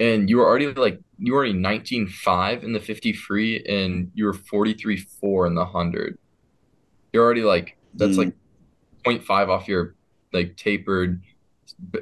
and 0.00 0.28
you 0.28 0.36
were 0.38 0.46
already 0.46 0.66
like 0.72 1.00
you 1.18 1.32
were 1.32 1.38
already 1.38 1.54
19.5 1.54 2.62
in 2.64 2.72
the 2.72 2.80
50 2.80 3.12
free 3.12 3.64
and 3.68 4.10
you 4.14 4.24
were 4.26 4.32
43.4 4.32 5.46
in 5.46 5.54
the 5.54 5.62
100. 5.62 6.18
You're 7.12 7.24
already 7.24 7.42
like 7.42 7.76
that's 7.94 8.16
Mm. 8.16 8.18
like 8.26 8.34
0.5 9.04 9.48
off 9.48 9.68
your 9.68 9.94
like 10.32 10.56
tapered 10.56 11.22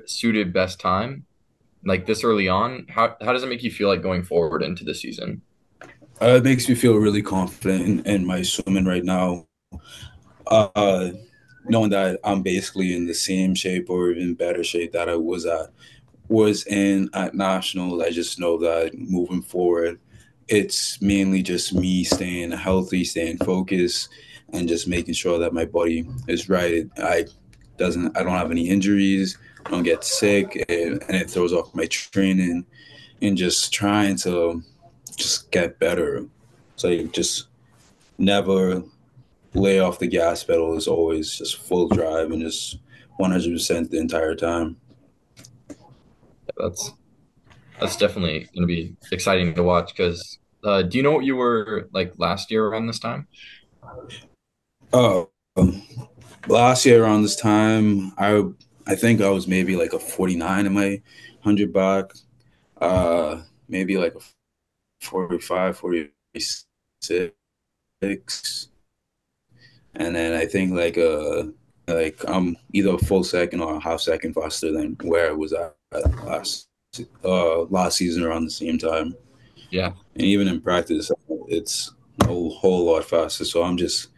suited 0.06 0.52
best 0.52 0.80
time. 0.80 1.24
Like 1.84 2.06
this 2.06 2.22
early 2.24 2.48
on, 2.48 2.86
how 2.88 3.16
how 3.20 3.32
does 3.32 3.42
it 3.42 3.48
make 3.48 3.62
you 3.62 3.70
feel 3.70 3.88
like 3.88 4.02
going 4.02 4.22
forward 4.22 4.62
into 4.62 4.84
the 4.84 4.94
season? 4.94 5.42
uh, 6.22 6.36
it 6.36 6.44
makes 6.44 6.68
me 6.68 6.74
feel 6.74 6.96
really 6.96 7.22
confident 7.22 7.84
in, 7.84 8.06
in 8.06 8.24
my 8.26 8.42
swimming 8.42 8.84
right 8.84 9.04
now. 9.04 9.46
Uh, 10.46 11.10
knowing 11.64 11.90
that 11.90 12.20
I'm 12.24 12.42
basically 12.42 12.94
in 12.94 13.06
the 13.06 13.14
same 13.14 13.54
shape 13.54 13.90
or 13.90 14.10
even 14.10 14.34
better 14.34 14.62
shape 14.62 14.92
that 14.92 15.08
I 15.08 15.16
was 15.16 15.46
at 15.46 15.70
was 16.28 16.66
in 16.66 17.10
at 17.14 17.34
nationals. 17.34 18.02
I 18.02 18.10
just 18.10 18.38
know 18.38 18.56
that 18.58 18.96
moving 18.96 19.42
forward, 19.42 19.98
it's 20.48 21.00
mainly 21.02 21.42
just 21.42 21.74
me 21.74 22.04
staying 22.04 22.52
healthy, 22.52 23.04
staying 23.04 23.38
focused, 23.38 24.08
and 24.52 24.68
just 24.68 24.86
making 24.86 25.14
sure 25.14 25.38
that 25.38 25.52
my 25.52 25.64
body 25.64 26.08
is 26.28 26.48
right. 26.48 26.86
I 26.98 27.26
doesn't 27.78 28.16
I 28.16 28.22
don't 28.22 28.32
have 28.32 28.52
any 28.52 28.68
injuries, 28.68 29.38
I 29.64 29.70
don't 29.70 29.82
get 29.82 30.04
sick, 30.04 30.64
and, 30.68 31.02
and 31.02 31.16
it 31.16 31.30
throws 31.30 31.52
off 31.52 31.74
my 31.74 31.86
training, 31.86 32.66
and 33.20 33.36
just 33.36 33.72
trying 33.72 34.16
to 34.18 34.62
just 35.16 35.50
get 35.50 35.78
better. 35.78 36.26
So 36.76 36.88
you 36.88 37.08
just 37.08 37.48
never 38.18 38.82
lay 39.54 39.80
off 39.80 39.98
the 39.98 40.06
gas 40.06 40.42
pedal. 40.44 40.76
It's 40.76 40.86
always 40.86 41.36
just 41.38 41.56
full 41.56 41.88
drive 41.88 42.30
and 42.30 42.42
just 42.42 42.78
100% 43.20 43.90
the 43.90 43.98
entire 43.98 44.34
time. 44.34 44.76
That's 46.56 46.92
that's 47.80 47.96
definitely 47.96 48.48
going 48.54 48.62
to 48.62 48.66
be 48.66 48.94
exciting 49.10 49.54
to 49.54 49.62
watch 49.62 49.92
because 49.96 50.38
uh, 50.64 50.82
do 50.82 50.96
you 50.96 51.02
know 51.02 51.10
what 51.10 51.24
you 51.24 51.36
were 51.36 51.88
like 51.92 52.12
last 52.18 52.50
year 52.50 52.66
around 52.66 52.86
this 52.86 52.98
time? 52.98 53.26
Oh, 54.92 55.30
um, 55.56 55.82
last 56.46 56.86
year 56.86 57.02
around 57.02 57.22
this 57.22 57.34
time, 57.34 58.12
I 58.18 58.44
I 58.86 58.94
think 58.94 59.20
I 59.20 59.30
was 59.30 59.46
maybe 59.46 59.76
like 59.76 59.92
a 59.92 59.98
49 59.98 60.66
in 60.66 60.72
my 60.72 61.00
100 61.42 61.72
back, 61.72 62.12
uh, 62.80 63.42
maybe 63.68 63.96
like 63.96 64.14
a 64.14 64.20
45, 65.00 65.76
46. 65.76 66.66
And 69.94 70.16
then 70.16 70.32
I 70.34 70.46
think 70.46 70.72
like 70.72 70.96
uh 70.96 71.44
like 71.86 72.18
I'm 72.26 72.56
either 72.72 72.94
a 72.94 72.98
full 72.98 73.24
second 73.24 73.60
or 73.60 73.74
a 73.74 73.80
half 73.80 74.00
second 74.00 74.34
faster 74.34 74.72
than 74.72 74.96
where 75.02 75.28
I 75.28 75.32
was 75.32 75.52
at, 75.52 75.76
at 75.92 76.24
last 76.24 76.68
uh 77.24 77.62
last 77.62 77.98
season 77.98 78.24
around 78.24 78.44
the 78.44 78.50
same 78.50 78.78
time. 78.78 79.14
Yeah. 79.70 79.92
And 80.14 80.22
even 80.22 80.48
in 80.48 80.60
practice, 80.60 81.10
it's 81.48 81.92
a 82.22 82.26
whole 82.26 82.86
lot 82.86 83.04
faster. 83.04 83.44
So 83.44 83.62
I'm 83.62 83.76
just 83.76 84.08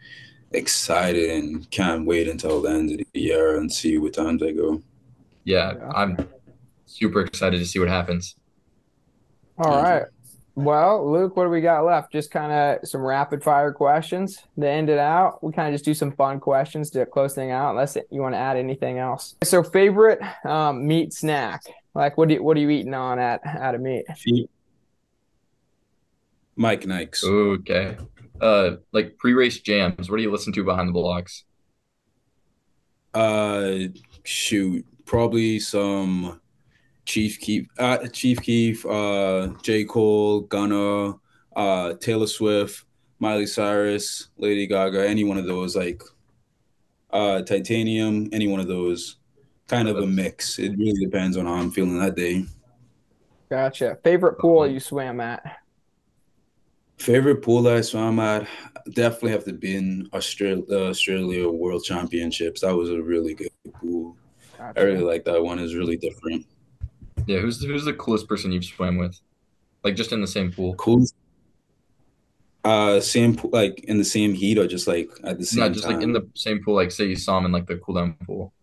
excited 0.51 1.29
and 1.31 1.69
can't 1.71 2.05
wait 2.05 2.27
until 2.27 2.61
the 2.61 2.69
end 2.69 2.91
of 2.91 2.97
the 2.97 3.19
year 3.19 3.57
and 3.57 3.71
see 3.71 3.97
what 3.97 4.13
times 4.13 4.41
I 4.41 4.51
go. 4.51 4.81
Yeah, 5.43 5.73
Yeah. 5.75 5.89
I'm 5.89 6.17
super 6.85 7.21
excited 7.21 7.57
to 7.59 7.65
see 7.65 7.79
what 7.79 7.89
happens. 7.89 8.35
All 9.57 9.73
Thank 9.73 9.85
right. 9.85 10.03
Well, 10.55 11.11
Luke, 11.11 11.35
what 11.35 11.43
do 11.43 11.49
we 11.49 11.59
got 11.59 11.83
left? 11.83 12.13
Just 12.13 12.31
kind 12.31 12.51
of 12.51 12.87
some 12.87 13.01
rapid 13.01 13.43
fire 13.43 13.73
questions 13.73 14.41
to 14.57 14.67
end 14.67 14.89
it 14.89 14.97
out. 14.97 15.43
We 15.43 15.51
kind 15.51 15.67
of 15.67 15.73
just 15.73 15.83
do 15.83 15.93
some 15.93 16.13
fun 16.13 16.39
questions 16.39 16.89
to 16.91 17.05
close 17.05 17.35
thing 17.35 17.51
out, 17.51 17.71
unless 17.71 17.97
you 18.09 18.21
want 18.21 18.35
to 18.35 18.39
add 18.39 18.55
anything 18.55 18.97
else. 18.97 19.35
So, 19.43 19.63
favorite 19.63 20.21
um, 20.45 20.87
meat 20.87 21.11
snack? 21.11 21.63
Like, 21.93 22.17
what 22.17 22.29
do 22.29 22.35
you, 22.35 22.43
what 22.43 22.55
are 22.55 22.61
you 22.61 22.69
eating 22.69 22.93
on 22.93 23.19
at 23.19 23.45
at 23.45 23.75
a 23.75 23.77
meat? 23.77 24.05
Mike 26.55 26.85
and 26.85 26.93
Ikes. 26.93 27.23
Okay. 27.25 27.97
Uh, 28.41 28.77
like 28.91 29.17
pre-race 29.17 29.59
jams. 29.61 30.09
What 30.09 30.17
do 30.17 30.23
you 30.23 30.31
listen 30.31 30.53
to 30.53 30.63
behind 30.63 30.89
the 30.89 30.93
blocks? 30.93 31.45
Uh, 33.13 33.87
shoot, 34.23 34.85
probably 35.05 35.59
some 35.59 36.41
Chief 37.05 37.39
Keef, 37.39 37.67
uh, 37.79 38.07
Chief 38.07 38.41
Keef, 38.41 38.85
uh, 38.85 39.47
J. 39.61 39.85
Cole, 39.85 40.41
Gunna, 40.41 41.13
uh, 41.55 41.93
Taylor 41.95 42.27
Swift, 42.27 42.83
Miley 43.19 43.45
Cyrus, 43.45 44.29
Lady 44.37 44.67
Gaga, 44.67 45.07
any 45.07 45.23
one 45.23 45.37
of 45.37 45.45
those, 45.45 45.75
like 45.75 46.03
uh, 47.11 47.41
Titanium, 47.41 48.29
any 48.33 48.47
one 48.47 48.59
of 48.59 48.67
those. 48.67 49.17
Kind 49.67 49.87
of 49.87 49.97
a 49.97 50.05
mix. 50.05 50.59
It 50.59 50.77
really 50.77 51.03
depends 51.03 51.37
on 51.37 51.47
how 51.47 51.53
I'm 51.53 51.71
feeling 51.71 51.97
that 51.97 52.15
day. 52.15 52.45
Gotcha. 53.49 53.97
Favorite 54.03 54.37
pool 54.37 54.67
you 54.67 54.79
swam 54.79 55.19
at? 55.19 55.57
Favorite 56.97 57.41
pool 57.41 57.61
that 57.63 57.75
I 57.75 57.81
swam 57.81 58.19
at 58.19 58.47
definitely 58.93 59.31
have 59.31 59.43
to 59.45 59.53
be 59.53 59.75
in 59.75 60.09
Australia, 60.13 60.63
Australia 60.71 61.49
World 61.49 61.83
Championships. 61.83 62.61
That 62.61 62.75
was 62.75 62.89
a 62.89 63.01
really 63.01 63.33
good 63.33 63.49
pool. 63.73 64.15
I 64.59 64.79
really 64.81 65.03
like 65.03 65.25
that 65.25 65.43
one. 65.43 65.59
It's 65.59 65.73
really 65.73 65.97
different. 65.97 66.45
Yeah, 67.27 67.39
who's 67.39 67.63
who's 67.63 67.85
the 67.85 67.93
coolest 67.93 68.27
person 68.27 68.51
you've 68.51 68.65
swam 68.65 68.97
with? 68.97 69.19
Like 69.83 69.95
just 69.95 70.11
in 70.11 70.21
the 70.21 70.27
same 70.27 70.51
pool. 70.51 70.75
Cool. 70.75 71.05
Uh, 72.63 72.99
same 72.99 73.35
pool, 73.35 73.49
like 73.53 73.83
in 73.85 73.97
the 73.97 74.05
same 74.05 74.33
heat 74.33 74.57
or 74.57 74.67
just 74.67 74.87
like 74.87 75.09
at 75.23 75.37
the 75.37 75.45
same 75.45 75.59
Not 75.59 75.73
just 75.73 75.87
like 75.87 76.01
in 76.01 76.13
the 76.13 76.27
same 76.33 76.63
pool, 76.63 76.75
like 76.75 76.91
say 76.91 77.05
you 77.05 77.15
saw 77.15 77.37
him 77.37 77.45
in 77.45 77.51
like 77.51 77.67
the 77.67 77.77
cool 77.77 77.95
down 77.95 78.13
pool. 78.25 78.53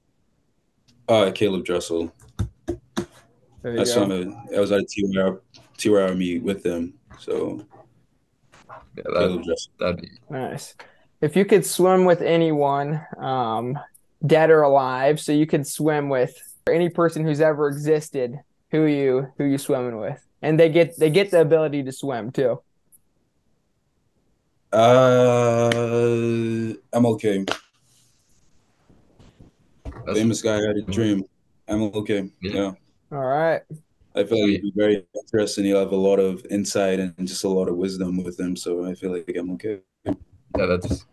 Uh, 1.09 1.31
Caeleb 1.31 1.65
Dressel. 1.65 2.13
There 2.67 3.75
I 3.75 3.81
you 3.81 3.87
swam 3.87 4.09
go. 4.09 4.21
at, 4.21 4.57
I 4.57 4.61
was 4.61 4.73
at 4.73 4.81
a 4.81 4.85
TYR, 4.85 5.41
TYR 5.77 6.17
meet 6.17 6.43
with 6.43 6.63
them. 6.63 6.95
So 7.19 7.65
Yeah, 8.97 9.03
that 9.07 9.43
Dressel. 9.45 9.73
that'd 9.79 10.01
be 10.01 10.11
Nice. 10.31 10.75
If 11.21 11.37
you 11.37 11.45
could 11.45 11.65
swim 11.65 12.05
with 12.05 12.21
anyone, 12.21 13.01
um, 13.19 13.79
dead 14.27 14.51
or 14.51 14.63
alive, 14.63 15.21
so 15.21 15.33
you 15.33 15.47
could 15.47 15.67
swim 15.67 16.09
with 16.09 16.35
any 16.69 16.89
person 16.89 17.25
who's 17.25 17.41
ever 17.41 17.69
existed, 17.69 18.39
who 18.71 18.85
you 18.85 19.29
who 19.39 19.45
you 19.45 19.59
swimming 19.59 19.99
with, 19.99 20.25
and 20.43 20.59
they 20.59 20.69
get 20.69 20.99
they 20.99 21.11
get 21.11 21.31
the 21.31 21.41
ability 21.41 21.83
to 21.85 21.93
swim 21.93 22.33
too. 22.33 22.61
Uh, 24.73 25.71
MLK. 26.95 27.47
that's 29.85 30.19
Famous 30.19 30.41
guy 30.41 30.55
had 30.55 30.77
a 30.77 30.83
dream. 30.83 31.25
MLK. 31.69 32.31
Yeah. 32.41 32.53
Yeah. 32.53 32.73
All 33.13 33.25
right. 33.25 33.63
I 34.15 34.25
feel 34.25 34.41
like 34.43 34.51
it'd 34.51 34.63
be 34.63 34.73
very 34.77 35.07
interesting. 35.15 35.65
He'll 35.65 35.79
have 35.81 35.93
a 35.93 35.97
lot 35.97 36.19
of 36.19 36.45
insight 36.51 37.01
and 37.01 37.15
just 37.27 37.45
a 37.45 37.49
lot 37.49 37.69
of 37.69 37.77
wisdom 37.77 38.23
with 38.23 38.39
him. 38.39 38.57
So 38.57 38.85
I 38.85 38.95
feel 38.95 39.11
like 39.13 39.27
MLK. 39.27 39.81
yeah, 40.05 40.13
that's 40.67 41.07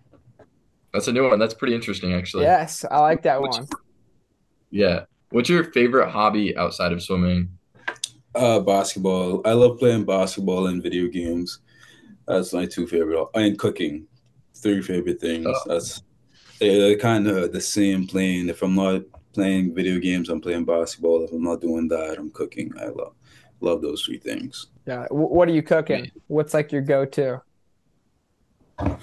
that's 0.94 1.08
a 1.08 1.12
new 1.14 1.30
one. 1.30 1.40
That's 1.40 1.54
pretty 1.54 1.76
interesting 1.76 2.14
actually. 2.14 2.44
Yes, 2.44 2.84
I 2.90 3.00
like 3.00 3.24
that 3.24 3.42
Which- 3.42 3.52
one. 3.52 3.68
Yeah. 4.72 5.06
What's 5.32 5.50
your 5.50 5.66
favorite 5.66 6.10
hobby 6.10 6.58
outside 6.58 6.92
of 6.92 7.02
swimming? 7.04 7.50
Uh, 8.36 8.60
basketball. 8.60 9.42
I 9.46 9.54
love 9.54 9.78
playing 9.80 10.06
basketball 10.06 10.68
and 10.68 10.82
video 10.82 11.08
games. 11.08 11.60
That's 12.28 12.54
my 12.54 12.66
two 12.66 12.88
favorite. 12.88 13.28
And 13.36 13.58
cooking, 13.58 14.08
three 14.56 14.82
favorite 14.82 15.20
things. 15.22 15.48
Oh. 15.48 15.62
That's 15.68 16.02
they're 16.60 16.98
kind 16.98 17.28
of 17.28 17.54
the 17.54 17.62
same. 17.62 18.08
Playing 18.08 18.50
if 18.50 18.62
I'm 18.62 18.76
not 18.76 19.02
playing 19.34 19.74
video 19.74 20.00
games, 20.00 20.30
I'm 20.30 20.42
playing 20.42 20.66
basketball. 20.66 21.24
If 21.24 21.32
I'm 21.32 21.44
not 21.44 21.62
doing 21.62 21.88
that, 21.90 22.18
I'm 22.18 22.32
cooking. 22.32 22.72
I 22.80 22.88
love 22.88 23.14
love 23.62 23.82
those 23.82 24.04
three 24.04 24.18
things. 24.18 24.68
Yeah. 24.86 25.06
What 25.10 25.48
are 25.50 25.52
you 25.54 25.64
cooking? 25.64 26.12
What's 26.28 26.54
like 26.54 26.72
your 26.72 26.82
go-to? 26.82 27.42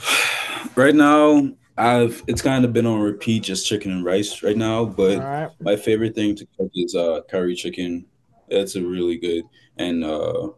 Right 0.75 0.95
now, 0.95 1.49
I've 1.79 2.23
it's 2.27 2.43
kind 2.43 2.65
of 2.65 2.75
been 2.75 2.85
on 2.85 3.01
repeat, 3.01 3.45
just 3.45 3.67
chicken 3.67 3.91
and 3.91 4.05
rice 4.05 4.43
right 4.43 4.57
now. 4.57 4.85
But 4.85 5.19
right. 5.19 5.51
my 5.61 5.75
favorite 5.77 6.15
thing 6.15 6.35
to 6.37 6.47
cook 6.59 6.71
is 6.75 6.95
uh 6.95 7.21
curry 7.31 7.55
chicken. 7.55 8.05
It's 8.49 8.77
a 8.77 8.83
really 8.83 9.17
good 9.17 9.45
and 9.79 10.05
uh 10.05 10.49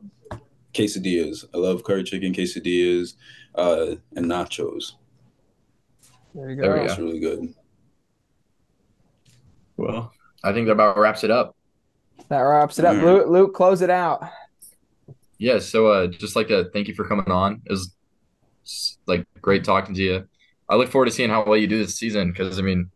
quesadillas. 0.75 1.45
I 1.55 1.59
love 1.59 1.85
curry 1.85 2.05
chicken 2.05 2.33
quesadillas, 2.33 3.15
uh, 3.55 3.97
and 4.17 4.27
nachos. 4.27 4.93
There 6.35 6.51
you 6.51 6.57
There 6.57 6.73
go. 6.73 6.77
go. 6.77 6.87
That's 6.87 6.99
really 6.99 7.21
good. 7.21 7.55
Well, 9.79 10.13
I 10.45 10.53
think 10.53 10.67
that 10.67 10.73
about 10.73 10.99
wraps 10.99 11.25
it 11.25 11.31
up. 11.31 11.57
That 12.29 12.41
wraps 12.41 12.79
it 12.79 12.85
up. 12.85 12.97
All 12.97 13.05
right. 13.05 13.05
Luke, 13.05 13.29
Luke, 13.29 13.55
close 13.55 13.81
it 13.81 13.91
out. 13.91 14.23
Yeah, 15.39 15.61
so 15.61 15.87
uh 15.89 16.07
just 16.09 16.37
like 16.37 16.49
to 16.49 16.69
thank 16.73 16.89
you 16.89 16.95
for 16.95 17.07
coming 17.07 17.31
on. 17.31 17.63
It 17.65 17.71
was 17.73 17.95
like 19.07 19.27
great 19.41 19.65
talking 19.65 19.95
to 19.95 20.03
you. 20.03 20.29
I 20.69 20.77
look 20.77 20.91
forward 20.91 21.07
to 21.07 21.13
seeing 21.13 21.31
how 21.31 21.45
well 21.45 21.57
you 21.57 21.67
do 21.67 21.79
this 21.79 21.97
season 21.97 22.31
because 22.31 22.59
I 22.59 22.63
mean, 22.63 22.91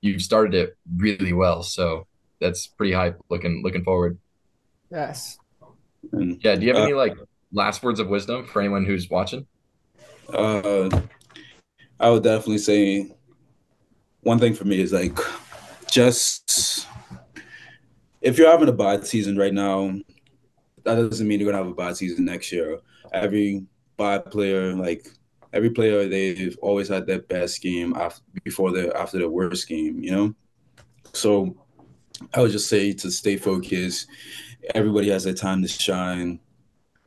you've 0.00 0.22
started 0.22 0.54
it 0.54 0.76
really 0.96 1.32
well, 1.32 1.62
so 1.62 2.06
that's 2.40 2.66
pretty 2.68 2.92
hype 2.92 3.20
looking 3.30 3.62
looking 3.64 3.84
forward. 3.84 4.18
Yes. 4.90 5.38
And 6.12 6.42
Yeah, 6.42 6.54
do 6.54 6.62
you 6.62 6.68
have 6.72 6.78
Uh, 6.82 6.84
any 6.84 6.94
like 6.94 7.16
last 7.52 7.82
words 7.82 8.00
of 8.00 8.08
wisdom 8.08 8.46
for 8.46 8.60
anyone 8.60 8.84
who's 8.86 9.10
watching? 9.10 9.46
uh, 10.32 10.88
I 12.00 12.10
would 12.10 12.22
definitely 12.22 12.58
say 12.58 13.10
one 14.22 14.38
thing 14.38 14.54
for 14.54 14.64
me 14.64 14.80
is 14.80 14.92
like 14.92 15.18
just 15.90 16.86
if 18.20 18.38
you're 18.38 18.50
having 18.50 18.68
a 18.68 18.72
bad 18.72 19.06
season 19.06 19.36
right 19.36 19.54
now, 19.54 19.92
that 20.84 20.94
doesn't 20.94 21.26
mean 21.26 21.40
you're 21.40 21.50
gonna 21.50 21.62
have 21.62 21.72
a 21.72 21.76
bad 21.76 21.96
season 21.96 22.24
next 22.24 22.52
year. 22.52 22.78
Every 23.12 23.64
bad 23.96 24.30
player, 24.30 24.74
like 24.74 25.08
every 25.52 25.70
player, 25.70 26.08
they've 26.08 26.56
always 26.60 26.88
had 26.88 27.06
their 27.06 27.20
best 27.20 27.60
game 27.62 27.94
after 27.94 28.22
before 28.44 28.72
their 28.72 28.96
after 28.96 29.18
their 29.18 29.30
worst 29.30 29.68
game, 29.68 30.02
you 30.02 30.10
know. 30.10 30.34
So 31.12 31.56
I 32.34 32.40
would 32.40 32.52
just 32.52 32.68
say 32.68 32.92
to 32.92 33.10
stay 33.10 33.36
focused. 33.36 34.08
Everybody 34.74 35.08
has 35.10 35.24
their 35.24 35.34
time 35.34 35.62
to 35.62 35.68
shine. 35.68 36.40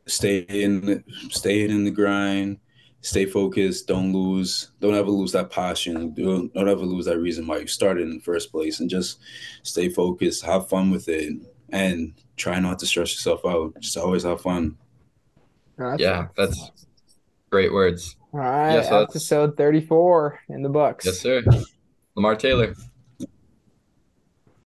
Stay 0.08 0.40
in, 0.40 1.04
stay 1.30 1.64
in 1.64 1.84
the 1.84 1.92
grind. 1.92 2.58
Stay 3.02 3.26
focused. 3.26 3.88
Don't 3.88 4.14
lose. 4.14 4.72
Don't 4.80 4.94
ever 4.96 5.10
lose 5.10 5.32
that 5.32 5.50
passion. 5.50 6.14
Don't, 6.14 6.54
don't 6.54 6.70
ever 6.70 6.82
lose 6.86 7.06
that 7.06 7.20
reason 7.20 7.48
why 7.48 7.58
you 7.58 7.68
started 7.68 8.04
in 8.08 8.14
the 8.16 8.24
first 8.24 8.52
place. 8.52 8.80
And 8.80 8.90
just 8.90 9.20
stay 9.64 9.90
focused. 9.90 10.46
Have 10.46 10.70
fun 10.70 10.92
with 10.92 11.10
it, 11.10 11.34
and 11.70 12.14
try 12.38 12.60
not 12.60 12.78
to 12.80 12.86
stress 12.86 13.14
yourself 13.14 13.42
out. 13.46 13.74
Just 13.80 13.98
always 13.98 14.24
have 14.24 14.42
fun. 14.42 14.78
That's- 15.78 16.00
Yeah, 16.00 16.28
that's 16.38 16.72
great 17.50 17.74
words. 17.74 18.16
All 18.34 18.40
right. 18.40 18.76
Yeah, 18.76 18.82
so 18.84 18.90
that's- 18.92 19.10
episode 19.16 19.58
34 19.58 20.40
in 20.50 20.62
the 20.62 20.70
books. 20.70 21.06
Yes, 21.06 21.20
sir. 21.20 21.44
Lamar 22.16 22.36
Taylor. 22.36 22.76